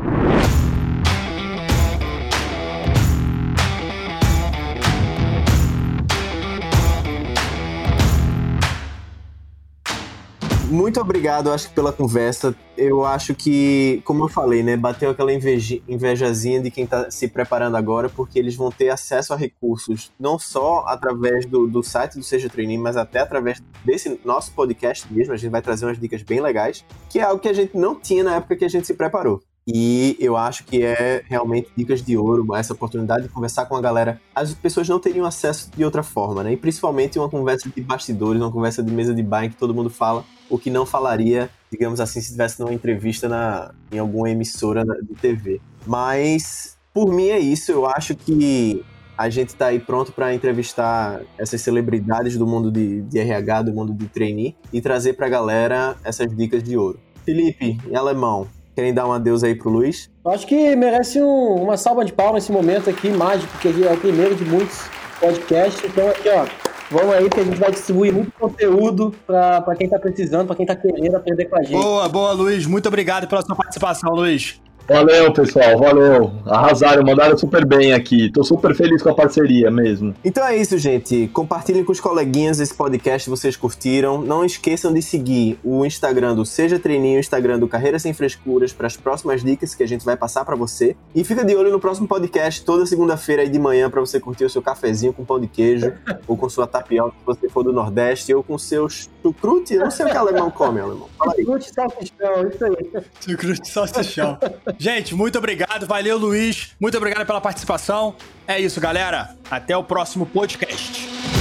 Muito 10.69 11.01
obrigado, 11.01 11.51
acho 11.51 11.69
que 11.69 11.73
pela 11.73 11.91
conversa. 11.91 12.55
Eu 12.77 13.03
acho 13.03 13.33
que, 13.33 14.03
como 14.05 14.23
eu 14.23 14.27
falei, 14.27 14.61
né, 14.61 14.77
bateu 14.77 15.09
aquela 15.09 15.33
inveja, 15.33 15.79
invejazinha 15.87 16.61
de 16.61 16.69
quem 16.69 16.83
está 16.83 17.09
se 17.09 17.27
preparando 17.27 17.75
agora, 17.75 18.07
porque 18.07 18.37
eles 18.37 18.55
vão 18.55 18.69
ter 18.69 18.89
acesso 18.89 19.33
a 19.33 19.35
recursos 19.35 20.11
não 20.19 20.37
só 20.37 20.85
através 20.87 21.47
do, 21.47 21.65
do 21.65 21.81
site 21.81 22.19
do 22.19 22.23
Seja 22.23 22.47
Trainee, 22.47 22.77
mas 22.77 22.97
até 22.97 23.19
através 23.19 23.63
desse 23.83 24.21
nosso 24.23 24.53
podcast 24.53 25.11
mesmo. 25.11 25.33
A 25.33 25.37
gente 25.37 25.49
vai 25.49 25.61
trazer 25.61 25.87
umas 25.87 25.99
dicas 25.99 26.21
bem 26.21 26.39
legais, 26.39 26.85
que 27.09 27.17
é 27.17 27.23
algo 27.23 27.41
que 27.41 27.49
a 27.49 27.53
gente 27.53 27.75
não 27.75 27.99
tinha 27.99 28.23
na 28.23 28.35
época 28.35 28.55
que 28.55 28.65
a 28.65 28.69
gente 28.69 28.85
se 28.85 28.93
preparou. 28.93 29.41
E 29.71 30.17
eu 30.19 30.35
acho 30.35 30.63
que 30.63 30.83
é 30.83 31.21
realmente 31.27 31.69
dicas 31.77 32.01
de 32.01 32.17
ouro, 32.17 32.55
essa 32.55 32.73
oportunidade 32.73 33.23
de 33.23 33.29
conversar 33.29 33.67
com 33.67 33.75
a 33.75 33.81
galera. 33.81 34.19
As 34.33 34.51
pessoas 34.51 34.89
não 34.89 34.99
teriam 34.99 35.27
acesso 35.27 35.69
de 35.77 35.85
outra 35.85 36.01
forma, 36.01 36.43
né? 36.43 36.53
E 36.53 36.57
principalmente 36.57 37.19
uma 37.19 37.29
conversa 37.29 37.69
de 37.69 37.79
bastidores, 37.79 38.41
uma 38.41 38.51
conversa 38.51 38.81
de 38.81 38.91
mesa 38.91 39.13
de 39.13 39.21
bar 39.21 39.45
em 39.45 39.49
que 39.51 39.55
todo 39.55 39.73
mundo 39.73 39.91
fala 39.91 40.25
o 40.49 40.57
que 40.57 40.71
não 40.71 40.87
falaria, 40.87 41.51
digamos 41.71 41.99
assim, 41.99 42.19
se 42.19 42.31
tivesse 42.31 42.59
numa 42.59 42.73
entrevista 42.73 43.29
na, 43.29 43.71
em 43.91 43.99
alguma 43.99 44.31
emissora 44.31 44.83
de 44.83 45.13
TV. 45.13 45.61
Mas, 45.85 46.75
por 46.91 47.13
mim, 47.13 47.27
é 47.27 47.37
isso. 47.37 47.71
Eu 47.71 47.85
acho 47.85 48.15
que 48.15 48.83
a 49.15 49.29
gente 49.29 49.49
está 49.49 49.67
aí 49.67 49.79
pronto 49.79 50.11
para 50.11 50.33
entrevistar 50.33 51.21
essas 51.37 51.61
celebridades 51.61 52.37
do 52.37 52.47
mundo 52.47 52.71
de, 52.71 53.03
de 53.03 53.19
RH, 53.19 53.63
do 53.63 53.73
mundo 53.73 53.93
de 53.93 54.07
trainee, 54.07 54.55
e 54.73 54.81
trazer 54.81 55.13
para 55.13 55.27
a 55.27 55.29
galera 55.29 55.95
essas 56.03 56.35
dicas 56.35 56.63
de 56.63 56.75
ouro. 56.75 56.99
Felipe, 57.23 57.77
em 57.87 57.95
alemão, 57.95 58.47
Querem 58.79 58.93
dar 58.93 59.05
um 59.05 59.11
adeus 59.11 59.43
aí 59.43 59.53
pro 59.53 59.69
Luiz? 59.69 60.09
Acho 60.25 60.47
que 60.47 60.73
merece 60.73 61.21
um, 61.21 61.63
uma 61.63 61.75
salva 61.75 62.05
de 62.05 62.13
palmas 62.13 62.43
nesse 62.43 62.51
momento 62.53 62.89
aqui, 62.89 63.09
mágico, 63.09 63.51
porque 63.51 63.67
é 63.67 63.91
o 63.91 63.97
primeiro 63.97 64.33
de 64.35 64.45
muitos 64.45 64.83
podcasts. 65.19 65.83
Então, 65.83 66.07
aqui, 66.07 66.29
ó, 66.29 66.45
vamos 66.89 67.13
aí 67.13 67.29
que 67.29 67.41
a 67.41 67.43
gente 67.43 67.59
vai 67.59 67.71
distribuir 67.71 68.13
muito 68.13 68.31
conteúdo 68.39 69.13
para 69.27 69.75
quem 69.77 69.89
tá 69.89 69.99
precisando, 69.99 70.47
para 70.47 70.55
quem 70.55 70.65
tá 70.65 70.77
querendo 70.77 71.13
aprender 71.15 71.43
com 71.47 71.57
a 71.57 71.61
gente. 71.61 71.73
Boa, 71.73 72.07
boa, 72.07 72.31
Luiz. 72.31 72.65
Muito 72.65 72.87
obrigado 72.87 73.27
pela 73.27 73.41
sua 73.41 73.53
participação, 73.53 74.13
Luiz. 74.13 74.61
Valeu, 74.89 75.31
pessoal, 75.31 75.77
valeu. 75.77 76.31
Arrasaram, 76.47 77.03
mandaram 77.03 77.37
super 77.37 77.63
bem 77.63 77.93
aqui. 77.93 78.31
Tô 78.31 78.43
super 78.43 78.75
feliz 78.75 79.03
com 79.03 79.09
a 79.09 79.13
parceria 79.13 79.69
mesmo. 79.69 80.15
Então 80.25 80.43
é 80.43 80.57
isso, 80.57 80.79
gente. 80.79 81.29
Compartilhem 81.31 81.83
com 81.83 81.91
os 81.91 81.99
coleguinhas 81.99 82.59
esse 82.59 82.73
podcast 82.73 83.25
se 83.25 83.29
vocês 83.29 83.55
curtiram. 83.55 84.19
Não 84.19 84.43
esqueçam 84.43 84.91
de 84.91 85.03
seguir 85.03 85.59
o 85.63 85.85
Instagram 85.85 86.33
do 86.33 86.43
Seja 86.43 86.79
Treininho, 86.79 87.17
o 87.17 87.19
Instagram 87.19 87.59
do 87.59 87.67
Carreira 87.67 87.99
Sem 87.99 88.13
Frescuras 88.13 88.73
para 88.73 88.87
as 88.87 88.97
próximas 88.97 89.43
dicas 89.43 89.75
que 89.75 89.83
a 89.83 89.87
gente 89.87 90.03
vai 90.03 90.17
passar 90.17 90.43
para 90.43 90.55
você. 90.55 90.95
E 91.13 91.23
fica 91.23 91.45
de 91.45 91.55
olho 91.55 91.71
no 91.71 91.79
próximo 91.79 92.07
podcast 92.07 92.65
toda 92.65 92.83
segunda-feira 92.87 93.43
aí 93.43 93.49
de 93.49 93.59
manhã 93.59 93.91
para 93.91 94.01
você 94.01 94.19
curtir 94.19 94.45
o 94.45 94.49
seu 94.49 94.61
cafezinho 94.61 95.13
com 95.13 95.23
pão 95.23 95.39
de 95.39 95.47
queijo 95.47 95.93
ou 96.27 96.35
com 96.35 96.49
sua 96.49 96.65
tapioca 96.65 97.11
se 97.11 97.25
você 97.27 97.47
for 97.47 97.61
do 97.61 97.71
Nordeste 97.71 98.33
ou 98.33 98.41
com 98.41 98.57
seus 98.57 99.07
chucrute. 99.21 99.75
Eu 99.75 99.81
não 99.81 99.91
sei 99.91 100.07
o 100.07 100.09
que 100.09 100.17
alemão 100.17 100.49
come, 100.49 100.79
alemão. 100.79 101.07
Chucrute 101.35 101.71
salsichão, 101.71 102.47
isso 102.47 102.65
aí. 102.65 103.03
Chucrute 103.21 103.69
salsichão. 103.69 104.37
Gente, 104.79 105.13
muito 105.13 105.37
obrigado. 105.37 105.85
Valeu, 105.85 106.17
Luiz. 106.17 106.69
Muito 106.79 106.97
obrigado 106.97 107.25
pela 107.27 107.41
participação. 107.41 108.15
É 108.47 108.57
isso, 108.59 108.79
galera. 108.79 109.35
Até 109.51 109.75
o 109.75 109.83
próximo 109.83 110.25
podcast. 110.25 111.38